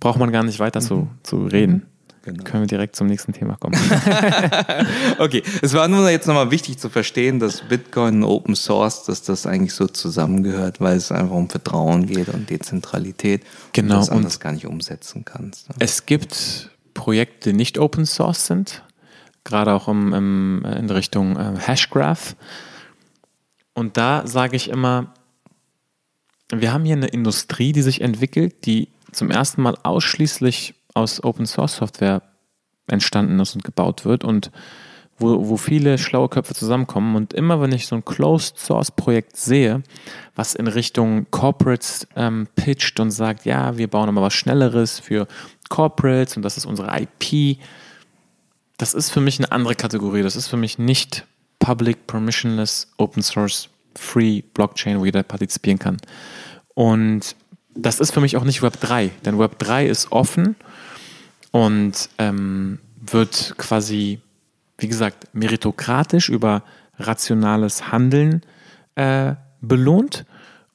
braucht 0.00 0.18
man 0.18 0.32
gar 0.32 0.42
nicht 0.42 0.58
weiter 0.58 0.80
zu, 0.80 1.08
zu 1.22 1.44
reden. 1.46 1.86
Genau. 2.24 2.42
Können 2.44 2.62
wir 2.62 2.66
direkt 2.68 2.96
zum 2.96 3.06
nächsten 3.06 3.34
Thema 3.34 3.56
kommen. 3.56 3.76
Okay, 5.18 5.42
es 5.62 5.74
war 5.74 5.88
nur 5.88 6.08
jetzt 6.10 6.26
nochmal 6.26 6.50
wichtig 6.50 6.78
zu 6.78 6.88
verstehen, 6.88 7.38
dass 7.38 7.60
Bitcoin 7.68 8.22
und 8.22 8.24
Open 8.24 8.56
Source, 8.56 9.04
dass 9.04 9.22
das 9.22 9.46
eigentlich 9.46 9.74
so 9.74 9.86
zusammengehört, 9.86 10.80
weil 10.80 10.96
es 10.96 11.12
einfach 11.12 11.34
um 11.34 11.48
Vertrauen 11.50 12.06
geht 12.06 12.28
und 12.28 12.48
Dezentralität. 12.50 13.42
Genau, 13.74 13.94
Und 13.96 14.00
das 14.00 14.08
und- 14.08 14.16
anders 14.16 14.40
gar 14.40 14.52
nicht 14.52 14.66
umsetzen 14.66 15.24
kannst. 15.24 15.68
ne? 15.68 15.74
Es 15.80 16.06
gibt 16.06 16.70
Projekte, 16.94 17.50
die 17.50 17.56
nicht 17.56 17.78
Open 17.78 18.06
Source 18.06 18.46
sind, 18.46 18.82
gerade 19.44 19.72
auch 19.74 19.88
im, 19.88 20.12
im, 20.14 20.64
in 20.64 20.88
Richtung 20.90 21.36
äh, 21.36 21.54
Hashgraph. 21.58 22.36
Und 23.74 23.96
da 23.96 24.26
sage 24.26 24.56
ich 24.56 24.70
immer, 24.70 25.12
wir 26.50 26.72
haben 26.72 26.84
hier 26.84 26.96
eine 26.96 27.08
Industrie, 27.08 27.72
die 27.72 27.82
sich 27.82 28.00
entwickelt, 28.00 28.64
die 28.66 28.88
zum 29.12 29.30
ersten 29.30 29.62
Mal 29.62 29.76
ausschließlich 29.82 30.73
aus 30.94 31.22
Open 31.22 31.46
Source 31.46 31.76
Software 31.76 32.22
entstanden 32.86 33.38
ist 33.40 33.54
und 33.54 33.64
gebaut 33.64 34.04
wird 34.04 34.24
und 34.24 34.50
wo, 35.18 35.48
wo 35.48 35.56
viele 35.56 35.98
schlaue 35.98 36.28
Köpfe 36.28 36.54
zusammenkommen. 36.54 37.14
Und 37.14 37.32
immer 37.32 37.60
wenn 37.60 37.72
ich 37.72 37.86
so 37.86 37.94
ein 37.94 38.04
Closed 38.04 38.58
Source 38.58 38.90
Projekt 38.90 39.36
sehe, 39.36 39.82
was 40.34 40.54
in 40.54 40.66
Richtung 40.66 41.26
Corporates 41.30 42.06
ähm, 42.16 42.48
pitcht 42.56 42.98
und 42.98 43.10
sagt, 43.10 43.44
ja, 43.44 43.76
wir 43.76 43.88
bauen 43.88 44.08
aber 44.08 44.22
was 44.22 44.34
Schnelleres 44.34 44.98
für 44.98 45.26
Corporates 45.68 46.36
und 46.36 46.42
das 46.42 46.56
ist 46.56 46.66
unsere 46.66 46.90
IP, 47.00 47.58
das 48.76 48.92
ist 48.94 49.10
für 49.10 49.20
mich 49.20 49.38
eine 49.38 49.52
andere 49.52 49.76
Kategorie. 49.76 50.22
Das 50.22 50.36
ist 50.36 50.48
für 50.48 50.56
mich 50.56 50.78
nicht 50.78 51.24
Public, 51.60 52.06
Permissionless, 52.06 52.92
Open 52.98 53.22
Source, 53.22 53.68
Free 53.94 54.42
Blockchain, 54.42 54.98
wo 54.98 55.04
jeder 55.04 55.22
partizipieren 55.22 55.78
kann. 55.78 55.96
Und 56.74 57.36
das 57.76 58.00
ist 58.00 58.12
für 58.12 58.20
mich 58.20 58.36
auch 58.36 58.44
nicht 58.44 58.62
Web 58.62 58.80
3, 58.80 59.10
denn 59.24 59.38
Web 59.38 59.58
3 59.60 59.86
ist 59.86 60.10
offen 60.10 60.56
und 61.54 62.08
ähm, 62.18 62.80
wird 63.00 63.54
quasi, 63.58 64.18
wie 64.76 64.88
gesagt, 64.88 65.28
meritokratisch 65.34 66.28
über 66.28 66.64
rationales 66.98 67.92
Handeln 67.92 68.42
äh, 68.96 69.34
belohnt 69.60 70.24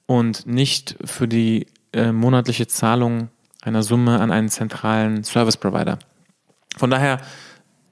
und 0.05 0.47
nicht 0.47 0.95
für 1.03 1.27
die 1.27 1.67
äh, 1.91 2.13
monatliche 2.13 2.67
Zahlung 2.67 3.27
einer 3.61 3.83
Summe 3.83 4.21
an 4.21 4.31
einen 4.31 4.47
zentralen 4.47 5.25
Service 5.25 5.57
Provider. 5.57 5.99
Von 6.77 6.89
daher, 6.89 7.19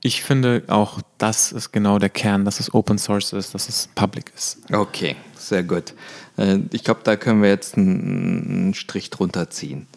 ich 0.02 0.24
finde 0.24 0.64
auch, 0.68 1.02
das 1.18 1.52
ist 1.52 1.74
genau 1.74 2.00
der 2.00 2.10
Kern, 2.10 2.46
dass 2.46 2.62
es 2.62 2.74
Open 2.74 2.98
Source 3.00 3.34
ist, 3.34 3.54
dass 3.54 3.68
es 3.68 3.90
Public 3.96 4.32
ist. 4.34 4.60
Okay, 4.72 5.18
sehr 5.36 5.64
gut. 5.64 5.94
Äh, 6.38 6.60
Ich 6.72 6.86
glaube, 6.86 7.02
da 7.04 7.18
können 7.18 7.42
wir 7.42 7.50
jetzt 7.50 7.76
einen 7.76 8.48
einen 8.50 8.74
Strich 8.76 9.10
drunter 9.10 9.50
ziehen. 9.50 9.88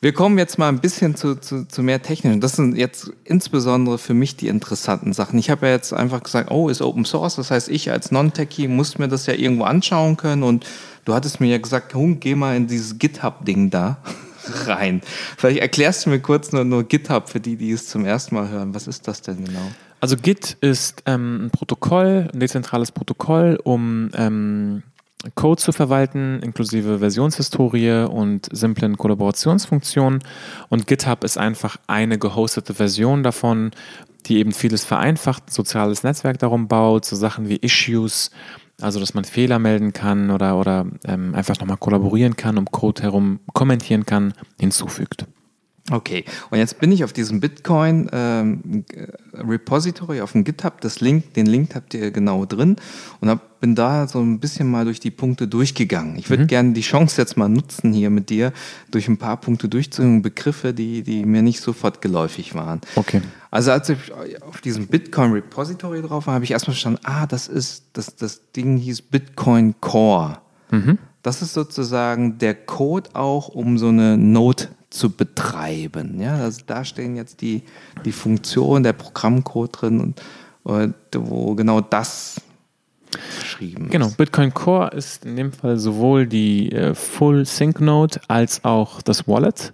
Wir 0.00 0.12
kommen 0.12 0.38
jetzt 0.38 0.58
mal 0.58 0.68
ein 0.68 0.78
bisschen 0.78 1.16
zu, 1.16 1.34
zu, 1.34 1.66
zu 1.66 1.82
mehr 1.82 2.00
Technischen. 2.00 2.40
Das 2.40 2.54
sind 2.54 2.76
jetzt 2.76 3.10
insbesondere 3.24 3.98
für 3.98 4.14
mich 4.14 4.36
die 4.36 4.46
interessanten 4.46 5.12
Sachen. 5.12 5.40
Ich 5.40 5.50
habe 5.50 5.66
ja 5.66 5.72
jetzt 5.72 5.92
einfach 5.92 6.22
gesagt, 6.22 6.52
oh, 6.52 6.68
ist 6.68 6.82
Open 6.82 7.04
Source. 7.04 7.34
Das 7.34 7.50
heißt, 7.50 7.68
ich 7.68 7.90
als 7.90 8.12
Non-Techie 8.12 8.68
muss 8.68 8.98
mir 8.98 9.08
das 9.08 9.26
ja 9.26 9.34
irgendwo 9.34 9.64
anschauen 9.64 10.16
können. 10.16 10.44
Und 10.44 10.64
du 11.04 11.14
hattest 11.14 11.40
mir 11.40 11.48
ja 11.48 11.58
gesagt, 11.58 11.94
Hung, 11.94 12.20
geh 12.20 12.36
mal 12.36 12.56
in 12.56 12.68
dieses 12.68 12.98
GitHub-Ding 13.00 13.70
da 13.70 13.96
rein. 14.66 15.02
Vielleicht 15.36 15.58
erklärst 15.58 16.06
du 16.06 16.10
mir 16.10 16.20
kurz 16.20 16.52
nur, 16.52 16.62
nur 16.62 16.84
GitHub 16.84 17.28
für 17.28 17.40
die, 17.40 17.56
die 17.56 17.72
es 17.72 17.88
zum 17.88 18.04
ersten 18.04 18.36
Mal 18.36 18.48
hören. 18.48 18.76
Was 18.76 18.86
ist 18.86 19.08
das 19.08 19.20
denn 19.22 19.44
genau? 19.44 19.72
Also 19.98 20.14
Git 20.14 20.56
ist 20.60 21.02
ähm, 21.06 21.46
ein 21.46 21.50
Protokoll, 21.50 22.28
ein 22.32 22.38
dezentrales 22.38 22.92
Protokoll, 22.92 23.58
um 23.64 24.10
ähm, 24.14 24.84
Code 25.34 25.60
zu 25.60 25.72
verwalten, 25.72 26.40
inklusive 26.42 27.00
Versionshistorie 27.00 28.06
und 28.08 28.48
simplen 28.52 28.96
Kollaborationsfunktionen. 28.96 30.20
Und 30.68 30.86
GitHub 30.86 31.24
ist 31.24 31.38
einfach 31.38 31.76
eine 31.88 32.18
gehostete 32.18 32.74
Version 32.74 33.22
davon, 33.24 33.72
die 34.26 34.38
eben 34.38 34.52
vieles 34.52 34.84
vereinfacht, 34.84 35.48
ein 35.48 35.52
soziales 35.52 36.02
Netzwerk 36.04 36.38
darum 36.38 36.68
baut, 36.68 37.04
so 37.04 37.16
Sachen 37.16 37.48
wie 37.48 37.56
Issues, 37.56 38.30
also 38.80 39.00
dass 39.00 39.14
man 39.14 39.24
Fehler 39.24 39.58
melden 39.58 39.92
kann 39.92 40.30
oder, 40.30 40.56
oder 40.56 40.86
ähm, 41.04 41.34
einfach 41.34 41.58
nochmal 41.58 41.78
kollaborieren 41.78 42.36
kann, 42.36 42.56
um 42.56 42.66
Code 42.66 43.02
herum 43.02 43.40
kommentieren 43.52 44.06
kann, 44.06 44.34
hinzufügt. 44.60 45.26
Okay, 45.90 46.24
und 46.50 46.58
jetzt 46.58 46.78
bin 46.80 46.92
ich 46.92 47.04
auf 47.04 47.12
diesem 47.12 47.40
Bitcoin 47.40 48.10
ähm, 48.12 48.84
äh, 48.92 49.06
Repository 49.34 50.20
auf 50.20 50.32
dem 50.32 50.44
GitHub. 50.44 50.80
Das 50.80 51.00
Link, 51.00 51.34
den 51.34 51.46
Link 51.46 51.74
habt 51.74 51.94
ihr 51.94 52.10
genau 52.10 52.44
drin 52.44 52.76
und 53.20 53.28
hab, 53.30 53.60
bin 53.60 53.74
da 53.74 54.06
so 54.06 54.20
ein 54.20 54.38
bisschen 54.38 54.70
mal 54.70 54.84
durch 54.84 55.00
die 55.00 55.10
Punkte 55.10 55.48
durchgegangen. 55.48 56.16
Ich 56.18 56.28
würde 56.30 56.46
gerne 56.46 56.72
die 56.72 56.82
Chance 56.82 57.20
jetzt 57.20 57.36
mal 57.36 57.48
nutzen, 57.48 57.92
hier 57.92 58.10
mit 58.10 58.28
dir 58.30 58.52
durch 58.90 59.08
ein 59.08 59.16
paar 59.16 59.38
Punkte 59.38 59.68
durchzugehen, 59.68 60.22
Begriffe, 60.22 60.74
die, 60.74 61.02
die 61.02 61.24
mir 61.24 61.42
nicht 61.42 61.60
sofort 61.60 62.02
geläufig 62.02 62.54
waren. 62.54 62.80
Okay. 62.94 63.22
Also 63.50 63.70
als 63.70 63.88
ich 63.88 63.98
auf 64.42 64.60
diesem 64.60 64.88
Bitcoin 64.88 65.32
Repository 65.32 66.02
drauf 66.02 66.26
war, 66.26 66.34
habe 66.34 66.44
ich 66.44 66.50
erstmal 66.50 66.74
verstanden, 66.74 67.00
ah, 67.04 67.26
das 67.26 67.48
ist, 67.48 67.84
das, 67.94 68.14
das 68.16 68.52
Ding 68.52 68.76
hieß 68.76 69.02
Bitcoin 69.02 69.74
Core. 69.80 70.38
Das 71.22 71.42
ist 71.42 71.54
sozusagen 71.54 72.38
der 72.38 72.54
Code 72.54 73.10
auch, 73.14 73.48
um 73.48 73.78
so 73.78 73.88
eine 73.88 74.16
Node 74.16 74.68
zu 74.90 75.10
betreiben. 75.10 76.20
Ja, 76.20 76.36
also 76.36 76.62
da 76.66 76.84
stehen 76.84 77.16
jetzt 77.16 77.40
die, 77.40 77.62
die 78.04 78.12
Funktionen, 78.12 78.82
der 78.82 78.94
Programmcode 78.94 79.70
drin 79.72 80.00
und, 80.00 80.22
und 80.62 80.94
wo 81.16 81.54
genau 81.54 81.80
das 81.80 82.40
geschrieben 83.40 83.88
Genau, 83.90 84.06
ist. 84.06 84.16
Bitcoin 84.16 84.52
Core 84.52 84.90
ist 84.90 85.24
in 85.24 85.36
dem 85.36 85.52
Fall 85.52 85.78
sowohl 85.78 86.26
die 86.26 86.72
äh, 86.72 86.94
Full 86.94 87.44
Sync 87.44 87.80
Node 87.80 88.20
als 88.28 88.64
auch 88.64 89.02
das 89.02 89.26
Wallet. 89.26 89.72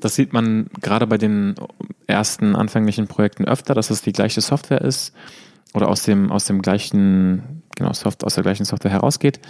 Das 0.00 0.14
sieht 0.14 0.32
man 0.32 0.68
gerade 0.80 1.06
bei 1.06 1.18
den 1.18 1.56
ersten 2.06 2.54
anfänglichen 2.54 3.08
Projekten 3.08 3.44
öfter, 3.44 3.74
dass 3.74 3.90
es 3.90 4.02
die 4.02 4.12
gleiche 4.12 4.40
Software 4.40 4.80
ist 4.80 5.12
oder 5.74 5.88
aus 5.88 6.02
dem, 6.02 6.30
aus 6.30 6.44
dem 6.46 6.62
gleichen, 6.62 7.62
genau, 7.76 7.92
Soft, 7.92 8.24
aus 8.24 8.34
der 8.34 8.44
gleichen 8.44 8.64
Software 8.64 8.92
herausgeht. 8.92 9.40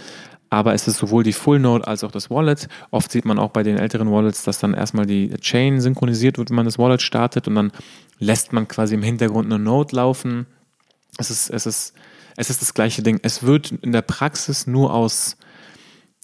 Aber 0.49 0.73
es 0.73 0.87
ist 0.87 0.97
sowohl 0.97 1.23
die 1.23 1.33
Full 1.33 1.59
Node 1.59 1.87
als 1.87 2.03
auch 2.03 2.11
das 2.11 2.29
Wallet. 2.29 2.67
Oft 2.91 3.11
sieht 3.11 3.25
man 3.25 3.37
auch 3.37 3.51
bei 3.51 3.63
den 3.63 3.77
älteren 3.77 4.11
Wallets, 4.11 4.43
dass 4.43 4.59
dann 4.59 4.73
erstmal 4.73 5.05
die 5.05 5.29
Chain 5.35 5.79
synchronisiert 5.79 6.37
wird, 6.37 6.49
wenn 6.49 6.55
man 6.55 6.65
das 6.65 6.79
Wallet 6.79 7.01
startet 7.01 7.47
und 7.47 7.55
dann 7.55 7.71
lässt 8.17 8.51
man 8.51 8.67
quasi 8.67 8.95
im 8.95 9.03
Hintergrund 9.03 9.45
eine 9.45 9.63
Node 9.63 9.95
laufen. 9.95 10.47
Es 11.17 11.29
ist, 11.29 11.49
es 11.49 11.65
ist, 11.65 11.93
es 12.35 12.49
ist 12.49 12.61
das 12.61 12.73
gleiche 12.73 13.03
Ding. 13.03 13.19
Es 13.21 13.43
wird 13.43 13.71
in 13.71 13.91
der 13.91 14.01
Praxis 14.01 14.65
nur 14.65 14.93
aus 14.93 15.37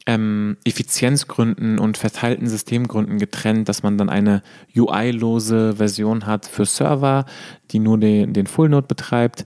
ähm, 0.06 0.58
Effizienzgründen 0.64 1.80
und 1.80 1.98
verteilten 1.98 2.48
Systemgründen 2.48 3.18
getrennt, 3.18 3.68
dass 3.70 3.84
man 3.84 3.98
dann 3.98 4.10
eine 4.10 4.44
UI-lose 4.76 5.76
Version 5.78 6.26
hat 6.26 6.46
für 6.46 6.66
Server, 6.66 7.26
die 7.72 7.80
nur 7.80 7.98
den, 7.98 8.34
den 8.34 8.48
Full 8.48 8.70
Node 8.70 8.88
betreibt, 8.88 9.46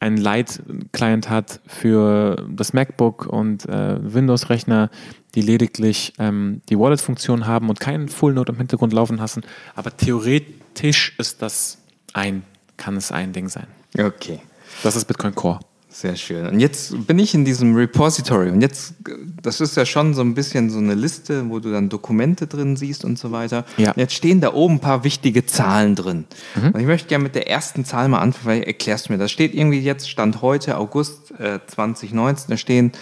einen 0.00 0.16
Light-Client 0.16 1.28
hat 1.28 1.60
für 1.66 2.46
das 2.50 2.72
MacBook 2.72 3.26
und 3.26 3.68
äh, 3.68 3.98
Windows-Rechner, 4.00 4.90
die 5.34 5.42
lediglich 5.42 6.14
ähm, 6.18 6.62
die 6.68 6.78
Wallet-Funktion 6.78 7.46
haben 7.46 7.68
und 7.68 7.80
keinen 7.80 8.08
Full 8.08 8.34
Node 8.34 8.52
im 8.52 8.58
Hintergrund 8.58 8.92
laufen 8.92 9.18
lassen. 9.18 9.42
Aber 9.74 9.94
theoretisch 9.96 11.14
ist 11.18 11.42
das 11.42 11.78
ein, 12.12 12.44
kann 12.76 12.96
es 12.96 13.12
ein 13.12 13.32
Ding 13.32 13.48
sein. 13.48 13.66
Okay. 13.98 14.40
Das 14.82 14.96
ist 14.96 15.06
Bitcoin 15.06 15.34
Core. 15.34 15.60
Sehr 15.98 16.14
schön. 16.14 16.46
Und 16.46 16.60
jetzt 16.60 17.08
bin 17.08 17.18
ich 17.18 17.34
in 17.34 17.44
diesem 17.44 17.74
Repository 17.74 18.50
und 18.50 18.60
jetzt, 18.60 18.94
das 19.42 19.60
ist 19.60 19.76
ja 19.76 19.84
schon 19.84 20.14
so 20.14 20.20
ein 20.20 20.34
bisschen 20.34 20.70
so 20.70 20.78
eine 20.78 20.94
Liste, 20.94 21.50
wo 21.50 21.58
du 21.58 21.72
dann 21.72 21.88
Dokumente 21.88 22.46
drin 22.46 22.76
siehst 22.76 23.04
und 23.04 23.18
so 23.18 23.32
weiter. 23.32 23.64
Ja. 23.78 23.94
Jetzt 23.96 24.14
stehen 24.14 24.40
da 24.40 24.52
oben 24.54 24.74
ein 24.74 24.80
paar 24.80 25.02
wichtige 25.02 25.44
Zahlen 25.44 25.96
drin. 25.96 26.26
Mhm. 26.54 26.70
Und 26.70 26.80
ich 26.80 26.86
möchte 26.86 27.08
gerne 27.08 27.24
mit 27.24 27.34
der 27.34 27.50
ersten 27.50 27.84
Zahl 27.84 28.08
mal 28.08 28.20
anfangen, 28.20 28.46
weil 28.46 28.62
erklärst 28.62 29.08
du 29.08 29.12
mir, 29.12 29.18
da 29.18 29.26
steht 29.26 29.54
irgendwie 29.54 29.80
jetzt, 29.80 30.08
Stand 30.08 30.40
heute, 30.40 30.78
August 30.78 31.32
äh, 31.40 31.58
2019, 31.66 32.48
da 32.48 32.56
stehen 32.56 32.92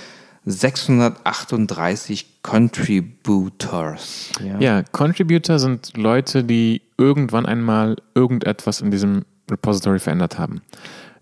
638 0.46 2.40
Contributors. 2.40 4.30
Ja. 4.42 4.58
ja, 4.58 4.82
Contributor 4.84 5.58
sind 5.58 5.94
Leute, 5.98 6.44
die 6.44 6.80
irgendwann 6.96 7.44
einmal 7.44 7.96
irgendetwas 8.14 8.80
in 8.80 8.90
diesem 8.90 9.26
Repository 9.50 9.98
verändert 9.98 10.38
haben. 10.38 10.62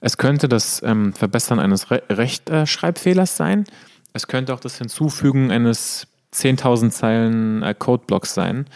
Es 0.04 0.18
könnte 0.18 0.50
das 0.50 0.82
ähm, 0.84 1.14
Verbessern 1.14 1.58
eines 1.58 1.90
Re 1.90 2.02
Rechtschreibfehlers 2.10 3.38
sein. 3.38 3.64
Es 4.12 4.26
könnte 4.26 4.52
auch 4.52 4.60
das 4.60 4.76
Hinzufügen 4.76 5.50
eines 5.50 6.06
10.000 6.34 6.90
Zeilen 6.90 7.62
äh, 7.62 7.72
Codeblocks 7.72 8.34
sein. 8.34 8.66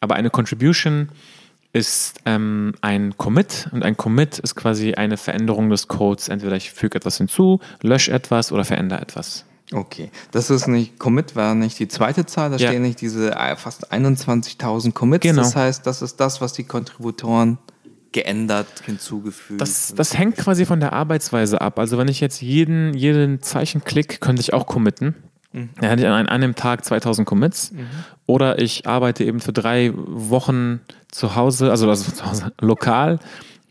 Aber 0.00 0.14
eine 0.14 0.30
Contribution 0.30 1.10
ist 1.74 2.20
ähm, 2.24 2.72
ein 2.80 3.18
Commit 3.18 3.68
und 3.70 3.84
ein 3.84 3.98
Commit 3.98 4.38
ist 4.38 4.54
quasi 4.54 4.94
eine 4.94 5.18
Veränderung 5.18 5.68
des 5.68 5.88
Codes. 5.88 6.28
Entweder 6.28 6.56
ich 6.56 6.70
füge 6.70 6.96
etwas 6.96 7.18
hinzu, 7.18 7.60
lösche 7.82 8.10
etwas 8.10 8.50
oder 8.50 8.64
verändere 8.64 9.02
etwas. 9.02 9.44
Okay, 9.70 10.10
das 10.30 10.48
ist 10.48 10.68
nicht, 10.68 10.98
Commit 10.98 11.36
war 11.36 11.54
nicht 11.54 11.78
die 11.78 11.88
zweite 11.88 12.24
Zahl, 12.24 12.48
da 12.48 12.56
ja. 12.56 12.68
stehen 12.68 12.80
nicht 12.80 13.02
diese 13.02 13.36
äh, 13.36 13.56
fast 13.56 13.92
21.000 13.92 14.92
Commits. 14.92 15.22
Genau. 15.22 15.42
Das 15.42 15.54
heißt, 15.54 15.86
das 15.86 16.00
ist 16.00 16.16
das, 16.16 16.40
was 16.40 16.54
die 16.54 16.64
Kontributoren 16.64 17.58
geändert, 18.12 18.66
hinzugefügt. 18.84 19.60
Das, 19.60 19.94
das 19.94 20.16
hängt 20.16 20.36
quasi 20.36 20.66
von 20.66 20.80
der 20.80 20.92
Arbeitsweise 20.92 21.60
ab. 21.60 21.78
Also 21.78 21.98
wenn 21.98 22.08
ich 22.08 22.20
jetzt 22.20 22.40
jeden, 22.40 22.94
jeden 22.94 23.42
Zeichen 23.42 23.84
klick, 23.84 24.20
könnte 24.20 24.40
ich 24.40 24.52
auch 24.52 24.66
committen. 24.66 25.14
Mhm. 25.52 25.70
Dann 25.80 25.90
hätte 25.90 26.02
ich 26.02 26.08
an 26.08 26.28
einem 26.28 26.54
Tag 26.54 26.84
2000 26.84 27.26
Commits. 27.26 27.72
Mhm. 27.72 27.86
Oder 28.26 28.58
ich 28.58 28.86
arbeite 28.86 29.24
eben 29.24 29.40
für 29.40 29.52
drei 29.52 29.92
Wochen 29.94 30.80
zu 31.10 31.36
Hause, 31.36 31.70
also, 31.70 31.88
also 31.88 32.10
zu 32.10 32.24
Hause, 32.24 32.52
lokal 32.60 33.18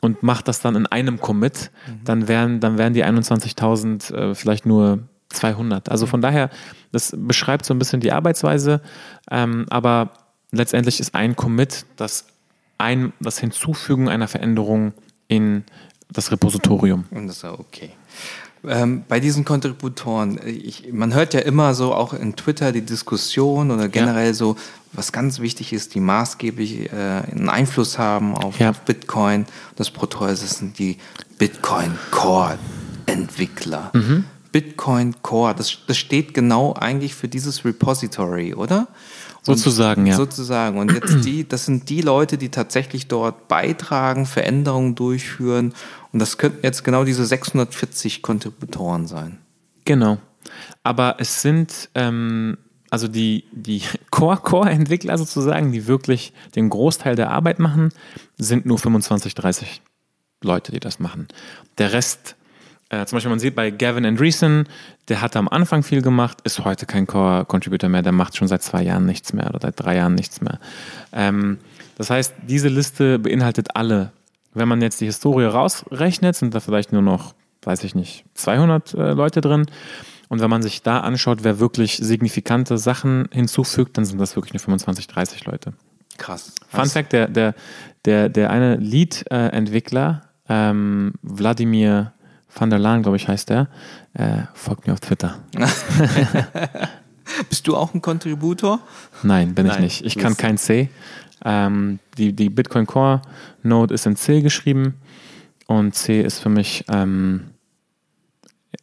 und 0.02 0.24
mache 0.24 0.44
das 0.44 0.62
dann 0.62 0.76
in 0.76 0.86
einem 0.86 1.20
Commit. 1.20 1.72
Mhm. 1.88 2.04
Dann, 2.04 2.28
wären, 2.28 2.60
dann 2.60 2.78
wären 2.78 2.94
die 2.94 3.06
21.000 3.06 4.14
äh, 4.14 4.36
vielleicht 4.36 4.66
nur 4.66 5.08
200. 5.30 5.90
Also 5.90 6.06
von 6.06 6.22
daher, 6.22 6.50
das 6.92 7.14
beschreibt 7.18 7.66
so 7.66 7.74
ein 7.74 7.80
bisschen 7.80 8.00
die 8.00 8.12
Arbeitsweise. 8.12 8.82
Ähm, 9.30 9.66
aber 9.70 10.12
letztendlich 10.52 11.00
ist 11.00 11.16
ein 11.16 11.36
Commit 11.36 11.86
das 11.96 12.26
ein, 12.78 13.14
das 13.20 13.40
Hinzufügen 13.40 14.10
einer 14.10 14.28
Veränderung 14.28 14.94
in 15.28 15.64
das 16.12 16.32
Repositorium. 16.32 17.06
Und 17.12 17.28
das 17.28 17.38
ist 17.38 17.44
okay. 17.46 17.92
Ähm, 18.66 19.04
bei 19.08 19.20
diesen 19.20 19.46
Kontributoren, 19.46 20.40
ich, 20.46 20.92
man 20.92 21.14
hört 21.14 21.34
ja 21.34 21.42
immer 21.42 21.74
so 21.74 21.94
auch 21.94 22.14
in 22.14 22.36
Twitter 22.36 22.72
die 22.72 22.82
Diskussion 22.82 23.72
oder 23.72 23.88
generell 23.88 24.28
ja. 24.28 24.34
so, 24.34 24.56
was 24.94 25.12
ganz 25.12 25.40
wichtig 25.40 25.74
ist, 25.74 25.96
die 25.96 26.00
maßgeblich 26.00 26.92
äh, 26.92 26.96
einen 27.32 27.50
Einfluss 27.50 27.98
haben 27.98 28.36
auf, 28.36 28.60
ja. 28.60 28.72
auf 28.72 28.82
Bitcoin. 28.82 29.46
Das 29.76 29.92
Protokoll 29.92 30.30
das 30.30 30.58
sind 30.58 30.80
die 30.80 30.98
Bitcoin 31.38 31.98
Core 32.12 32.58
Entwickler. 33.06 33.92
Mhm. 33.94 34.26
Bitcoin 34.52 35.16
Core, 35.22 35.54
das, 35.54 35.78
das 35.86 35.98
steht 35.98 36.34
genau 36.34 36.74
eigentlich 36.74 37.14
für 37.14 37.28
dieses 37.28 37.64
Repository, 37.64 38.54
oder? 38.56 38.88
Sozusagen, 39.56 40.06
ja. 40.06 40.16
Sozusagen. 40.16 40.78
Und 40.78 40.92
jetzt 40.92 41.26
die, 41.26 41.48
das 41.48 41.66
sind 41.66 41.90
die 41.90 42.02
Leute, 42.02 42.38
die 42.38 42.50
tatsächlich 42.50 43.08
dort 43.08 43.48
beitragen, 43.48 44.26
Veränderungen 44.26 44.96
durchführen. 44.96 45.74
Und 46.12 46.20
das 46.20 46.38
könnten 46.38 46.60
jetzt 46.64 46.84
genau 46.84 47.04
diese 47.04 47.26
640 47.26 48.22
Kontributoren 48.22 49.08
sein. 49.08 49.40
Genau. 49.86 50.18
Aber 50.84 51.16
es 51.20 51.42
sind, 51.42 51.90
ähm, 51.96 52.58
also 52.90 53.08
die, 53.08 53.46
die 53.52 53.82
Core-Core-Entwickler 54.12 55.18
sozusagen, 55.18 55.72
die 55.72 55.88
wirklich 55.88 56.34
den 56.56 56.70
Großteil 56.70 57.16
der 57.16 57.32
Arbeit 57.32 57.60
machen, 57.60 57.90
sind 58.38 58.66
nur 58.66 58.80
25, 58.80 59.36
30 59.36 59.82
Leute, 60.44 60.72
die 60.72 60.80
das 60.80 61.00
machen. 61.00 61.28
Der 61.78 61.94
Rest 61.94 62.37
äh, 62.90 63.06
zum 63.06 63.18
Beispiel, 63.18 63.30
man 63.30 63.40
sieht 63.40 63.56
bei 63.56 63.70
Gavin 63.70 64.06
Andreessen, 64.06 64.68
der 65.10 65.22
hat 65.22 65.36
am 65.36 65.48
Anfang 65.50 65.84
viel 65.84 66.02
gemacht, 66.02 66.40
ist 66.44 66.64
heute 66.64 66.86
kein 66.86 67.06
Core-Contributor 67.06 67.90
mehr, 67.90 68.02
der 68.02 68.14
macht 68.14 68.38
schon 68.38 68.48
seit 68.48 68.64
zwei 68.64 68.84
Jahren 68.84 69.06
nichts 69.06 69.34
mehr 69.34 69.50
oder 69.50 69.60
seit 69.62 69.80
drei 69.80 69.98
Jahren 69.98 70.16
nichts 70.16 70.42
mehr. 70.42 70.60
Ähm, 71.12 71.58
das 71.98 72.10
heißt, 72.10 72.34
diese 72.48 72.70
Liste 72.70 73.20
beinhaltet 73.20 73.76
alle. 73.76 74.12
Wenn 74.54 74.68
man 74.68 74.82
jetzt 74.82 75.02
die 75.02 75.06
Historie 75.06 75.46
rausrechnet, 75.46 76.36
sind 76.36 76.56
da 76.56 76.60
vielleicht 76.60 76.94
nur 76.94 77.02
noch, 77.02 77.34
weiß 77.64 77.84
ich 77.84 77.94
nicht, 77.94 78.24
200 78.36 78.94
äh, 78.94 79.12
Leute 79.14 79.42
drin. 79.42 79.66
Und 80.30 80.42
wenn 80.42 80.50
man 80.50 80.62
sich 80.62 80.82
da 80.82 81.00
anschaut, 81.02 81.44
wer 81.44 81.60
wirklich 81.60 81.98
signifikante 81.98 82.78
Sachen 82.78 83.28
hinzufügt, 83.32 83.98
dann 83.98 84.06
sind 84.06 84.20
das 84.20 84.36
wirklich 84.36 84.54
nur 84.54 84.62
25, 84.62 85.08
30 85.08 85.46
Leute. 85.46 85.74
Krass. 86.18 86.54
Fun? 86.70 86.86
Fact: 86.86 87.14
der, 87.14 87.28
der, 87.28 87.54
der, 88.06 88.30
der 88.30 88.50
eine 88.50 88.76
Lead-Entwickler, 88.78 90.24
ähm, 90.50 91.14
Wladimir 91.22 92.14
van 92.54 92.70
der 92.70 92.80
Laan, 92.80 93.02
glaube 93.02 93.18
ich, 93.18 93.28
heißt 93.28 93.50
der. 93.50 93.68
Äh, 94.14 94.44
folgt 94.54 94.88
mir 94.88 94.94
auf 94.94 95.00
Twitter. 95.00 95.40
Bist 97.50 97.68
du 97.68 97.76
auch 97.76 97.94
ein 97.94 98.02
Contributor? 98.02 98.80
Nein, 99.24 99.54
bin 99.54 99.68
Nein, 99.68 99.76
ich 99.76 100.02
nicht. 100.02 100.06
Ich 100.06 100.18
kann 100.18 100.38
kein 100.38 100.58
C. 100.58 100.90
Ähm, 101.46 102.00
die, 102.18 102.34
die 102.34 102.50
Bitcoin 102.50 102.88
Core 102.88 103.22
Node 103.64 103.94
ist 103.94 104.06
in 104.06 104.16
C 104.16 104.42
geschrieben 104.42 104.96
und 105.68 105.94
C 105.94 106.22
ist 106.22 106.40
für 106.40 106.50
mich 106.50 106.86
ähm, 106.90 107.52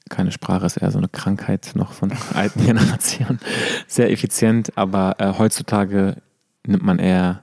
keine 0.08 0.32
Sprache, 0.32 0.66
ist 0.66 0.76
eher 0.76 0.90
so 0.90 0.98
eine 0.98 1.08
Krankheit 1.08 1.72
noch 1.74 1.92
von 1.92 2.12
alten 2.34 2.64
Generationen. 2.64 3.40
Sehr 3.86 4.10
effizient, 4.10 4.76
aber 4.76 5.16
äh, 5.18 5.32
heutzutage 5.36 6.16
nimmt 6.66 6.84
man 6.84 6.98
eher 6.98 7.42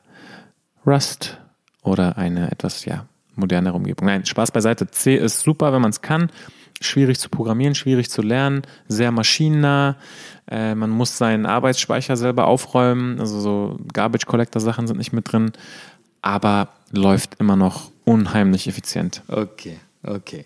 Rust 0.86 1.38
oder 1.84 2.18
eine 2.18 2.52
etwas 2.52 2.86
ja, 2.86 3.06
modernere 3.42 3.76
Umgebung. 3.76 4.08
Nein, 4.08 4.26
Spaß 4.26 4.52
beiseite. 4.52 4.90
C 4.90 5.16
ist 5.16 5.42
super, 5.42 5.74
wenn 5.74 5.82
man 5.82 5.92
es 5.92 6.02
kann. 6.02 6.32
Schwierig 6.80 7.20
zu 7.20 7.30
programmieren, 7.30 7.76
schwierig 7.76 8.10
zu 8.10 8.22
lernen, 8.22 8.64
sehr 8.88 9.12
maschinennah. 9.12 9.98
Äh, 10.50 10.74
man 10.74 10.90
muss 10.90 11.18
seinen 11.18 11.46
Arbeitsspeicher 11.46 12.16
selber 12.16 12.48
aufräumen. 12.48 13.20
Also 13.20 13.40
so 13.40 13.80
Garbage 13.94 14.26
Collector 14.26 14.62
Sachen 14.62 14.88
sind 14.88 14.98
nicht 14.98 15.14
mit 15.14 15.32
drin, 15.32 15.52
aber 16.22 16.70
läuft 16.92 17.40
immer 17.40 17.56
noch 17.56 17.92
unheimlich 18.06 18.68
effizient. 18.68 19.22
Okay. 19.28 19.78
Okay, 20.04 20.46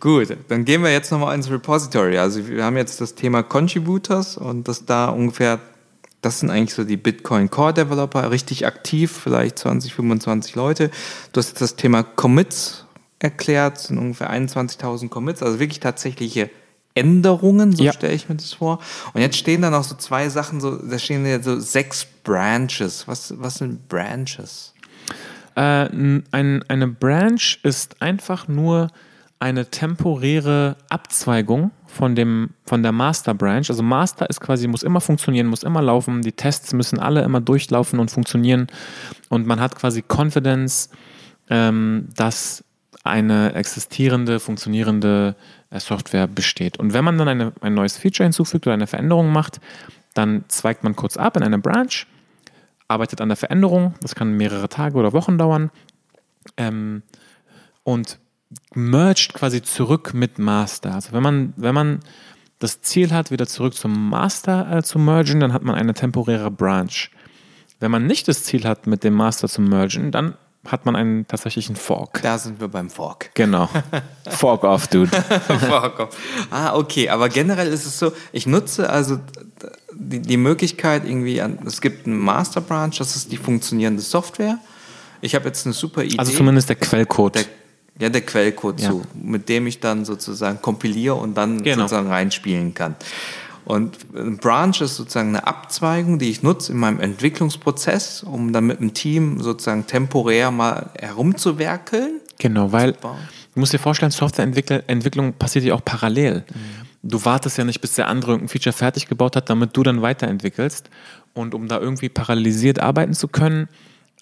gut. 0.00 0.34
Dann 0.48 0.64
gehen 0.64 0.82
wir 0.82 0.90
jetzt 0.90 1.12
nochmal 1.12 1.34
ins 1.34 1.50
Repository. 1.50 2.16
Also 2.16 2.48
wir 2.48 2.64
haben 2.64 2.78
jetzt 2.78 3.02
das 3.02 3.14
Thema 3.14 3.42
Contributors 3.42 4.38
und 4.38 4.66
dass 4.66 4.86
da 4.86 5.10
ungefähr 5.10 5.60
das 6.24 6.40
sind 6.40 6.50
eigentlich 6.50 6.74
so 6.74 6.84
die 6.84 6.96
Bitcoin 6.96 7.50
Core 7.50 7.74
Developer, 7.74 8.30
richtig 8.30 8.66
aktiv, 8.66 9.12
vielleicht 9.12 9.58
20, 9.58 9.94
25 9.94 10.54
Leute. 10.54 10.90
Du 11.32 11.38
hast 11.38 11.60
das 11.60 11.76
Thema 11.76 12.02
Commits 12.02 12.86
erklärt, 13.18 13.78
sind 13.78 13.98
ungefähr 13.98 14.32
21.000 14.32 15.08
Commits, 15.08 15.42
also 15.42 15.58
wirklich 15.58 15.80
tatsächliche 15.80 16.50
Endungen, 16.94 17.74
so 17.74 17.82
ja. 17.82 17.92
stelle 17.92 18.14
ich 18.14 18.28
mir 18.28 18.36
das 18.36 18.54
vor. 18.54 18.78
Und 19.12 19.20
jetzt 19.20 19.36
stehen 19.36 19.62
da 19.62 19.70
noch 19.70 19.84
so 19.84 19.96
zwei 19.96 20.28
Sachen, 20.28 20.60
so, 20.60 20.76
da 20.76 20.98
stehen 20.98 21.26
ja 21.26 21.42
so 21.42 21.58
sechs 21.58 22.06
Branches. 22.22 23.06
Was, 23.08 23.34
was 23.38 23.56
sind 23.56 23.88
Branches? 23.88 24.72
Äh, 25.56 25.88
ein, 25.88 26.64
eine 26.68 26.88
Branch 26.88 27.58
ist 27.62 28.00
einfach 28.00 28.48
nur 28.48 28.88
eine 29.44 29.66
temporäre 29.66 30.76
Abzweigung 30.88 31.70
von, 31.84 32.14
dem, 32.14 32.54
von 32.64 32.82
der 32.82 32.92
Master 32.92 33.34
Branch. 33.34 33.68
Also 33.68 33.82
Master 33.82 34.30
ist 34.30 34.40
quasi, 34.40 34.66
muss 34.66 34.82
immer 34.82 35.02
funktionieren, 35.02 35.48
muss 35.48 35.64
immer 35.64 35.82
laufen. 35.82 36.22
Die 36.22 36.32
Tests 36.32 36.72
müssen 36.72 36.98
alle 36.98 37.20
immer 37.22 37.42
durchlaufen 37.42 37.98
und 37.98 38.10
funktionieren. 38.10 38.68
Und 39.28 39.46
man 39.46 39.60
hat 39.60 39.76
quasi 39.76 40.02
Confidence, 40.08 40.88
ähm, 41.50 42.08
dass 42.16 42.64
eine 43.02 43.52
existierende, 43.52 44.40
funktionierende 44.40 45.36
äh, 45.68 45.78
Software 45.78 46.26
besteht. 46.26 46.78
Und 46.78 46.94
wenn 46.94 47.04
man 47.04 47.18
dann 47.18 47.28
eine, 47.28 47.52
ein 47.60 47.74
neues 47.74 47.98
Feature 47.98 48.24
hinzufügt 48.24 48.66
oder 48.66 48.72
eine 48.72 48.86
Veränderung 48.86 49.30
macht, 49.30 49.60
dann 50.14 50.46
zweigt 50.48 50.84
man 50.84 50.96
kurz 50.96 51.18
ab 51.18 51.36
in 51.36 51.42
eine 51.42 51.58
Branch, 51.58 52.06
arbeitet 52.88 53.20
an 53.20 53.28
der 53.28 53.36
Veränderung. 53.36 53.92
Das 54.00 54.14
kann 54.14 54.38
mehrere 54.38 54.70
Tage 54.70 54.96
oder 54.96 55.12
Wochen 55.12 55.36
dauern. 55.36 55.70
Ähm, 56.56 57.02
und 57.82 58.18
merged 58.74 59.34
quasi 59.34 59.62
zurück 59.62 60.14
mit 60.14 60.38
Master. 60.38 60.94
Also 60.94 61.12
wenn 61.12 61.22
man, 61.22 61.52
wenn 61.56 61.74
man 61.74 62.00
das 62.58 62.80
Ziel 62.82 63.12
hat, 63.12 63.30
wieder 63.30 63.46
zurück 63.46 63.74
zum 63.74 64.08
Master 64.08 64.78
äh, 64.78 64.82
zu 64.82 64.98
mergen, 64.98 65.40
dann 65.40 65.52
hat 65.52 65.62
man 65.62 65.74
eine 65.74 65.94
temporäre 65.94 66.50
Branch. 66.50 67.10
Wenn 67.80 67.90
man 67.90 68.06
nicht 68.06 68.28
das 68.28 68.44
Ziel 68.44 68.64
hat, 68.64 68.86
mit 68.86 69.04
dem 69.04 69.14
Master 69.14 69.48
zu 69.48 69.60
mergen, 69.60 70.10
dann 70.10 70.34
hat 70.66 70.86
man 70.86 70.96
einen 70.96 71.26
tatsächlichen 71.26 71.76
Fork. 71.76 72.22
Da 72.22 72.38
sind 72.38 72.60
wir 72.60 72.68
beim 72.68 72.88
Fork. 72.88 73.30
Genau. 73.34 73.68
Fork 74.28 74.64
off, 74.64 74.86
dude. 74.86 75.10
Fork 75.68 76.00
off. 76.00 76.16
Ah, 76.50 76.74
okay. 76.74 77.10
Aber 77.10 77.28
generell 77.28 77.68
ist 77.68 77.84
es 77.84 77.98
so, 77.98 78.12
ich 78.32 78.46
nutze 78.46 78.88
also 78.88 79.20
die, 79.92 80.20
die 80.20 80.36
Möglichkeit 80.36 81.04
irgendwie, 81.04 81.40
an, 81.42 81.58
es 81.66 81.80
gibt 81.80 82.06
einen 82.06 82.18
Master 82.18 82.62
Branch, 82.62 82.92
das 82.96 83.14
ist 83.14 83.30
die 83.30 83.36
funktionierende 83.36 84.02
Software. 84.02 84.58
Ich 85.20 85.34
habe 85.34 85.46
jetzt 85.46 85.66
eine 85.66 85.74
super 85.74 86.02
Idee. 86.02 86.18
Also 86.18 86.32
zumindest 86.32 86.68
der 86.68 86.76
Quellcode. 86.76 87.34
Der, 87.34 87.44
ja, 88.00 88.08
der 88.08 88.22
Quellcode 88.22 88.80
Ja. 88.80 88.90
zu, 88.90 89.02
mit 89.14 89.48
dem 89.48 89.66
ich 89.66 89.80
dann 89.80 90.04
sozusagen 90.04 90.60
kompiliere 90.60 91.14
und 91.14 91.34
dann 91.36 91.62
Genau. 91.62 91.82
sozusagen 91.82 92.08
reinspielen 92.08 92.74
kann. 92.74 92.96
Und 93.64 93.96
ein 94.14 94.36
Branch 94.36 94.78
ist 94.80 94.96
sozusagen 94.96 95.30
eine 95.30 95.46
Abzweigung, 95.46 96.18
die 96.18 96.28
ich 96.28 96.42
nutze 96.42 96.72
in 96.72 96.78
meinem 96.78 97.00
Entwicklungsprozess, 97.00 98.22
um 98.22 98.52
dann 98.52 98.66
mit 98.66 98.80
dem 98.80 98.92
Team 98.92 99.40
sozusagen 99.40 99.86
temporär 99.86 100.50
mal 100.50 100.90
herumzuwerkeln. 101.00 102.20
Genau, 102.38 102.72
weil 102.72 102.92
du 102.92 103.60
musst 103.60 103.72
dir 103.72 103.78
vorstellen, 103.78 104.10
Softwareentwicklung 104.10 105.32
passiert 105.34 105.64
ja 105.64 105.74
auch 105.74 105.84
parallel. 105.84 106.44
Du 107.02 107.24
wartest 107.24 107.56
ja 107.58 107.64
nicht, 107.64 107.80
bis 107.80 107.94
der 107.94 108.08
andere 108.08 108.32
irgendein 108.32 108.48
Feature 108.48 108.72
fertig 108.72 109.08
gebaut 109.08 109.36
hat, 109.36 109.48
damit 109.48 109.76
du 109.76 109.82
dann 109.82 110.02
weiterentwickelst. 110.02 110.90
Und 111.32 111.54
um 111.54 111.68
da 111.68 111.78
irgendwie 111.80 112.08
parallelisiert 112.08 112.80
arbeiten 112.80 113.14
zu 113.14 113.28
können, 113.28 113.68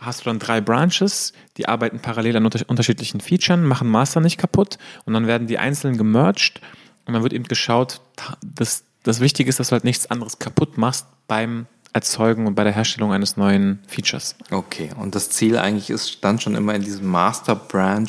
hast 0.04 0.20
du 0.20 0.24
dann 0.24 0.38
drei 0.38 0.60
Branches, 0.60 1.32
die 1.56 1.68
arbeiten 1.68 2.00
parallel 2.00 2.36
an 2.36 2.44
unter 2.44 2.60
unterschiedlichen 2.68 3.20
Features, 3.20 3.58
machen 3.60 3.88
Master 3.88 4.20
nicht 4.20 4.38
kaputt 4.38 4.78
und 5.04 5.14
dann 5.14 5.26
werden 5.26 5.46
die 5.46 5.58
einzeln 5.58 5.96
gemerged 5.96 6.60
und 7.06 7.14
dann 7.14 7.22
wird 7.22 7.32
eben 7.32 7.44
geschaut, 7.44 8.00
dass 8.42 8.84
das 9.02 9.20
Wichtige 9.20 9.48
ist, 9.48 9.58
dass 9.58 9.68
du 9.68 9.72
halt 9.72 9.84
nichts 9.84 10.10
anderes 10.10 10.38
kaputt 10.38 10.78
machst 10.78 11.06
beim 11.26 11.66
Erzeugen 11.92 12.46
und 12.46 12.54
bei 12.54 12.64
der 12.64 12.72
Herstellung 12.72 13.12
eines 13.12 13.36
neuen 13.36 13.80
Features. 13.86 14.36
Okay, 14.50 14.90
und 14.96 15.14
das 15.14 15.30
Ziel 15.30 15.58
eigentlich 15.58 15.90
ist 15.90 16.18
dann 16.22 16.40
schon 16.40 16.54
immer 16.54 16.74
in 16.74 16.82
diesem 16.82 17.06
Master 17.06 17.54
Branch 17.54 18.08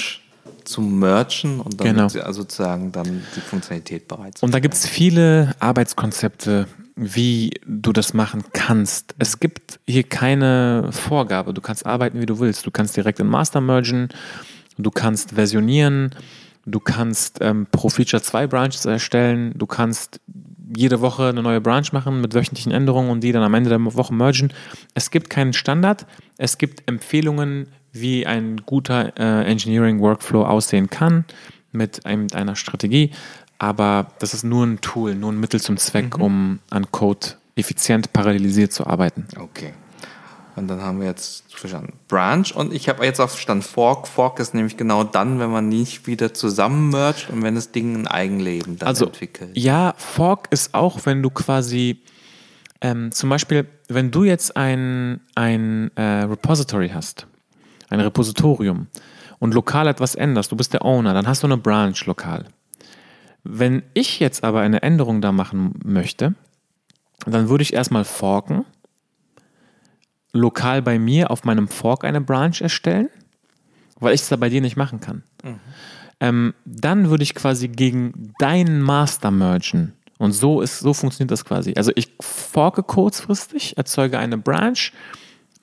zu 0.63 0.81
merchen 0.81 1.59
und 1.59 1.79
dann 1.79 1.95
Genau. 1.95 2.07
sozusagen 2.07 2.91
dann 2.91 3.23
die 3.35 3.41
Funktionalität 3.41 4.07
bereits. 4.07 4.41
Und 4.41 4.53
da 4.53 4.59
gibt 4.59 4.73
es 4.73 4.87
viele 4.87 5.55
Arbeitskonzepte, 5.59 6.67
wie 6.95 7.51
du 7.65 7.91
das 7.91 8.13
machen 8.13 8.43
kannst. 8.53 9.15
Es 9.17 9.39
gibt 9.39 9.79
hier 9.87 10.03
keine 10.03 10.89
Vorgabe. 10.91 11.53
Du 11.53 11.61
kannst 11.61 11.85
arbeiten, 11.85 12.19
wie 12.21 12.25
du 12.25 12.39
willst. 12.39 12.65
Du 12.65 12.71
kannst 12.71 12.95
direkt 12.95 13.19
in 13.19 13.27
Master 13.27 13.61
mergen, 13.61 14.09
du 14.77 14.91
kannst 14.91 15.31
versionieren, 15.31 16.13
du 16.65 16.79
kannst 16.79 17.39
ähm, 17.41 17.67
pro 17.71 17.89
Feature 17.89 18.21
zwei 18.21 18.47
Branches 18.47 18.85
erstellen, 18.85 19.53
du 19.57 19.65
kannst 19.65 20.19
jede 20.75 21.01
Woche 21.01 21.27
eine 21.29 21.43
neue 21.43 21.61
Branch 21.61 21.91
machen 21.91 22.21
mit 22.21 22.33
wöchentlichen 22.33 22.71
Änderungen 22.71 23.09
und 23.09 23.21
die 23.21 23.31
dann 23.31 23.43
am 23.43 23.53
Ende 23.53 23.69
der 23.69 23.83
Woche 23.83 24.13
mergen. 24.13 24.51
Es 24.93 25.11
gibt 25.11 25.29
keinen 25.29 25.53
Standard, 25.53 26.05
es 26.37 26.57
gibt 26.57 26.83
Empfehlungen, 26.87 27.67
wie 27.93 28.25
ein 28.25 28.61
guter 28.65 29.17
äh, 29.17 29.45
Engineering 29.49 30.01
Workflow 30.01 30.43
aussehen 30.45 30.89
kann 30.89 31.25
mit, 31.71 32.05
einem, 32.05 32.23
mit 32.23 32.35
einer 32.35 32.55
Strategie, 32.55 33.11
aber 33.59 34.07
das 34.19 34.33
ist 34.33 34.43
nur 34.43 34.65
ein 34.65 34.81
Tool, 34.81 35.15
nur 35.15 35.31
ein 35.31 35.39
Mittel 35.39 35.61
zum 35.61 35.77
Zweck, 35.77 36.17
um 36.17 36.59
an 36.69 36.91
Code 36.91 37.27
effizient 37.55 38.11
parallelisiert 38.11 38.73
zu 38.73 38.85
arbeiten. 38.87 39.27
Okay. 39.39 39.73
Und 40.55 40.67
dann 40.67 40.81
haben 40.81 40.99
wir 40.99 41.07
jetzt 41.07 41.45
verstanden 41.55 41.93
Branch 42.07 42.45
und 42.53 42.73
ich 42.73 42.87
habe 42.89 43.03
jetzt 43.05 43.19
auch 43.19 43.29
verstanden 43.29 43.63
Fork. 43.63 44.07
Fork 44.07 44.39
ist 44.39 44.53
nämlich 44.53 44.77
genau 44.77 45.03
dann, 45.03 45.39
wenn 45.39 45.49
man 45.49 45.67
nicht 45.67 46.05
wieder 46.05 46.33
zusammen 46.33 46.89
mergt 46.89 47.29
und 47.31 47.41
wenn 47.41 47.55
das 47.55 47.71
Ding 47.71 47.95
ein 47.95 48.07
Eigenleben 48.07 48.77
dann 48.77 48.87
Also, 48.87 49.05
entwickelt. 49.05 49.51
ja, 49.55 49.95
Fork 49.97 50.47
ist 50.51 50.75
auch, 50.75 50.99
wenn 51.05 51.23
du 51.23 51.31
quasi 51.31 52.01
ähm, 52.81 53.11
zum 53.11 53.29
Beispiel, 53.29 53.65
wenn 53.87 54.11
du 54.11 54.25
jetzt 54.25 54.55
ein, 54.55 55.21
ein 55.33 55.89
äh, 55.95 56.01
Repository 56.23 56.89
hast, 56.89 57.25
ein 57.93 57.99
Repositorium 57.99 58.87
und 59.39 59.53
lokal 59.53 59.87
etwas 59.87 60.15
änderst, 60.15 60.51
du 60.51 60.55
bist 60.55 60.73
der 60.73 60.83
Owner, 60.85 61.13
dann 61.13 61.27
hast 61.27 61.43
du 61.43 61.47
eine 61.47 61.57
Branch 61.57 61.95
lokal. 62.05 62.45
Wenn 63.43 63.83
ich 63.93 64.19
jetzt 64.19 64.43
aber 64.43 64.61
eine 64.61 64.81
Änderung 64.83 65.21
da 65.21 65.31
machen 65.31 65.73
möchte, 65.83 66.33
dann 67.25 67.49
würde 67.49 67.61
ich 67.61 67.73
erstmal 67.73 68.05
forken, 68.05 68.65
lokal 70.31 70.81
bei 70.81 70.97
mir 70.97 71.29
auf 71.29 71.43
meinem 71.43 71.67
Fork 71.67 72.03
eine 72.03 72.21
Branch 72.21 72.59
erstellen, 72.59 73.09
weil 73.99 74.15
ich 74.15 74.21
es 74.21 74.29
da 74.29 74.35
bei 74.35 74.49
dir 74.49 74.61
nicht 74.61 74.77
machen 74.77 74.99
kann. 74.99 75.23
Ähm, 76.19 76.53
dann 76.65 77.09
würde 77.09 77.23
ich 77.23 77.35
quasi 77.35 77.67
gegen 77.67 78.33
deinen 78.39 78.81
Master 78.81 79.29
mergen. 79.29 79.93
Und 80.17 80.31
so 80.31 80.61
ist, 80.61 80.79
so 80.79 80.93
funktioniert 80.93 81.31
das 81.31 81.43
quasi. 81.43 81.73
Also 81.75 81.91
ich 81.95 82.13
forke 82.21 82.81
kurzfristig, 82.83 83.77
erzeuge 83.77 84.19
eine 84.19 84.37
Branch, 84.37 84.91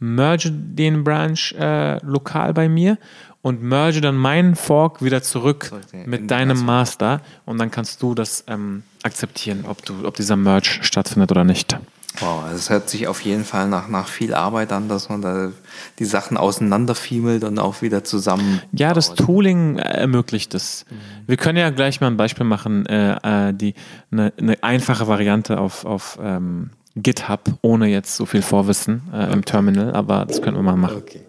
merge 0.00 0.50
den 0.50 1.04
Branch 1.04 1.52
äh, 1.58 2.04
lokal 2.04 2.52
bei 2.52 2.68
mir 2.68 2.98
und 3.42 3.62
merge 3.62 4.00
dann 4.00 4.16
meinen 4.16 4.54
Fork 4.54 5.02
wieder 5.02 5.22
zurück 5.22 5.66
Sollte 5.70 5.96
mit 6.08 6.30
deinem 6.30 6.64
Master- 6.64 7.18
Master 7.18 7.20
und 7.46 7.58
dann 7.58 7.70
kannst 7.70 8.02
du 8.02 8.14
das 8.14 8.44
ähm, 8.48 8.82
akzeptieren, 9.02 9.64
ob, 9.66 9.84
du, 9.84 10.06
ob 10.06 10.16
dieser 10.16 10.36
Merge 10.36 10.78
stattfindet 10.82 11.30
oder 11.30 11.44
nicht. 11.44 11.76
Wow, 12.18 12.42
also 12.44 12.56
es 12.56 12.70
hört 12.70 12.90
sich 12.90 13.06
auf 13.06 13.20
jeden 13.22 13.44
Fall 13.44 13.68
nach, 13.68 13.88
nach 13.88 14.08
viel 14.08 14.34
Arbeit 14.34 14.72
an, 14.72 14.88
dass 14.88 15.08
man 15.08 15.22
da 15.22 15.52
die 16.00 16.04
Sachen 16.04 16.36
auseinanderfiemelt 16.36 17.44
und 17.44 17.58
auch 17.58 17.82
wieder 17.82 18.02
zusammen. 18.02 18.60
Ja, 18.72 18.92
das. 18.92 19.14
Tooling 19.14 19.78
äh, 19.78 19.82
ermöglicht 19.82 20.54
es. 20.54 20.84
Wir 21.26 21.36
können 21.36 21.56
ja 21.56 21.70
gleich 21.70 22.00
mal 22.00 22.08
ein 22.08 22.16
Beispiel 22.16 22.44
machen, 22.44 22.84
äh, 22.86 23.48
äh, 23.48 23.54
die 23.54 23.74
eine, 24.10 24.32
eine 24.38 24.62
einfache 24.62 25.06
Variante 25.06 25.58
auf, 25.58 25.84
auf 25.84 26.18
ähm, 26.20 26.70
GitHub, 26.96 27.58
ohne 27.62 27.86
jetzt 27.86 28.16
so 28.16 28.26
viel 28.26 28.42
Vorwissen 28.42 29.02
äh, 29.12 29.32
im 29.32 29.44
Terminal, 29.44 29.92
aber 29.94 30.24
das 30.26 30.42
können 30.42 30.56
wir 30.56 30.62
mal 30.62 30.76
machen. 30.76 30.98
Okay. 30.98 31.20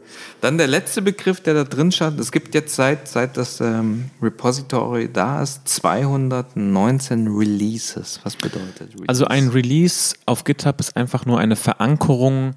Dann 0.41 0.57
der 0.57 0.67
letzte 0.67 1.01
Begriff, 1.01 1.39
der 1.39 1.53
da 1.53 1.63
drin 1.63 1.91
stand. 1.91 2.19
Es 2.19 2.31
gibt 2.31 2.55
jetzt 2.55 2.75
seit, 2.75 3.07
seit 3.07 3.37
das 3.37 3.61
ähm, 3.61 4.09
Repository 4.21 5.09
da 5.11 5.41
ist 5.43 5.67
219 5.67 7.27
Releases. 7.27 8.19
Was 8.23 8.35
bedeutet 8.35 8.93
Release? 8.93 9.07
Also 9.07 9.25
ein 9.25 9.49
Release 9.49 10.15
auf 10.25 10.43
GitHub 10.43 10.79
ist 10.79 10.97
einfach 10.97 11.25
nur 11.25 11.39
eine 11.39 11.55
Verankerung 11.55 12.55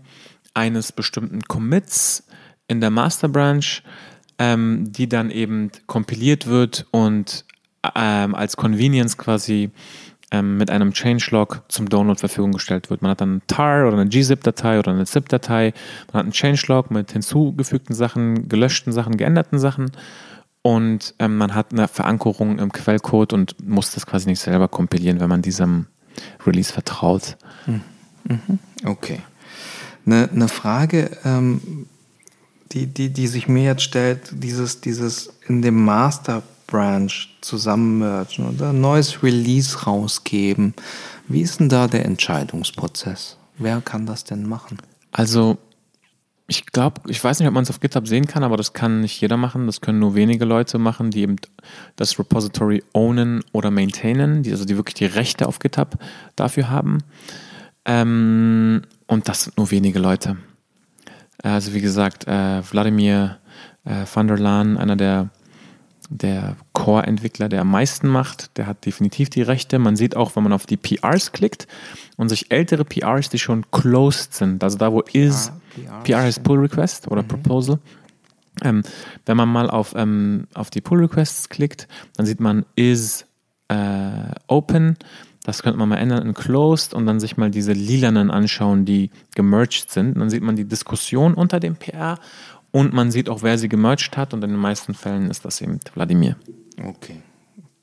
eines 0.55 0.93
bestimmten 0.93 1.43
Commits 1.43 2.25
in 2.69 2.81
der 2.81 2.91
Master 2.91 3.29
Branch, 3.29 3.83
ähm, 4.39 4.91
die 4.91 5.09
dann 5.09 5.31
eben 5.31 5.71
kompiliert 5.87 6.47
wird 6.47 6.87
und 6.91 7.45
ähm, 7.95 8.35
als 8.35 8.57
Convenience 8.57 9.19
quasi 9.19 9.71
ähm, 10.31 10.57
mit 10.57 10.71
einem 10.71 10.93
Changelog 10.93 11.63
zum 11.69 11.89
Download 11.89 12.19
zur 12.19 12.29
Verfügung 12.29 12.53
gestellt 12.53 12.91
wird. 12.91 13.03
Man 13.03 13.11
hat 13.11 13.21
dann 13.21 13.31
einen 13.31 13.47
tar 13.47 13.87
oder 13.87 13.99
eine 13.99 14.09
gzip-Datei 14.09 14.79
oder 14.79 14.93
eine 14.93 15.07
zip-Datei. 15.07 15.73
Man 16.13 16.19
hat 16.19 16.25
einen 16.25 16.33
Changelog 16.33 16.91
mit 16.91 17.13
hinzugefügten 17.13 17.95
Sachen, 17.95 18.49
gelöschten 18.49 18.93
Sachen, 18.93 19.17
geänderten 19.17 19.59
Sachen. 19.59 19.93
Und 20.63 21.15
ähm, 21.19 21.37
man 21.37 21.55
hat 21.55 21.73
eine 21.73 21.89
Verankerung 21.89 22.59
im 22.59 22.73
Quellcode 22.73 23.35
und 23.35 23.69
muss 23.69 23.93
das 23.93 24.07
quasi 24.07 24.29
nicht 24.29 24.41
selber 24.41 24.69
kompilieren, 24.69 25.21
wenn 25.21 25.29
man 25.29 25.43
diesem 25.43 25.87
Release 26.47 26.73
vertraut. 26.73 27.37
Okay. 28.85 29.21
Eine, 30.07 30.31
eine 30.31 30.49
Frage, 30.49 31.11
ähm, 31.25 31.87
die, 32.73 32.87
die, 32.87 33.11
die 33.11 33.27
sich 33.27 33.49
mir 33.49 33.65
jetzt 33.65 33.83
stellt, 33.83 34.31
dieses, 34.33 34.81
dieses 34.81 35.35
in 35.47 35.63
dem 35.63 35.85
Master 35.85 36.43
Branch 36.67 37.13
zusammenmergen 37.41 38.49
oder 38.49 38.71
ein 38.71 38.81
neues 38.81 39.23
Release 39.23 39.85
rausgeben. 39.85 40.75
Wie 41.29 41.41
ist 41.41 41.61
denn 41.61 41.69
da 41.69 41.87
der 41.87 42.05
Entscheidungsprozess? 42.05 43.37
Wer 43.59 43.81
kann 43.81 44.07
das 44.07 44.25
denn 44.25 44.49
machen? 44.49 44.79
Also, 45.13 45.59
ich 46.47 46.67
glaube, 46.67 47.01
ich 47.09 47.23
weiß 47.23 47.39
nicht, 47.39 47.49
ob 47.49 47.55
man 47.55 47.63
es 47.63 47.71
auf 47.71 47.81
GitHub 47.81 48.07
sehen 48.07 48.27
kann, 48.27 48.45
aber 48.45 48.57
das 48.57 48.73
kann 48.73 49.01
nicht 49.01 49.21
jeder 49.21 49.37
machen. 49.37 49.67
Das 49.67 49.81
können 49.81 49.99
nur 49.99 50.15
wenige 50.15 50.45
Leute 50.45 50.79
machen, 50.79 51.11
die 51.11 51.23
eben 51.23 51.37
das 51.97 52.19
Repository 52.19 52.83
ownen 52.93 53.43
oder 53.53 53.71
maintainen, 53.71 54.43
die, 54.43 54.51
also 54.51 54.65
die 54.65 54.77
wirklich 54.77 54.95
die 54.95 55.07
Rechte 55.07 55.47
auf 55.47 55.59
GitHub 55.59 55.99
dafür 56.37 56.69
haben. 56.69 56.99
Ähm, 57.87 58.83
und 59.07 59.29
das 59.29 59.45
sind 59.45 59.57
nur 59.57 59.71
wenige 59.71 59.99
Leute. 59.99 60.37
Also 61.43 61.75
wie 61.75 61.81
gesagt, 61.81 62.27
äh, 62.27 62.63
Wladimir 62.71 63.39
äh, 63.85 64.05
van 64.13 64.29
der 64.29 64.39
Laan, 64.39 64.77
einer 64.77 64.97
der, 64.97 65.31
der 66.15 66.57
Core-Entwickler, 66.75 67.49
der 67.49 67.63
am 67.63 67.71
meisten 67.73 68.07
macht, 68.07 68.57
der 68.57 68.69
hat 68.69 68.87
definitiv 68.87 69.31
die 69.31 69.43
Rechte. 69.43 69.81
Man 69.81 69.97
sieht 69.97 70.17
auch, 70.17 70.37
wenn 70.37 70.45
man 70.45 70.53
auf 70.53 70.65
die 70.65 70.77
PRs 70.77 71.33
klickt 71.33 71.67
und 72.17 72.29
sich 72.29 72.53
ältere 72.53 72.85
PRs, 72.85 73.31
die 73.31 73.41
schon 73.41 73.69
closed 73.73 74.33
sind, 74.33 74.63
also 74.63 74.79
da 74.79 74.93
wo 74.93 75.01
is, 75.01 75.51
PRs, 75.75 76.03
PR 76.05 76.23
heißt 76.23 76.45
Pull 76.45 76.61
Request 76.61 77.11
oder 77.11 77.25
Proposal. 77.25 77.81
Ähm, 78.63 78.85
wenn 79.27 79.37
man 79.37 79.49
mal 79.49 79.69
auf, 79.69 79.95
ähm, 79.97 80.47
auf 80.55 80.71
die 80.71 80.81
Pull 80.81 81.01
Requests 81.01 81.49
klickt, 81.49 81.89
dann 82.17 82.27
sieht 82.27 82.39
man 82.39 82.65
is 82.77 83.27
äh, 83.67 84.31
open. 84.47 84.97
Das 85.43 85.63
könnte 85.63 85.79
man 85.81 85.89
mal 85.89 85.97
ändern 85.97 86.25
in 86.25 86.33
closed 86.33 86.95
und 86.95 87.07
dann 87.07 87.19
sich 87.19 87.37
mal 87.37 87.51
diese 87.51 87.73
lilanen 87.73 88.31
anschauen, 88.31 88.85
die 88.85 89.11
gemerged 89.35 89.91
sind. 89.91 90.15
Und 90.15 90.21
dann 90.21 90.31
sieht 90.31 90.43
man 90.43 90.55
die 90.55 90.65
Diskussion 90.65 91.35
unter 91.35 91.59
dem 91.59 91.75
PR 91.75 92.19
und 92.75 92.93
man 92.93 93.13
sieht 93.13 93.29
auch, 93.29 93.45
wer 93.45 93.57
sie 93.57 93.69
gemerged 93.69 94.17
hat. 94.17 94.35
Und 94.35 94.43
in 94.43 94.51
den 94.51 94.59
meisten 94.59 94.95
Fällen 94.95 95.31
ist 95.31 95.45
das 95.45 95.61
eben 95.61 95.79
Wladimir. 95.95 96.35
Okay. 96.85 97.23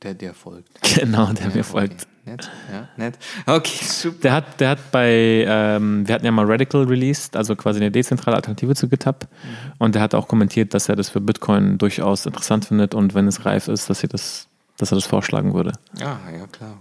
Der, 0.03 0.13
der 0.13 0.33
folgt. 0.33 0.67
Genau, 0.99 1.31
der 1.31 1.47
Ja, 1.47 1.55
mir 1.55 1.63
folgt. 1.63 2.07
okay. 2.25 2.31
nett, 2.31 2.51
ja, 2.69 2.89
nett. 2.97 3.17
Okay, 3.45 3.85
super. 3.85 4.17
Der 4.21 4.33
hat, 4.33 4.59
der 4.59 4.69
hat 4.71 4.91
bei, 4.91 5.45
ähm, 5.47 6.05
wir 6.05 6.13
hatten 6.13 6.25
ja 6.25 6.31
mal 6.31 6.45
Radical 6.45 6.83
released, 6.83 7.37
also 7.37 7.55
quasi 7.55 7.79
eine 7.79 7.89
dezentrale 7.89 8.35
Alternative 8.35 8.75
zu 8.75 8.89
GitHub. 8.89 9.29
Mhm. 9.31 9.71
Und 9.77 9.95
der 9.95 10.01
hat 10.01 10.13
auch 10.13 10.27
kommentiert, 10.27 10.73
dass 10.73 10.89
er 10.89 10.97
das 10.97 11.09
für 11.09 11.21
Bitcoin 11.21 11.77
durchaus 11.77 12.25
interessant 12.25 12.65
findet 12.65 12.93
und 12.93 13.13
wenn 13.13 13.27
es 13.27 13.45
reif 13.45 13.69
ist, 13.69 13.89
dass, 13.89 14.01
das, 14.01 14.47
dass 14.77 14.91
er 14.91 14.95
das 14.95 15.05
vorschlagen 15.05 15.53
würde. 15.53 15.71
Ja, 15.97 16.19
ja, 16.37 16.47
klar. 16.47 16.77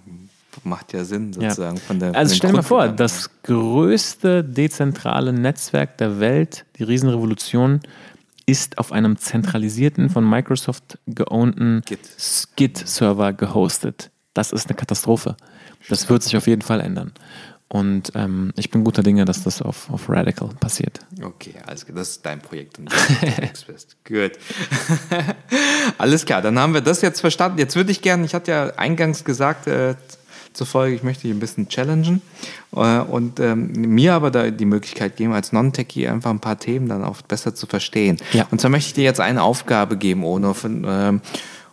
Macht 0.62 0.92
ja 0.92 1.04
Sinn 1.04 1.32
sozusagen 1.32 1.76
ja. 1.76 1.82
von 1.82 1.98
der. 1.98 2.14
Also 2.14 2.34
stell 2.34 2.50
dir 2.50 2.56
mal 2.56 2.62
vor, 2.62 2.88
das 2.88 3.30
größte 3.42 4.44
dezentrale 4.44 5.32
Netzwerk 5.32 5.98
der 5.98 6.20
Welt, 6.20 6.66
die 6.76 6.82
Riesenrevolution, 6.84 7.80
ist 8.46 8.78
auf 8.78 8.92
einem 8.92 9.16
zentralisierten, 9.16 10.10
von 10.10 10.28
Microsoft 10.28 10.98
geownten 11.06 11.82
Git-Server 12.56 13.32
gehostet. 13.32 14.10
Das 14.34 14.52
ist 14.52 14.68
eine 14.68 14.76
Katastrophe. 14.76 15.36
Das 15.88 16.08
wird 16.08 16.22
sich 16.22 16.36
auf 16.36 16.46
jeden 16.46 16.62
Fall 16.62 16.80
ändern. 16.80 17.12
Und 17.72 18.10
ähm, 18.16 18.52
ich 18.56 18.70
bin 18.70 18.82
guter 18.82 19.04
Dinge, 19.04 19.24
dass 19.24 19.44
das 19.44 19.62
auf, 19.62 19.88
auf 19.90 20.08
Radical 20.08 20.48
passiert. 20.58 20.98
Okay, 21.22 21.54
alles 21.64 21.86
klar. 21.86 21.98
Das 21.98 22.10
ist 22.10 22.26
dein 22.26 22.40
Projekt 22.40 22.80
und 22.80 22.92
du 22.92 23.72
bist. 23.72 23.96
Gut. 24.04 24.32
alles 25.98 26.24
klar, 26.24 26.42
dann 26.42 26.58
haben 26.58 26.74
wir 26.74 26.80
das 26.80 27.00
jetzt 27.00 27.20
verstanden. 27.20 27.58
Jetzt 27.58 27.76
würde 27.76 27.92
ich 27.92 28.02
gerne, 28.02 28.24
ich 28.24 28.34
hatte 28.34 28.50
ja 28.50 28.66
eingangs 28.70 29.22
gesagt, 29.22 29.68
äh, 29.68 29.94
zufolge, 30.52 30.96
ich 30.96 31.02
möchte 31.02 31.22
dich 31.22 31.32
ein 31.32 31.40
bisschen 31.40 31.68
challengen 31.68 32.22
äh, 32.74 32.98
und 32.98 33.40
ähm, 33.40 33.72
mir 33.72 34.14
aber 34.14 34.30
da 34.30 34.50
die 34.50 34.64
Möglichkeit 34.64 35.16
geben, 35.16 35.32
als 35.32 35.52
Non-Techie 35.52 36.08
einfach 36.08 36.30
ein 36.30 36.40
paar 36.40 36.58
Themen 36.58 36.88
dann 36.88 37.04
auch 37.04 37.22
besser 37.22 37.54
zu 37.54 37.66
verstehen. 37.66 38.16
Ja. 38.32 38.46
Und 38.50 38.60
zwar 38.60 38.70
möchte 38.70 38.88
ich 38.88 38.94
dir 38.94 39.04
jetzt 39.04 39.20
eine 39.20 39.42
Aufgabe 39.42 39.96
geben, 39.96 40.24
ohne 40.24 40.54
von, 40.54 40.84
ähm, 40.86 41.20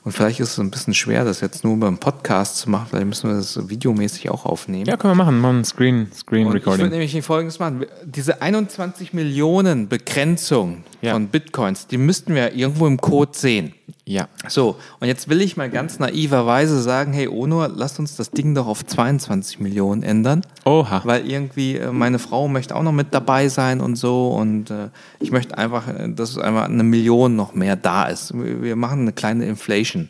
und 0.08 0.14
vielleicht 0.14 0.40
ist 0.40 0.52
es 0.52 0.60
ein 0.60 0.72
bisschen 0.72 0.94
schwer, 0.94 1.26
das 1.26 1.42
jetzt 1.42 1.66
nur 1.66 1.78
beim 1.78 1.98
Podcast 1.98 2.60
zu 2.60 2.70
machen. 2.70 2.88
Vielleicht 2.90 3.08
müssen 3.08 3.30
wir 3.30 3.36
das 3.36 3.68
videomäßig 3.68 4.30
auch 4.30 4.46
aufnehmen. 4.46 4.86
Ja, 4.86 4.96
können 4.96 5.12
wir 5.12 5.22
machen. 5.22 5.38
Machen 5.40 5.66
Screen, 5.66 6.08
Screen 6.16 6.48
Recording. 6.48 6.86
Ich 6.86 6.92
würde 6.92 6.98
nämlich 6.98 7.26
Folgendes 7.26 7.60
machen. 7.60 7.86
Diese 8.06 8.42
21 8.42 9.12
Millionen 9.12 9.90
Begrenzung 9.90 10.86
ja. 11.02 11.14
von 11.14 11.28
Bitcoins, 11.28 11.88
die 11.88 11.98
müssten 11.98 12.36
wir 12.36 12.54
irgendwo 12.54 12.88
im 12.88 12.98
Code 12.98 13.32
sehen. 13.34 13.74
Ja. 14.06 14.30
So, 14.48 14.78
und 15.00 15.08
jetzt 15.08 15.28
will 15.28 15.42
ich 15.42 15.58
mal 15.58 15.70
ganz 15.70 16.00
naiverweise 16.00 16.82
sagen, 16.82 17.12
hey 17.12 17.28
Onur, 17.28 17.70
lass 17.76 18.00
uns 18.00 18.16
das 18.16 18.32
Ding 18.32 18.56
doch 18.56 18.66
auf 18.66 18.86
22 18.86 19.60
Millionen 19.60 20.02
ändern. 20.02 20.44
Oha. 20.64 21.02
Weil 21.04 21.30
irgendwie 21.30 21.76
äh, 21.76 21.92
meine 21.92 22.18
Frau 22.18 22.48
möchte 22.48 22.76
auch 22.76 22.84
noch 22.84 22.94
mit 22.94 23.14
dabei 23.14 23.50
sein 23.50 23.82
und 23.82 23.98
so 23.98 24.30
und 24.30 24.72
äh, 24.72 24.90
ich 25.20 25.32
möchte 25.32 25.58
einfach, 25.58 25.88
äh, 25.90 26.10
dass 26.14 26.38
einfach 26.38 26.66
eine 26.66 26.84
Million 26.84 27.36
noch 27.36 27.54
mehr 27.54 27.76
da 27.76 28.06
ist. 28.06 28.34
Wir 28.34 28.78
machen 28.78 29.02
eine 29.02 29.12
kleine 29.12 29.46
Inflation. 29.46 30.08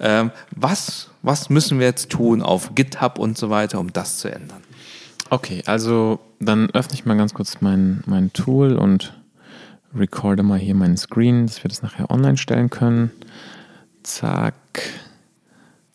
Ähm, 0.00 0.32
was, 0.50 1.10
was 1.22 1.50
müssen 1.50 1.78
wir 1.78 1.86
jetzt 1.86 2.10
tun 2.10 2.42
auf 2.42 2.74
GitHub 2.74 3.18
und 3.18 3.38
so 3.38 3.48
weiter, 3.50 3.78
um 3.78 3.92
das 3.92 4.18
zu 4.18 4.28
ändern? 4.28 4.62
Okay, 5.28 5.62
also 5.66 6.18
dann 6.40 6.70
öffne 6.70 6.94
ich 6.94 7.06
mal 7.06 7.16
ganz 7.16 7.32
kurz 7.34 7.60
mein, 7.60 8.02
mein 8.06 8.32
Tool 8.32 8.74
und 8.74 9.19
recorde 9.94 10.42
mal 10.42 10.58
hier 10.58 10.74
meinen 10.74 10.96
Screen, 10.96 11.46
dass 11.46 11.62
wir 11.62 11.68
das 11.68 11.82
nachher 11.82 12.10
online 12.10 12.36
stellen 12.36 12.70
können. 12.70 13.10
Zack. 14.02 14.54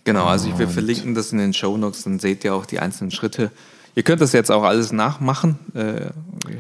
Genau, 0.04 0.26
also 0.26 0.50
ich, 0.50 0.58
wir 0.60 0.68
verlinken 0.68 1.16
das 1.16 1.32
in 1.32 1.40
den 1.40 1.54
Show 1.54 1.76
Notes, 1.78 2.04
dann 2.04 2.20
seht 2.20 2.44
ihr 2.44 2.54
auch 2.54 2.66
die 2.66 2.80
einzelnen 2.80 3.12
Schritte. 3.12 3.52
Ihr 3.96 4.04
könnt 4.04 4.22
das 4.22 4.34
jetzt 4.34 4.52
auch 4.52 4.64
alles 4.64 4.92
nachmachen. 4.92 5.58
Äh, 5.74 6.10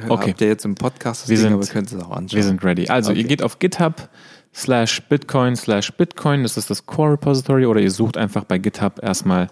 okay. 0.07 0.29
Habt 0.29 0.41
ihr 0.41 0.47
jetzt 0.47 0.65
im 0.65 0.75
Podcast 0.75 1.23
das 1.23 1.29
wir 1.29 1.37
Ding, 1.37 1.43
sind, 1.43 1.53
aber 1.53 1.63
ihr 1.63 1.69
könnt 1.69 1.91
es 1.91 1.99
auch 1.99 2.11
anschauen. 2.11 2.37
Wir 2.37 2.43
sind 2.43 2.63
ready. 2.63 2.87
Also 2.87 3.11
okay. 3.11 3.21
ihr 3.21 3.27
geht 3.27 3.43
auf 3.43 3.59
GitHub 3.59 4.09
slash 4.53 5.01
Bitcoin 5.09 5.55
slash 5.55 5.91
Bitcoin, 5.91 6.43
das 6.43 6.55
ist 6.55 6.69
das 6.69 6.85
Core 6.85 7.13
Repository, 7.13 7.65
oder 7.65 7.81
ihr 7.81 7.91
sucht 7.91 8.17
einfach 8.17 8.45
bei 8.45 8.57
GitHub 8.57 9.03
erstmal 9.03 9.49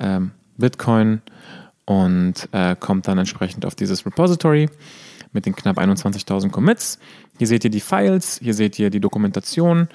ähm, 0.00 0.32
Bitcoin 0.58 1.22
und 1.84 2.48
äh, 2.52 2.74
kommt 2.78 3.06
dann 3.06 3.18
entsprechend 3.18 3.64
auf 3.64 3.76
dieses 3.76 4.04
Repository 4.04 4.68
mit 5.32 5.46
den 5.46 5.54
knapp 5.54 5.78
21.000 5.78 6.50
Commits. 6.50 6.98
Hier 7.38 7.46
seht 7.46 7.64
ihr 7.64 7.70
die 7.70 7.80
Files, 7.80 8.38
hier 8.42 8.54
seht 8.54 8.78
ihr 8.78 8.90
die 8.90 9.00
Dokumentation 9.00 9.88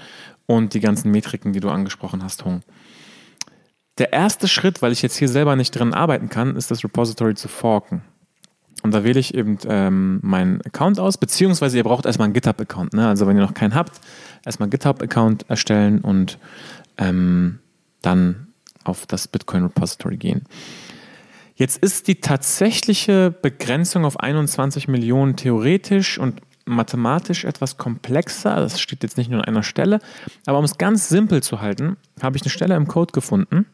und 0.45 0.73
die 0.73 0.79
ganzen 0.79 1.11
Metriken, 1.11 1.53
die 1.53 1.59
du 1.59 1.69
angesprochen 1.69 2.23
hast, 2.23 2.45
Hung. 2.45 2.61
Der 3.97 4.13
erste 4.13 4.47
Schritt, 4.47 4.81
weil 4.81 4.91
ich 4.91 5.01
jetzt 5.01 5.17
hier 5.17 5.29
selber 5.29 5.55
nicht 5.55 5.71
drin 5.71 5.93
arbeiten 5.93 6.29
kann, 6.29 6.55
ist 6.55 6.69
das 6.69 6.83
Repository 6.83 7.35
zu 7.35 7.47
forken. 7.47 8.03
Und 8.83 8.93
da 8.93 9.03
wähle 9.03 9.19
ich 9.19 9.33
eben 9.33 9.57
ähm, 9.67 10.19
meinen 10.21 10.61
Account 10.61 10.99
aus, 10.99 11.17
beziehungsweise 11.17 11.77
ihr 11.77 11.83
braucht 11.83 12.05
erstmal 12.05 12.25
einen 12.25 12.33
GitHub-Account. 12.33 12.93
Ne? 12.93 13.07
Also 13.07 13.25
wenn 13.25 13.35
ihr 13.35 13.41
noch 13.41 13.55
keinen 13.55 13.73
habt, 13.73 13.99
erstmal 14.45 14.69
GitHub-Account 14.69 15.49
erstellen 15.49 16.01
und 16.01 16.37
ähm, 16.97 17.59
dann 18.01 18.47
auf 18.83 19.07
das 19.07 19.27
Bitcoin-Repository 19.27 20.17
gehen. 20.17 20.43
Jetzt 21.57 21.77
ist 21.77 22.07
die 22.07 22.21
tatsächliche 22.21 23.31
Begrenzung 23.31 24.05
auf 24.05 24.19
21 24.19 24.87
Millionen 24.87 25.35
theoretisch 25.35 26.19
und 26.19 26.39
mathematisch 26.65 27.45
etwas 27.45 27.77
komplexer. 27.77 28.57
Das 28.57 28.79
steht 28.79 29.01
jetzt 29.01 29.17
nicht 29.17 29.31
nur 29.31 29.39
an 29.39 29.45
einer 29.45 29.63
Stelle. 29.63 29.99
Aber 30.45 30.59
um 30.59 30.65
es 30.65 30.77
ganz 30.77 31.09
simpel 31.09 31.41
zu 31.41 31.59
halten, 31.59 31.97
habe 32.21 32.37
ich 32.37 32.43
eine 32.43 32.51
Stelle 32.51 32.75
im 32.75 32.87
Code 32.87 33.11
gefunden. 33.11 33.65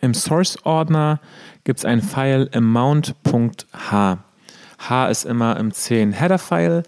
Im 0.00 0.14
Source-Ordner 0.14 1.20
gibt 1.64 1.80
es 1.80 1.84
ein 1.84 2.02
File 2.02 2.50
amount.h. 2.54 4.18
H 4.78 5.08
ist 5.08 5.24
immer 5.24 5.56
im 5.56 5.72
C 5.72 6.00
ein 6.00 6.12
Header-File. 6.12 6.84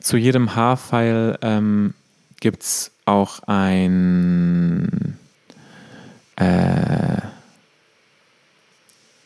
Zu 0.00 0.16
jedem 0.16 0.56
H-File 0.56 1.38
ähm, 1.42 1.92
gibt 2.40 2.62
es 2.62 2.92
auch 3.04 3.40
ein 3.42 5.18
äh, 6.36 7.20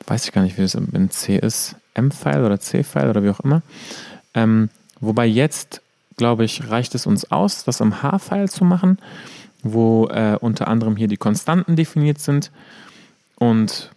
weiß 0.07 0.24
ich 0.24 0.32
gar 0.32 0.42
nicht, 0.42 0.59
wie 0.59 0.62
es 0.62 0.74
in 0.74 1.11
C 1.11 1.36
ist, 1.36 1.76
M-File 1.94 2.44
oder 2.44 2.61
C-File 2.61 3.11
oder 3.11 3.22
wie 3.22 3.30
auch 3.30 3.40
immer. 3.40 3.62
Ähm, 4.34 4.68
wobei 5.00 5.26
jetzt, 5.26 5.80
glaube 6.16 6.44
ich, 6.44 6.68
reicht 6.68 6.94
es 6.94 7.07
uns 7.07 7.30
aus, 7.30 7.64
das 7.64 7.80
im 7.80 8.02
H-File 8.02 8.50
zu 8.50 8.64
machen, 8.64 8.98
wo 9.62 10.09
äh, 10.09 10.36
unter 10.40 10.68
anderem 10.68 10.96
hier 10.96 11.09
die 11.09 11.16
Konstanten 11.16 11.76
definiert 11.76 12.18
sind. 12.18 12.50
Und 13.36 13.90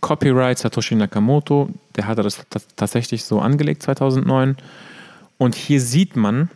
Copyright 0.00 0.58
Satoshi 0.58 0.94
Nakamoto, 0.94 1.70
der 1.94 2.06
hatte 2.06 2.22
das 2.22 2.44
tatsächlich 2.76 3.24
so 3.24 3.40
angelegt 3.40 3.82
2009. 3.82 4.56
Und 5.38 5.54
hier 5.54 5.80
sieht 5.80 6.16
man 6.16 6.50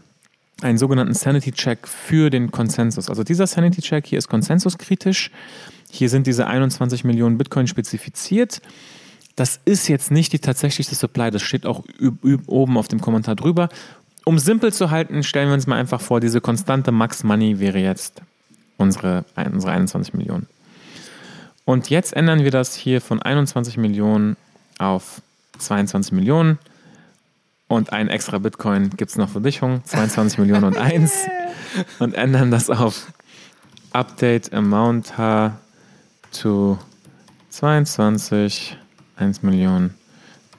einen 0.62 0.78
sogenannten 0.78 1.14
Sanity 1.14 1.52
Check 1.52 1.86
für 1.86 2.30
den 2.30 2.50
Konsensus. 2.50 3.08
Also 3.08 3.24
dieser 3.24 3.46
Sanity 3.46 3.82
Check 3.82 4.06
hier 4.06 4.18
ist 4.18 4.28
konsensuskritisch. 4.28 5.30
Hier 5.90 6.08
sind 6.08 6.26
diese 6.26 6.46
21 6.46 7.04
Millionen 7.04 7.38
Bitcoin 7.38 7.66
spezifiziert. 7.66 8.62
Das 9.36 9.60
ist 9.64 9.88
jetzt 9.88 10.10
nicht 10.10 10.32
die 10.32 10.38
tatsächliche 10.38 10.94
Supply, 10.94 11.30
das 11.30 11.42
steht 11.42 11.66
auch 11.66 11.84
oben 12.46 12.76
auf 12.76 12.88
dem 12.88 13.00
Kommentar 13.00 13.36
drüber. 13.36 13.68
Um 14.24 14.38
simpel 14.38 14.72
zu 14.72 14.90
halten, 14.90 15.22
stellen 15.22 15.48
wir 15.48 15.54
uns 15.54 15.66
mal 15.66 15.76
einfach 15.78 16.00
vor, 16.00 16.20
diese 16.20 16.40
konstante 16.40 16.92
Max 16.92 17.24
Money 17.24 17.58
wäre 17.58 17.78
jetzt 17.78 18.22
unsere, 18.76 19.24
unsere 19.36 19.72
21 19.72 20.14
Millionen. 20.14 20.46
Und 21.64 21.90
jetzt 21.90 22.12
ändern 22.14 22.44
wir 22.44 22.50
das 22.50 22.74
hier 22.74 23.00
von 23.00 23.22
21 23.22 23.76
Millionen 23.76 24.36
auf 24.78 25.22
22 25.58 26.12
Millionen. 26.12 26.58
Und 27.68 27.92
ein 27.92 28.08
extra 28.08 28.38
Bitcoin 28.38 28.90
gibt 28.90 29.12
es 29.12 29.16
noch 29.16 29.28
für 29.28 29.40
dich, 29.40 29.60
22 29.60 30.38
Millionen 30.38 30.64
und 30.64 30.76
eins. 30.76 31.14
Und 32.00 32.14
ändern 32.14 32.50
das 32.50 32.68
auf 32.68 33.12
Update 33.92 34.52
Amount 34.52 35.16
H 35.16 35.56
to 36.32 36.78
22, 37.50 38.76
1 39.18 39.34
Million 39.42 39.94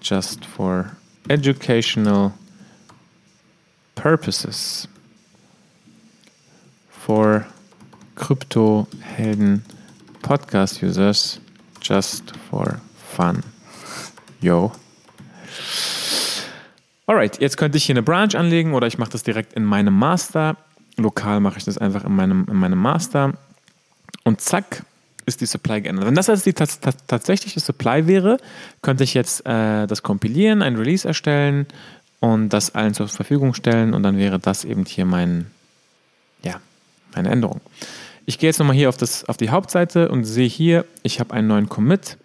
just 0.01 0.45
for 0.45 0.91
educational 1.29 2.33
purposes. 3.95 4.87
For 6.89 7.47
Krypto-Helden 8.15 9.63
Podcast 10.21 10.81
Users 10.83 11.39
just 11.79 12.35
for 12.49 12.79
fun. 12.95 13.43
Yo. 14.39 14.71
Alright, 17.07 17.41
jetzt 17.41 17.57
könnte 17.57 17.77
ich 17.77 17.85
hier 17.85 17.93
eine 17.93 18.03
Branch 18.03 18.33
anlegen 18.35 18.73
oder 18.73 18.87
ich 18.87 18.97
mache 18.97 19.11
das 19.11 19.23
direkt 19.23 19.53
in 19.53 19.65
meinem 19.65 19.97
Master. 19.97 20.55
Lokal 20.97 21.39
mache 21.39 21.57
ich 21.57 21.65
das 21.65 21.77
einfach 21.77 22.05
in 22.05 22.15
meinem, 22.15 22.45
in 22.49 22.55
meinem 22.55 22.79
Master. 22.79 23.33
Und 24.23 24.39
zack, 24.39 24.83
ist 25.25 25.41
die 25.41 25.45
Supply 25.45 25.81
geändert. 25.81 26.05
Wenn 26.05 26.15
das 26.15 26.29
also 26.29 26.43
die 26.43 26.53
tatsächliche 26.53 27.59
Supply 27.59 28.07
wäre, 28.07 28.37
könnte 28.81 29.03
ich 29.03 29.13
jetzt 29.13 29.45
äh, 29.45 29.87
das 29.87 30.03
kompilieren, 30.03 30.61
ein 30.61 30.75
Release 30.75 31.07
erstellen 31.07 31.67
und 32.19 32.49
das 32.49 32.75
allen 32.75 32.93
zur 32.93 33.07
Verfügung 33.07 33.53
stellen 33.53 33.93
und 33.93 34.03
dann 34.03 34.17
wäre 34.17 34.39
das 34.39 34.63
eben 34.63 34.85
hier 34.85 35.05
mein, 35.05 35.47
ja, 36.43 36.59
meine 37.15 37.29
Änderung. 37.29 37.61
Ich 38.25 38.37
gehe 38.37 38.49
jetzt 38.49 38.59
nochmal 38.59 38.75
hier 38.75 38.89
auf, 38.89 38.97
das, 38.97 39.25
auf 39.25 39.37
die 39.37 39.49
Hauptseite 39.49 40.09
und 40.09 40.23
sehe 40.23 40.47
hier, 40.47 40.85
ich 41.03 41.19
habe 41.19 41.33
einen 41.33 41.47
neuen 41.47 41.69
Commit. 41.69 42.17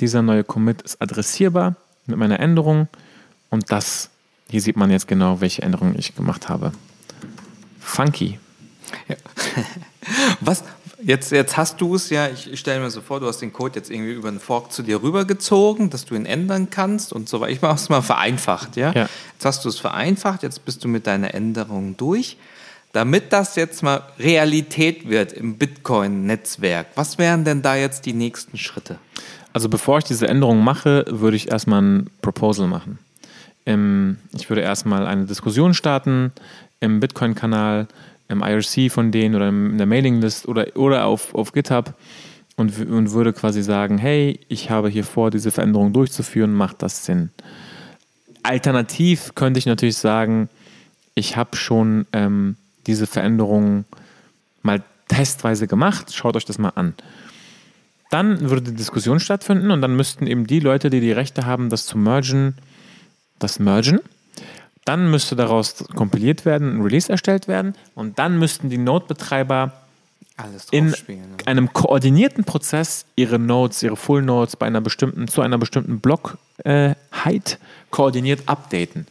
Dieser 0.00 0.22
neue 0.22 0.44
Commit 0.44 0.82
ist 0.82 1.00
adressierbar 1.00 1.76
mit 2.06 2.18
meiner 2.18 2.40
Änderung 2.40 2.88
und 3.50 3.70
das, 3.70 4.10
hier 4.50 4.60
sieht 4.60 4.76
man 4.76 4.90
jetzt 4.90 5.08
genau, 5.08 5.40
welche 5.40 5.62
Änderungen 5.62 5.98
ich 5.98 6.14
gemacht 6.14 6.48
habe. 6.48 6.72
Funky. 7.80 8.38
Ja. 9.08 9.16
Was, 10.40 10.64
Jetzt, 11.06 11.30
jetzt 11.30 11.56
hast 11.56 11.80
du 11.80 11.94
es 11.94 12.10
ja, 12.10 12.26
ich, 12.26 12.52
ich 12.52 12.58
stelle 12.58 12.80
mir 12.80 12.90
so 12.90 13.00
vor, 13.00 13.20
du 13.20 13.28
hast 13.28 13.38
den 13.38 13.52
Code 13.52 13.76
jetzt 13.76 13.92
irgendwie 13.92 14.10
über 14.10 14.26
einen 14.26 14.40
Fork 14.40 14.72
zu 14.72 14.82
dir 14.82 15.04
rübergezogen, 15.04 15.88
dass 15.88 16.04
du 16.04 16.16
ihn 16.16 16.26
ändern 16.26 16.68
kannst 16.68 17.12
und 17.12 17.28
so 17.28 17.40
weiter. 17.40 17.52
Ich 17.52 17.62
mache 17.62 17.76
es 17.76 17.88
mal 17.88 18.02
vereinfacht, 18.02 18.74
ja? 18.74 18.90
Ja. 18.92 19.08
Jetzt 19.34 19.44
hast 19.44 19.64
du 19.64 19.68
es 19.68 19.78
vereinfacht, 19.78 20.42
jetzt 20.42 20.64
bist 20.64 20.82
du 20.82 20.88
mit 20.88 21.06
deiner 21.06 21.32
Änderung 21.32 21.96
durch. 21.96 22.36
Damit 22.92 23.32
das 23.32 23.54
jetzt 23.54 23.84
mal 23.84 24.02
Realität 24.18 25.08
wird 25.08 25.32
im 25.32 25.58
Bitcoin-Netzwerk, 25.58 26.88
was 26.96 27.18
wären 27.18 27.44
denn 27.44 27.62
da 27.62 27.76
jetzt 27.76 28.04
die 28.06 28.12
nächsten 28.12 28.58
Schritte? 28.58 28.98
Also 29.52 29.68
bevor 29.68 29.98
ich 29.98 30.04
diese 30.04 30.26
Änderung 30.26 30.64
mache, 30.64 31.04
würde 31.08 31.36
ich 31.36 31.52
erstmal 31.52 31.82
ein 31.82 32.10
Proposal 32.20 32.66
machen. 32.66 32.98
Ich 33.64 34.48
würde 34.48 34.62
erstmal 34.62 35.06
eine 35.06 35.26
Diskussion 35.26 35.72
starten 35.72 36.32
im 36.80 36.98
Bitcoin-Kanal, 36.98 37.86
im 38.28 38.42
IRC 38.42 38.90
von 38.90 39.12
denen 39.12 39.34
oder 39.34 39.48
in 39.48 39.78
der 39.78 39.86
Mailinglist 39.86 40.48
oder, 40.48 40.76
oder 40.76 41.04
auf, 41.06 41.34
auf 41.34 41.52
GitHub 41.52 41.94
und, 42.56 42.78
und 42.78 43.12
würde 43.12 43.32
quasi 43.32 43.62
sagen, 43.62 43.98
hey, 43.98 44.40
ich 44.48 44.70
habe 44.70 44.88
hier 44.88 45.04
vor, 45.04 45.30
diese 45.30 45.50
Veränderung 45.50 45.92
durchzuführen, 45.92 46.52
macht 46.52 46.82
das 46.82 47.04
Sinn? 47.04 47.30
Alternativ 48.42 49.34
könnte 49.34 49.58
ich 49.58 49.66
natürlich 49.66 49.96
sagen, 49.96 50.48
ich 51.14 51.36
habe 51.36 51.56
schon 51.56 52.06
ähm, 52.12 52.56
diese 52.86 53.06
Veränderung 53.06 53.84
mal 54.62 54.82
testweise 55.08 55.66
gemacht, 55.66 56.14
schaut 56.14 56.36
euch 56.36 56.44
das 56.44 56.58
mal 56.58 56.70
an. 56.70 56.94
Dann 58.10 58.48
würde 58.48 58.70
die 58.70 58.76
Diskussion 58.76 59.18
stattfinden 59.18 59.70
und 59.70 59.82
dann 59.82 59.96
müssten 59.96 60.26
eben 60.26 60.46
die 60.46 60.60
Leute, 60.60 60.90
die 60.90 61.00
die 61.00 61.12
Rechte 61.12 61.44
haben, 61.44 61.70
das 61.70 61.86
zu 61.86 61.98
mergen, 61.98 62.54
das 63.38 63.58
mergen. 63.58 64.00
Dann 64.86 65.10
müsste 65.10 65.36
daraus 65.36 65.84
kompiliert 65.94 66.46
werden, 66.46 66.78
ein 66.78 66.82
Release 66.82 67.10
erstellt 67.10 67.48
werden 67.48 67.74
und 67.94 68.18
dann 68.18 68.38
müssten 68.38 68.70
die 68.70 68.78
Node-Betreiber 68.78 69.72
in 70.70 70.88
ne? 70.88 70.94
einem 71.44 71.72
koordinierten 71.72 72.44
Prozess 72.44 73.04
ihre 73.16 73.38
Nodes, 73.38 73.82
ihre 73.82 73.96
Full 73.96 74.22
Nodes 74.22 74.56
bei 74.56 74.66
einer 74.66 74.80
bestimmten, 74.80 75.28
zu 75.28 75.42
einer 75.42 75.58
bestimmten 75.58 76.00
Blockheit 76.00 77.58
koordiniert 77.90 78.42
updaten. 78.46 79.06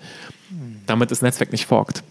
Damit 0.86 1.11
das 1.11 1.21
Netzwerk 1.21 1.51
nicht 1.51 1.65
forkt. 1.65 2.03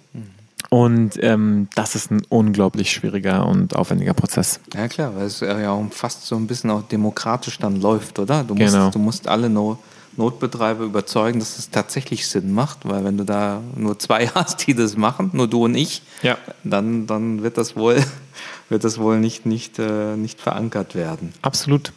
Und 0.68 1.22
ähm, 1.22 1.68
das 1.76 1.94
ist 1.94 2.10
ein 2.10 2.22
unglaublich 2.28 2.90
schwieriger 2.90 3.46
und 3.46 3.76
aufwendiger 3.76 4.12
Prozess. 4.14 4.58
Ja 4.74 4.88
klar, 4.88 5.14
weil 5.14 5.26
es 5.26 5.40
ja 5.40 5.70
auch 5.70 5.84
fast 5.92 6.26
so 6.26 6.36
ein 6.36 6.46
bisschen 6.48 6.70
auch 6.70 6.82
demokratisch 6.82 7.58
dann 7.58 7.80
läuft, 7.80 8.18
oder? 8.18 8.42
Du 8.42 8.54
musst, 8.54 8.74
Genau. 8.74 8.90
du 8.90 8.98
musst 8.98 9.28
alle 9.28 9.48
no 9.48 9.78
Notbetreiber 10.16 10.84
überzeugen, 10.84 11.38
dass 11.40 11.58
es 11.58 11.70
tatsächlich 11.70 12.26
Sinn 12.28 12.52
macht, 12.52 12.80
weil 12.84 13.04
wenn 13.04 13.16
du 13.18 13.24
da 13.24 13.60
nur 13.76 13.98
zwei 13.98 14.26
hast, 14.34 14.66
die 14.66 14.74
das 14.74 14.96
machen, 14.96 15.30
nur 15.32 15.48
du 15.48 15.64
und 15.64 15.74
ich, 15.74 16.02
Ja. 16.22 16.38
dann, 16.62 17.06
dann 17.06 17.42
wird 17.42 17.58
das 17.58 17.76
wohl, 17.76 18.02
wird 18.68 18.84
das 18.84 18.98
wohl 18.98 19.18
nicht, 19.18 19.46
nicht, 19.46 19.78
äh, 19.78 20.16
nicht 20.16 20.40
verankert 20.40 20.94
werden. 20.94 21.32
Absolut. 21.42 21.92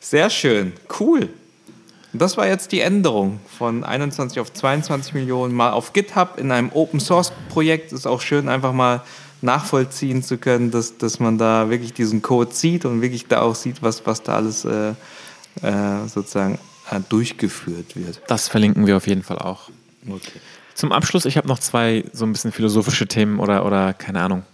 Sehr 0.00 0.30
schön, 0.30 0.72
cool. 0.98 1.28
Das 2.12 2.36
war 2.36 2.48
jetzt 2.48 2.72
die 2.72 2.80
Änderung 2.80 3.38
von 3.56 3.84
21 3.84 4.40
auf 4.40 4.52
22 4.52 5.14
Millionen 5.14 5.54
mal 5.54 5.70
auf 5.70 5.92
GitHub 5.92 6.38
in 6.38 6.50
einem 6.50 6.70
Open 6.74 6.98
Source 6.98 7.32
Projekt. 7.50 7.92
Ist 7.92 8.06
auch 8.06 8.20
schön, 8.20 8.48
einfach 8.48 8.72
mal 8.72 9.02
nachvollziehen 9.42 10.22
zu 10.22 10.36
können, 10.36 10.70
dass, 10.72 10.98
dass 10.98 11.20
man 11.20 11.38
da 11.38 11.70
wirklich 11.70 11.92
diesen 11.92 12.20
Code 12.20 12.52
sieht 12.52 12.84
und 12.84 13.00
wirklich 13.00 13.28
da 13.28 13.42
auch 13.42 13.54
sieht, 13.54 13.80
was, 13.82 14.04
was 14.06 14.22
da 14.22 14.34
alles 14.34 14.64
äh, 14.64 14.90
äh, 15.62 16.08
sozusagen 16.08 16.58
durchgeführt 16.98 17.94
wird. 17.96 18.20
Das 18.26 18.48
verlinken 18.48 18.86
wir 18.86 18.96
auf 18.96 19.06
jeden 19.06 19.22
Fall 19.22 19.38
auch. 19.38 19.70
Okay. 20.08 20.40
Zum 20.74 20.92
Abschluss, 20.92 21.24
ich 21.24 21.36
habe 21.36 21.46
noch 21.46 21.58
zwei 21.58 22.04
so 22.12 22.24
ein 22.24 22.32
bisschen 22.32 22.52
philosophische 22.52 23.06
Themen 23.06 23.38
oder, 23.38 23.66
oder 23.66 23.92
keine 23.92 24.22
Ahnung, 24.22 24.44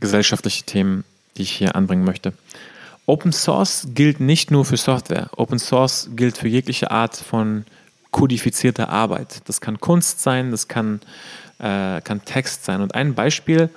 gesellschaftliche 0.00 0.64
Themen, 0.64 1.04
die 1.36 1.42
ich 1.42 1.52
hier 1.52 1.76
anbringen 1.76 2.04
möchte. 2.04 2.32
Open 3.06 3.32
Source 3.32 3.86
gilt 3.94 4.18
nicht 4.18 4.50
nur 4.50 4.64
für 4.64 4.76
Software. 4.76 5.30
Open 5.36 5.60
Source 5.60 6.10
gilt 6.16 6.36
für 6.36 6.48
jegliche 6.48 6.90
Art 6.90 7.16
von 7.16 7.64
kodifizierter 8.10 8.88
Arbeit. 8.88 9.42
Das 9.44 9.60
kann 9.60 9.78
Kunst 9.78 10.22
sein, 10.22 10.50
das 10.50 10.66
kann, 10.66 11.00
äh, 11.58 12.00
kann 12.00 12.24
Text 12.24 12.64
sein. 12.64 12.80
Und 12.80 12.94
ein 12.94 13.14
Beispiel, 13.14 13.70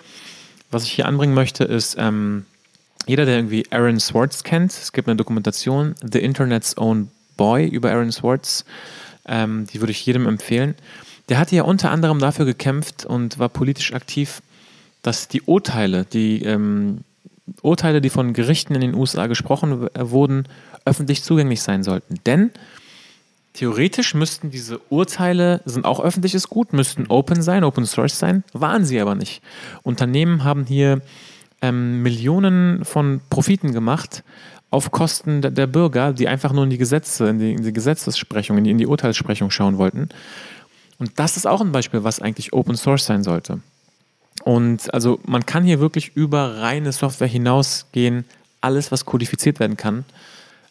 was 0.72 0.84
ich 0.84 0.92
hier 0.92 1.06
anbringen 1.06 1.36
möchte, 1.36 1.64
ist, 1.64 1.96
ähm, 2.00 2.46
jeder, 3.06 3.26
der 3.26 3.36
irgendwie 3.36 3.66
Aaron 3.72 4.00
Swartz 4.00 4.44
kennt, 4.44 4.72
es 4.72 4.94
gibt 4.94 5.08
eine 5.08 5.16
Dokumentation, 5.16 5.96
The 6.02 6.20
Internet's 6.20 6.78
Own 6.78 7.12
Boy 7.40 7.66
über 7.66 7.90
Aaron 7.90 8.12
Swartz, 8.12 8.66
ähm, 9.26 9.66
die 9.72 9.80
würde 9.80 9.92
ich 9.92 10.06
jedem 10.06 10.28
empfehlen. 10.28 10.76
Der 11.30 11.40
hatte 11.40 11.56
ja 11.56 11.64
unter 11.64 11.90
anderem 11.90 12.20
dafür 12.20 12.44
gekämpft 12.44 13.06
und 13.06 13.40
war 13.40 13.48
politisch 13.48 13.94
aktiv, 13.94 14.42
dass 15.04 15.30
die 15.30 15.42
Urteile, 15.44 16.04
die 16.04 16.44
ähm, 16.44 17.06
Urteile, 17.62 18.02
die 18.02 18.10
von 18.10 18.34
Gerichten 18.34 18.76
in 18.76 18.82
den 18.82 18.94
USA 18.94 19.28
gesprochen 19.28 19.88
äh, 19.94 20.10
wurden, 20.12 20.50
öffentlich 20.84 21.24
zugänglich 21.24 21.62
sein 21.62 21.82
sollten. 21.82 22.16
Denn 22.26 22.52
theoretisch 23.54 24.16
müssten 24.16 24.52
diese 24.52 24.80
Urteile, 24.90 25.62
sind 25.64 25.86
auch 25.86 26.02
öffentliches 26.02 26.50
Gut, 26.50 26.74
müssten 26.74 27.08
open 27.08 27.42
sein, 27.42 27.64
open 27.64 27.86
source 27.86 28.20
sein, 28.20 28.44
waren 28.52 28.84
sie 28.84 29.00
aber 29.00 29.16
nicht. 29.16 29.42
Unternehmen 29.84 30.44
haben 30.44 30.66
hier 30.66 31.02
ähm, 31.62 32.02
Millionen 32.02 32.84
von 32.84 33.22
Profiten 33.30 33.72
gemacht 33.72 34.26
auf 34.72 34.92
Kosten 34.92 35.42
der, 35.42 35.52
der 35.52 35.68
Bürger, 35.68 36.14
die 36.14 36.28
einfach 36.28 36.52
nur 36.52 36.64
in 36.64 36.70
die 36.70 36.78
Gesetze, 36.78 37.30
in 37.30 37.40
die, 37.40 37.54
in 37.54 37.64
die 37.64 37.74
Gesetzessprechung, 37.74 38.58
in 38.58 38.64
die, 38.64 38.72
in 38.72 38.78
die 38.78 38.88
Urteilssprechung 38.88 39.50
schauen 39.52 39.78
wollten. 39.78 40.10
Und 41.00 41.18
das 41.18 41.38
ist 41.38 41.48
auch 41.48 41.62
ein 41.62 41.72
Beispiel, 41.72 42.04
was 42.04 42.20
eigentlich 42.20 42.54
Open 42.54 42.76
Source 42.76 43.06
sein 43.06 43.24
sollte. 43.24 43.62
Und 44.44 44.94
also 44.94 45.20
man 45.26 45.46
kann 45.46 45.64
hier 45.64 45.80
wirklich 45.80 46.16
über 46.16 46.62
reine 46.62 46.92
Software 46.92 47.28
hinausgehen, 47.28 48.26
alles, 48.62 48.92
was 48.92 49.06
kodifiziert 49.06 49.60
werden 49.60 49.78
kann, 49.78 50.06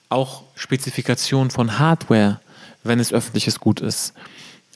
auch 0.09 0.43
Spezifikation 0.55 1.51
von 1.51 1.79
Hardware, 1.79 2.41
wenn 2.85 3.01
es 3.01 3.13
öffentliches 3.13 3.61
Gut 3.61 3.81
ist, 3.81 4.15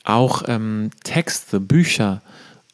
auch 0.05 0.43
ähm, 0.47 0.91
Texte, 1.05 1.61
Bücher, 1.61 2.23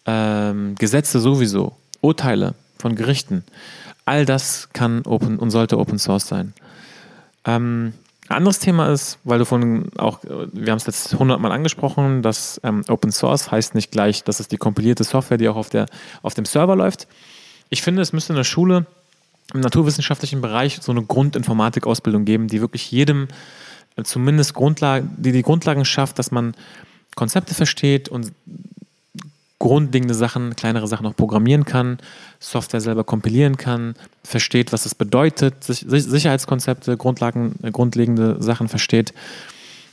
ähm, 0.07 0.74
Gesetze 0.76 1.20
sowieso, 1.20 1.76
Urteile 2.01 2.55
von 2.78 2.94
Gerichten, 2.94 3.44
all 4.09 4.24
das 4.24 4.70
kann 4.72 5.02
open 5.04 5.38
und 5.38 5.50
sollte 5.50 5.78
Open 5.78 5.98
Source 5.98 6.26
sein. 6.26 6.54
Ähm, 7.44 7.92
anderes 8.28 8.59
Thema 8.59 8.88
ist, 8.88 9.18
weil 9.24 9.38
du 9.38 9.44
von 9.44 9.90
auch, 9.96 10.24
äh, 10.24 10.48
wir 10.52 10.70
haben 10.72 10.78
es 10.78 10.86
jetzt 10.86 11.14
hundertmal 11.14 11.52
angesprochen, 11.52 12.22
dass 12.22 12.61
ähm, 12.64 12.84
Open 12.88 13.12
Source 13.12 13.50
heißt 13.50 13.74
nicht 13.74 13.90
gleich, 13.90 14.24
dass 14.24 14.40
es 14.40 14.48
die 14.48 14.56
kompilierte 14.56 15.04
Software, 15.04 15.38
die 15.38 15.48
auch 15.48 15.56
auf, 15.56 15.68
der, 15.68 15.86
auf 16.22 16.34
dem 16.34 16.44
Server 16.44 16.74
läuft. 16.74 17.06
Ich 17.68 17.82
finde, 17.82 18.02
es 18.02 18.12
müsste 18.12 18.32
in 18.32 18.38
der 18.38 18.44
Schule 18.44 18.86
im 19.54 19.61
naturwissenschaftlichen 19.61 20.40
Bereich 20.40 20.78
so 20.80 20.92
eine 20.92 21.02
Grundinformatikausbildung 21.02 22.24
geben, 22.24 22.48
die 22.48 22.61
wirklich 22.61 22.90
jedem 22.90 23.28
äh, 23.96 24.02
zumindest 24.04 24.54
Grundlagen, 24.54 25.11
die 25.18 25.32
die 25.32 25.42
Grundlagen 25.42 25.84
schafft, 25.84 26.18
dass 26.18 26.30
man 26.30 26.54
Konzepte 27.14 27.54
versteht 27.54 28.09
und 28.09 28.32
grundlegende 29.59 30.14
Sachen, 30.14 30.54
kleinere 30.54 30.86
Sachen 30.86 31.06
auch 31.06 31.16
programmieren 31.16 31.64
kann, 31.64 31.98
Software 32.38 32.80
selber 32.80 33.04
kompilieren 33.04 33.56
kann, 33.56 33.96
versteht, 34.22 34.72
was 34.72 34.86
es 34.86 34.94
bedeutet, 34.94 35.64
Sich- 35.64 35.84
Sicherheitskonzepte, 35.88 36.96
Grundlagen, 36.96 37.56
äh, 37.62 37.70
grundlegende 37.70 38.36
Sachen 38.40 38.68
versteht. 38.68 39.12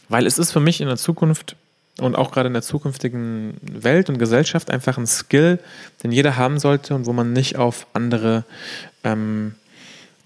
Weil 0.08 0.28
es 0.28 0.38
ist 0.38 0.52
für 0.52 0.60
mich 0.60 0.82
in 0.82 0.88
der 0.88 0.98
Zukunft 0.98 1.56
und 1.98 2.16
auch 2.16 2.32
gerade 2.32 2.48
in 2.48 2.54
der 2.54 2.62
zukünftigen 2.62 3.56
Welt 3.62 4.10
und 4.10 4.20
Gesellschaft 4.20 4.70
einfach 4.70 4.98
ein 4.98 5.08
Skill, 5.08 5.60
den 6.04 6.12
jeder 6.12 6.38
haben 6.38 6.60
sollte 6.60 6.94
und 6.94 7.06
wo 7.06 7.14
man 7.14 7.34
nicht 7.34 7.56
auf 7.56 7.88
andere 7.94 8.44
ähm, 9.04 9.56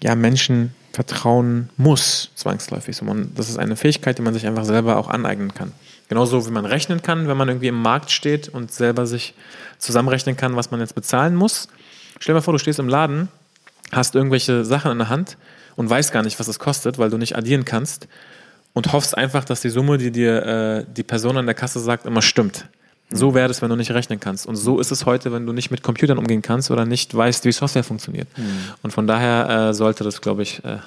ja, 0.02 0.14
Menschen 0.14 0.74
vertrauen 0.92 1.70
muss, 1.76 2.30
zwangsläufig. 2.34 3.00
Das 3.36 3.48
ist 3.48 3.58
eine 3.58 3.76
Fähigkeit, 3.76 4.18
die 4.18 4.22
man 4.22 4.34
sich 4.34 4.46
einfach 4.46 4.64
selber 4.64 4.96
auch 4.96 5.08
aneignen 5.08 5.54
kann. 5.54 5.72
Genauso 6.10 6.44
wie 6.44 6.50
man 6.50 6.66
rechnen 6.66 7.02
kann, 7.02 7.28
wenn 7.28 7.36
man 7.36 7.48
irgendwie 7.48 7.68
im 7.68 7.80
Markt 7.80 8.10
steht 8.10 8.48
und 8.48 8.72
selber 8.72 9.06
sich 9.06 9.32
zusammenrechnen 9.78 10.36
kann, 10.36 10.56
was 10.56 10.72
man 10.72 10.80
jetzt 10.80 10.96
bezahlen 10.96 11.36
muss. 11.36 11.68
Stell 12.18 12.32
dir 12.32 12.38
mal 12.38 12.42
vor, 12.42 12.52
du 12.52 12.58
stehst 12.58 12.80
im 12.80 12.88
Laden, 12.88 13.28
hast 13.92 14.16
irgendwelche 14.16 14.64
Sachen 14.64 14.90
in 14.90 14.98
der 14.98 15.08
Hand 15.08 15.36
und 15.76 15.88
weißt 15.88 16.10
gar 16.10 16.24
nicht, 16.24 16.40
was 16.40 16.48
es 16.48 16.58
kostet, 16.58 16.98
weil 16.98 17.10
du 17.10 17.16
nicht 17.16 17.36
addieren 17.36 17.64
kannst 17.64 18.08
und 18.72 18.92
hoffst 18.92 19.16
einfach, 19.16 19.44
dass 19.44 19.60
die 19.60 19.68
Summe, 19.68 19.98
die 19.98 20.10
dir 20.10 20.44
äh, 20.44 20.84
die 20.92 21.04
Person 21.04 21.36
an 21.36 21.46
der 21.46 21.54
Kasse 21.54 21.78
sagt, 21.78 22.06
immer 22.06 22.22
stimmt. 22.22 22.66
So 23.12 23.32
wäre 23.34 23.48
es, 23.48 23.62
wenn 23.62 23.70
du 23.70 23.76
nicht 23.76 23.92
rechnen 23.92 24.18
kannst. 24.18 24.46
Und 24.46 24.56
so 24.56 24.80
ist 24.80 24.90
es 24.90 25.06
heute, 25.06 25.30
wenn 25.32 25.46
du 25.46 25.52
nicht 25.52 25.70
mit 25.70 25.84
Computern 25.84 26.18
umgehen 26.18 26.42
kannst 26.42 26.72
oder 26.72 26.86
nicht 26.86 27.14
weißt, 27.14 27.44
wie 27.44 27.52
Software 27.52 27.84
funktioniert. 27.84 28.26
Und 28.82 28.90
von 28.92 29.06
daher 29.06 29.68
äh, 29.68 29.74
sollte 29.74 30.02
das, 30.02 30.20
glaube 30.20 30.42
ich, 30.42 30.64
äh, 30.64 30.78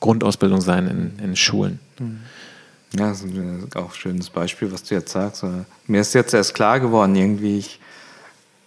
Grundausbildung 0.00 0.60
sein 0.60 0.88
in, 0.88 1.24
in 1.24 1.36
Schulen. 1.36 1.78
Ja, 2.94 3.08
das 3.10 3.18
ist 3.22 3.24
ein- 3.34 3.68
auch 3.74 3.90
ein 3.90 3.94
schönes 3.94 4.30
Beispiel, 4.30 4.70
was 4.72 4.82
du 4.84 4.94
jetzt 4.94 5.12
sagst. 5.12 5.44
Mir 5.86 6.00
ist 6.00 6.14
jetzt 6.14 6.34
erst 6.34 6.54
klar 6.54 6.80
geworden, 6.80 7.14
irgendwie, 7.16 7.58
ich, 7.58 7.80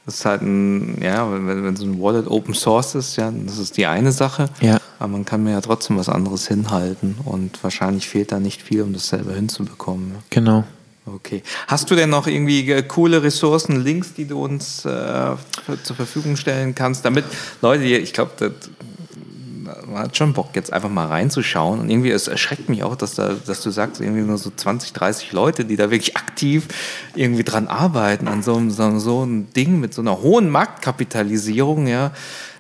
das 0.06 0.16
ist 0.16 0.26
halt 0.26 0.42
ein, 0.42 1.02
ja, 1.02 1.32
wenn, 1.32 1.64
wenn 1.64 1.76
so 1.76 1.86
ein 1.86 2.00
Wallet 2.02 2.28
Open 2.28 2.54
Source 2.54 2.96
ist, 2.96 3.16
ja, 3.16 3.32
das 3.46 3.58
ist 3.58 3.78
die 3.78 3.86
eine 3.86 4.12
Sache. 4.12 4.50
Ja. 4.62 4.80
Aber 5.00 5.08
man 5.10 5.24
kann 5.26 5.44
mir 5.44 5.52
ja 5.52 5.62
trotzdem 5.62 5.98
was 5.98 6.10
anderes 6.10 6.48
hinhalten 6.48 7.16
und 7.24 7.64
wahrscheinlich 7.64 8.10
fehlt 8.10 8.32
da 8.34 8.40
nicht 8.40 8.62
viel, 8.62 8.82
um 8.82 8.92
das 8.94 9.08
selber 9.08 9.34
hinzubekommen. 9.34 10.16
Genau. 10.30 10.66
Okay. 11.06 11.42
Hast 11.68 11.90
du 11.90 11.96
denn 11.96 12.10
noch 12.10 12.28
irgendwie 12.28 12.70
äh, 12.70 12.84
coole 12.84 13.24
Ressourcen, 13.24 13.82
Links, 13.84 14.14
die 14.14 14.26
du 14.26 14.44
uns 14.44 14.86
äh, 14.86 15.36
zur 15.84 15.96
Verfügung 15.96 16.36
stellen 16.36 16.76
kannst, 16.76 17.04
damit 17.06 17.24
Leute, 17.62 17.84
ich 17.86 18.14
glaube, 18.14 18.54
man 19.86 20.04
hat 20.04 20.18
schon 20.18 20.34
Bock, 20.34 20.50
jetzt 20.54 20.72
einfach 20.72 20.90
mal 20.90 21.08
reinzuschauen. 21.08 21.80
Und 21.80 21.90
irgendwie, 21.90 22.12
es 22.12 22.28
erschreckt 22.28 22.70
mich 22.70 22.84
auch, 22.84 22.96
dass, 22.96 23.16
da, 23.16 23.36
dass 23.46 23.62
du 23.62 23.70
sagst, 23.70 24.02
irgendwie 24.02 24.22
nur 24.22 24.38
so 24.38 24.52
20, 24.56 24.94
30 24.94 25.32
Leute, 25.32 25.66
die 25.66 25.76
da 25.76 25.92
wirklich 25.92 26.18
aktiv 26.18 26.68
irgendwie 27.16 27.44
dran 27.44 27.68
arbeiten, 27.68 28.28
an 28.28 28.44
so, 28.44 28.62
so, 28.70 29.00
so 29.00 29.22
einem 29.22 29.52
Ding 29.54 29.80
mit 29.80 29.94
so 29.94 30.02
einer 30.02 30.22
hohen 30.22 30.50
Marktkapitalisierung, 30.50 31.88
ja. 31.88 32.12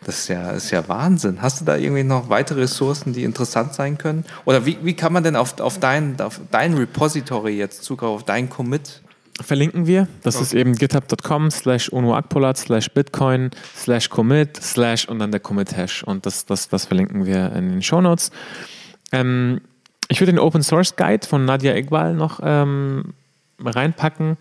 Das 0.06 0.20
ist 0.20 0.28
ja, 0.30 0.52
ist 0.52 0.72
ja 0.72 0.88
Wahnsinn. 0.88 1.42
Hast 1.42 1.62
du 1.62 1.66
da 1.66 1.76
irgendwie 1.76 2.04
noch 2.04 2.30
weitere 2.30 2.62
Ressourcen, 2.62 3.14
die 3.14 3.24
interessant 3.24 3.74
sein 3.74 3.98
können? 3.98 4.26
Oder 4.46 4.66
wie, 4.66 4.78
wie 4.82 4.94
kann 4.94 5.12
man 5.12 5.24
denn 5.24 5.36
auf, 5.36 5.60
auf, 5.60 5.78
dein, 5.78 6.20
auf 6.22 6.40
dein 6.52 6.74
Repository 6.74 7.58
jetzt 7.58 7.84
Zugriff, 7.84 8.10
auf 8.10 8.24
dein 8.24 8.50
Commit 8.50 9.02
verlinken 9.44 9.88
wir. 9.88 10.08
Das 10.24 10.36
okay. 10.36 10.44
ist 10.44 10.54
eben 10.54 10.76
github.com 10.76 11.52
slash 11.52 11.90
unoakpolat 11.90 12.58
slash 12.58 12.90
bitcoin 12.92 13.52
slash 13.76 14.10
commit 14.10 14.58
slash 14.58 15.08
und 15.08 15.20
dann 15.20 15.32
der 15.32 15.40
Commit-Hash. 15.40 16.04
Und 16.04 16.26
das, 16.26 16.46
das, 16.46 16.70
das 16.70 16.86
verlinken 16.86 17.26
wir 17.26 17.52
in 17.54 17.70
den 17.70 17.82
Show 17.82 18.02
Notes. 18.02 18.32
Ähm, 19.12 19.62
ich 20.08 20.20
würde 20.20 20.34
den 20.34 20.40
Open 20.40 20.64
Source 20.64 20.96
Guide 20.96 21.26
von 21.28 21.46
Nadia 21.46 21.76
Iqbal 21.76 22.14
noch 22.14 22.40
ähm, 22.44 23.14
reinpacken. 23.64 24.38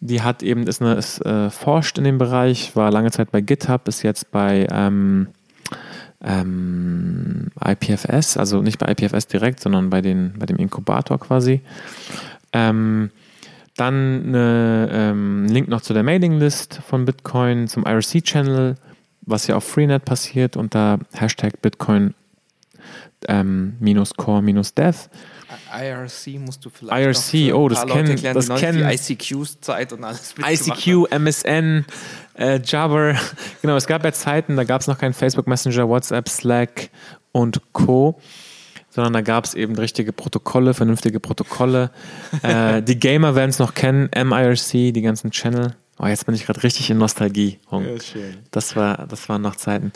Die 0.00 0.22
hat 0.22 0.42
eben, 0.42 0.66
ist, 0.66 0.82
eine, 0.82 0.94
ist 0.94 1.24
äh, 1.24 1.50
forscht 1.50 1.98
in 1.98 2.04
dem 2.04 2.18
Bereich, 2.18 2.74
war 2.74 2.90
lange 2.90 3.10
Zeit 3.10 3.30
bei 3.30 3.40
GitHub, 3.40 3.86
ist 3.86 4.02
jetzt 4.02 4.32
bei 4.32 4.66
ähm, 4.70 5.28
ähm, 6.24 7.48
IPFS, 7.64 8.36
also 8.36 8.62
nicht 8.62 8.78
bei 8.78 8.90
IPFS 8.90 9.26
direkt, 9.26 9.60
sondern 9.60 9.90
bei, 9.90 10.00
den, 10.00 10.34
bei 10.38 10.46
dem 10.46 10.56
Inkubator 10.56 11.18
quasi. 11.20 11.60
Ähm, 12.52 13.10
dann 13.76 14.24
eine, 14.26 14.88
ähm, 14.92 15.46
ein 15.46 15.48
Link 15.48 15.68
noch 15.68 15.80
zu 15.80 15.94
der 15.94 16.02
Mailinglist 16.02 16.80
von 16.86 17.04
Bitcoin, 17.04 17.68
zum 17.68 17.84
IRC-Channel, 17.86 18.76
was 19.22 19.46
ja 19.46 19.56
auf 19.56 19.64
Freenet 19.64 20.04
passiert 20.04 20.56
unter 20.56 20.98
Hashtag 21.12 21.62
Bitcoin 21.62 22.14
ähm, 23.28 23.76
minus 23.80 24.14
Core 24.14 24.42
minus 24.42 24.74
Dev. 24.74 25.08
IRC 25.72 26.40
musst 26.40 26.64
du 26.64 26.70
vielleicht 26.70 27.32
IRC, 27.32 27.54
oh, 27.54 27.68
das 27.68 27.86
kennen 27.86 28.10
erklären, 28.10 28.34
das 28.34 28.48
kennen 28.48 28.88
ICQ-Zeit 28.88 29.92
und 29.92 30.04
alles 30.04 30.34
ICQ, 30.38 31.10
MSN, 31.10 31.84
äh, 32.38 32.60
Jabber. 32.64 33.14
genau, 33.62 33.76
es 33.76 33.86
gab 33.86 34.04
ja 34.04 34.12
Zeiten, 34.12 34.56
da 34.56 34.64
gab 34.64 34.80
es 34.80 34.86
noch 34.86 34.98
keinen 34.98 35.12
Facebook 35.12 35.46
Messenger, 35.46 35.88
WhatsApp, 35.88 36.28
Slack 36.28 36.90
und 37.32 37.60
Co 37.72 38.18
sondern 38.94 39.14
da 39.14 39.22
gab 39.22 39.44
es 39.44 39.54
eben 39.54 39.74
richtige 39.76 40.12
Protokolle, 40.12 40.74
vernünftige 40.74 41.18
Protokolle. 41.18 41.90
äh, 42.42 42.82
die 42.82 42.98
Gamer 42.98 43.34
werden 43.34 43.50
es 43.50 43.58
noch 43.58 43.74
kennen, 43.74 44.10
MIRC, 44.14 44.92
die 44.92 45.02
ganzen 45.02 45.30
Channel. 45.30 45.74
Oh, 45.98 46.06
jetzt 46.06 46.26
bin 46.26 46.34
ich 46.34 46.44
gerade 46.44 46.62
richtig 46.62 46.90
in 46.90 46.98
Nostalgie. 46.98 47.58
Ja. 48.14 48.22
Das, 48.50 48.76
war, 48.76 49.06
das 49.06 49.28
waren 49.28 49.40
noch 49.40 49.56
Zeiten. 49.56 49.92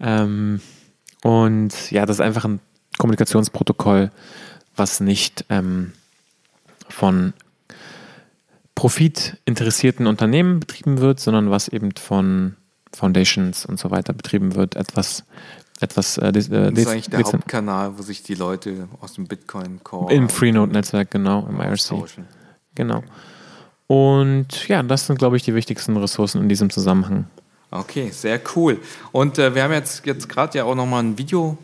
Ähm, 0.00 0.60
und 1.22 1.90
ja, 1.90 2.06
das 2.06 2.16
ist 2.16 2.20
einfach 2.20 2.44
ein 2.44 2.60
Kommunikationsprotokoll, 2.98 4.10
was 4.76 5.00
nicht 5.00 5.44
ähm, 5.48 5.92
von 6.88 7.32
profitinteressierten 8.74 10.06
Unternehmen 10.06 10.60
betrieben 10.60 10.98
wird, 10.98 11.18
sondern 11.18 11.50
was 11.50 11.68
eben 11.68 11.92
von 11.96 12.56
Foundations 12.92 13.66
und 13.66 13.78
so 13.78 13.90
weiter 13.90 14.12
betrieben 14.12 14.54
wird. 14.54 14.76
Etwas 14.76 15.24
etwas. 15.80 16.18
Äh, 16.18 16.32
das 16.32 16.48
ist 16.48 16.52
eigentlich 16.52 17.10
der 17.10 17.22
Hauptkanal, 17.22 17.98
wo 17.98 18.02
sich 18.02 18.22
die 18.22 18.34
Leute 18.34 18.88
aus 19.00 19.14
dem 19.14 19.26
Bitcoin 19.26 19.80
Core. 19.82 20.12
Im 20.12 20.28
Freenode-Netzwerk, 20.28 21.10
genau, 21.10 21.46
im 21.48 21.60
IRC. 21.60 22.04
Genau. 22.74 23.02
Und 23.86 24.68
ja, 24.68 24.82
das 24.82 25.06
sind, 25.06 25.18
glaube 25.18 25.36
ich, 25.36 25.42
die 25.42 25.54
wichtigsten 25.54 25.96
Ressourcen 25.96 26.42
in 26.42 26.48
diesem 26.48 26.70
Zusammenhang. 26.70 27.26
Okay, 27.70 28.10
sehr 28.10 28.40
cool. 28.54 28.78
Und 29.12 29.38
äh, 29.38 29.54
wir 29.54 29.62
haben 29.62 29.72
jetzt, 29.72 30.04
jetzt 30.06 30.28
gerade 30.28 30.58
ja 30.58 30.64
auch 30.64 30.74
nochmal 30.74 31.02
ein 31.02 31.18
Video 31.18 31.58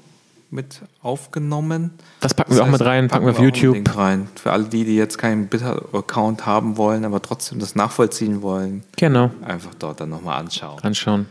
mit 0.51 0.83
aufgenommen. 1.01 1.93
Das 2.21 2.35
packen 2.35 2.51
das 2.51 2.59
wir 2.59 2.65
heißt, 2.65 2.75
auch 2.75 2.79
mit 2.79 2.87
rein, 2.87 3.09
packen, 3.09 3.25
packen 3.25 3.39
wir 3.39 3.49
auf 3.49 3.59
YouTube. 3.59 3.97
rein. 3.97 4.29
Für 4.35 4.53
alle 4.53 4.65
die, 4.65 4.85
die 4.85 4.97
jetzt 4.97 5.17
keinen 5.17 5.47
Bitter-Account 5.47 6.45
haben 6.45 6.77
wollen, 6.77 7.05
aber 7.05 7.23
trotzdem 7.23 7.59
das 7.59 7.75
nachvollziehen 7.75 8.43
wollen. 8.43 8.85
Genau. 8.97 9.31
Einfach 9.43 9.75
dort 9.79 10.01
dann 10.01 10.11
nochmal 10.11 10.41
anschauen. 10.41 10.79
Anschauen 10.83 11.27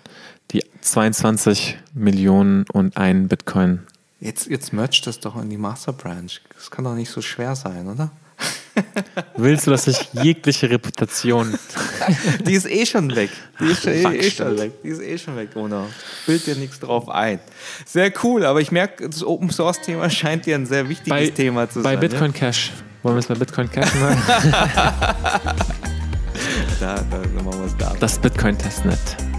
die 0.51 0.63
22 0.81 1.77
Millionen 1.93 2.65
und 2.71 2.97
ein 2.97 3.27
Bitcoin. 3.27 3.79
Jetzt, 4.19 4.47
jetzt 4.47 4.73
merch 4.73 5.01
das 5.01 5.19
doch 5.19 5.35
in 5.41 5.49
die 5.49 5.57
Master 5.57 5.93
Branch. 5.93 6.31
Das 6.55 6.69
kann 6.69 6.85
doch 6.85 6.93
nicht 6.93 7.09
so 7.09 7.21
schwer 7.21 7.55
sein, 7.55 7.87
oder? 7.87 8.11
Willst 9.35 9.67
du, 9.67 9.71
dass 9.71 9.87
ich 9.87 10.09
jegliche 10.13 10.69
Reputation. 10.69 11.57
die 12.45 12.53
ist 12.53 12.69
eh 12.69 12.85
schon 12.85 13.13
weg. 13.15 13.29
Die 13.59 13.65
ist 13.65 13.85
eh, 13.85 14.03
eh 14.03 14.31
schon 14.31 14.57
weg. 14.57 14.71
Die 14.83 14.89
ist 14.89 15.01
eh 15.01 15.17
schon 15.17 15.35
weg, 15.35 15.49
Ona. 15.55 15.87
Bild 16.25 16.45
dir 16.45 16.55
nichts 16.55 16.79
drauf 16.79 17.09
ein. 17.09 17.39
Sehr 17.85 18.11
cool, 18.23 18.45
aber 18.45 18.61
ich 18.61 18.71
merke, 18.71 19.09
das 19.09 19.23
Open 19.23 19.49
Source 19.49 19.81
Thema 19.81 20.09
scheint 20.11 20.45
dir 20.45 20.55
ein 20.55 20.65
sehr 20.65 20.87
wichtiges 20.87 21.09
bei, 21.09 21.29
Thema 21.29 21.69
zu 21.69 21.81
bei 21.81 21.91
sein. 21.91 21.99
Bei 21.99 22.07
Bitcoin 22.07 22.31
ja? 22.31 22.37
Cash. 22.37 22.71
Wollen 23.03 23.15
wir 23.15 23.19
es 23.19 23.27
bei 23.27 23.35
Bitcoin 23.35 23.69
Cash 23.69 23.95
machen? 23.95 24.21
da, 26.79 26.95
da 26.95 27.41
machen 27.43 27.59
wir 27.59 27.65
es 27.65 27.77
da. 27.77 27.95
Das 27.99 28.19
Bitcoin 28.19 28.57
Testnet. 28.57 29.30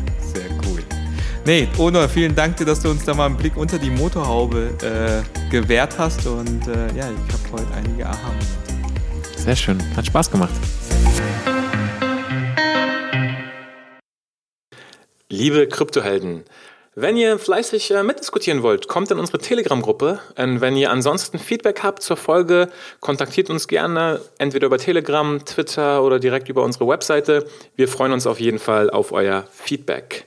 Nee, 1.45 1.67
Onur, 1.77 2.09
vielen 2.09 2.37
Dank 2.37 2.57
dir, 2.59 2.65
dass 2.65 2.79
du 2.83 2.89
uns 2.89 3.05
da 3.05 3.15
mal 3.15 3.27
einen 3.27 3.37
Blick 3.37 3.57
unter 3.57 3.77
die 3.77 3.91
Motorhaube 3.91 4.79
äh, 4.81 5.51
gewährt 5.51 5.99
hast. 5.99 6.25
Und 6.25 6.69
äh, 6.69 6.87
ja, 6.95 7.11
ich 7.11 7.33
habe 7.33 7.53
heute 7.53 7.75
einige 7.75 8.07
Aha-Momente. 8.07 8.47
Sehr 9.39 9.57
schön, 9.57 9.83
hat 9.97 10.07
Spaß 10.07 10.31
gemacht. 10.31 10.53
Liebe 15.29 15.67
Kryptohelden, 15.67 16.45
wenn 16.95 17.17
ihr 17.17 17.37
fleißig 17.41 17.91
äh, 17.91 18.05
mitdiskutieren 18.05 18.63
wollt, 18.63 18.87
kommt 18.87 19.11
in 19.11 19.19
unsere 19.19 19.39
Telegram-Gruppe. 19.39 20.21
Und 20.39 20.61
wenn 20.61 20.77
ihr 20.77 20.93
ansonsten 20.93 21.41
Feedback 21.41 21.83
habt 21.83 22.05
zur 22.05 22.17
Folge, 22.17 22.69
kontaktiert 23.01 23.51
uns 23.51 23.67
gerne, 23.67 24.21
entweder 24.39 24.67
über 24.67 24.79
Telegram, 24.79 25.45
Twitter 25.45 26.05
oder 26.05 26.21
direkt 26.21 26.49
über 26.49 26.63
unsere 26.63 26.87
Webseite. 26.87 27.47
Wir 27.75 27.89
freuen 27.89 28.13
uns 28.13 28.29
auf 28.29 28.39
jeden 28.39 28.61
Fall 28.61 28.91
auf 28.91 29.11
euer 29.11 29.45
Feedback. 29.51 30.27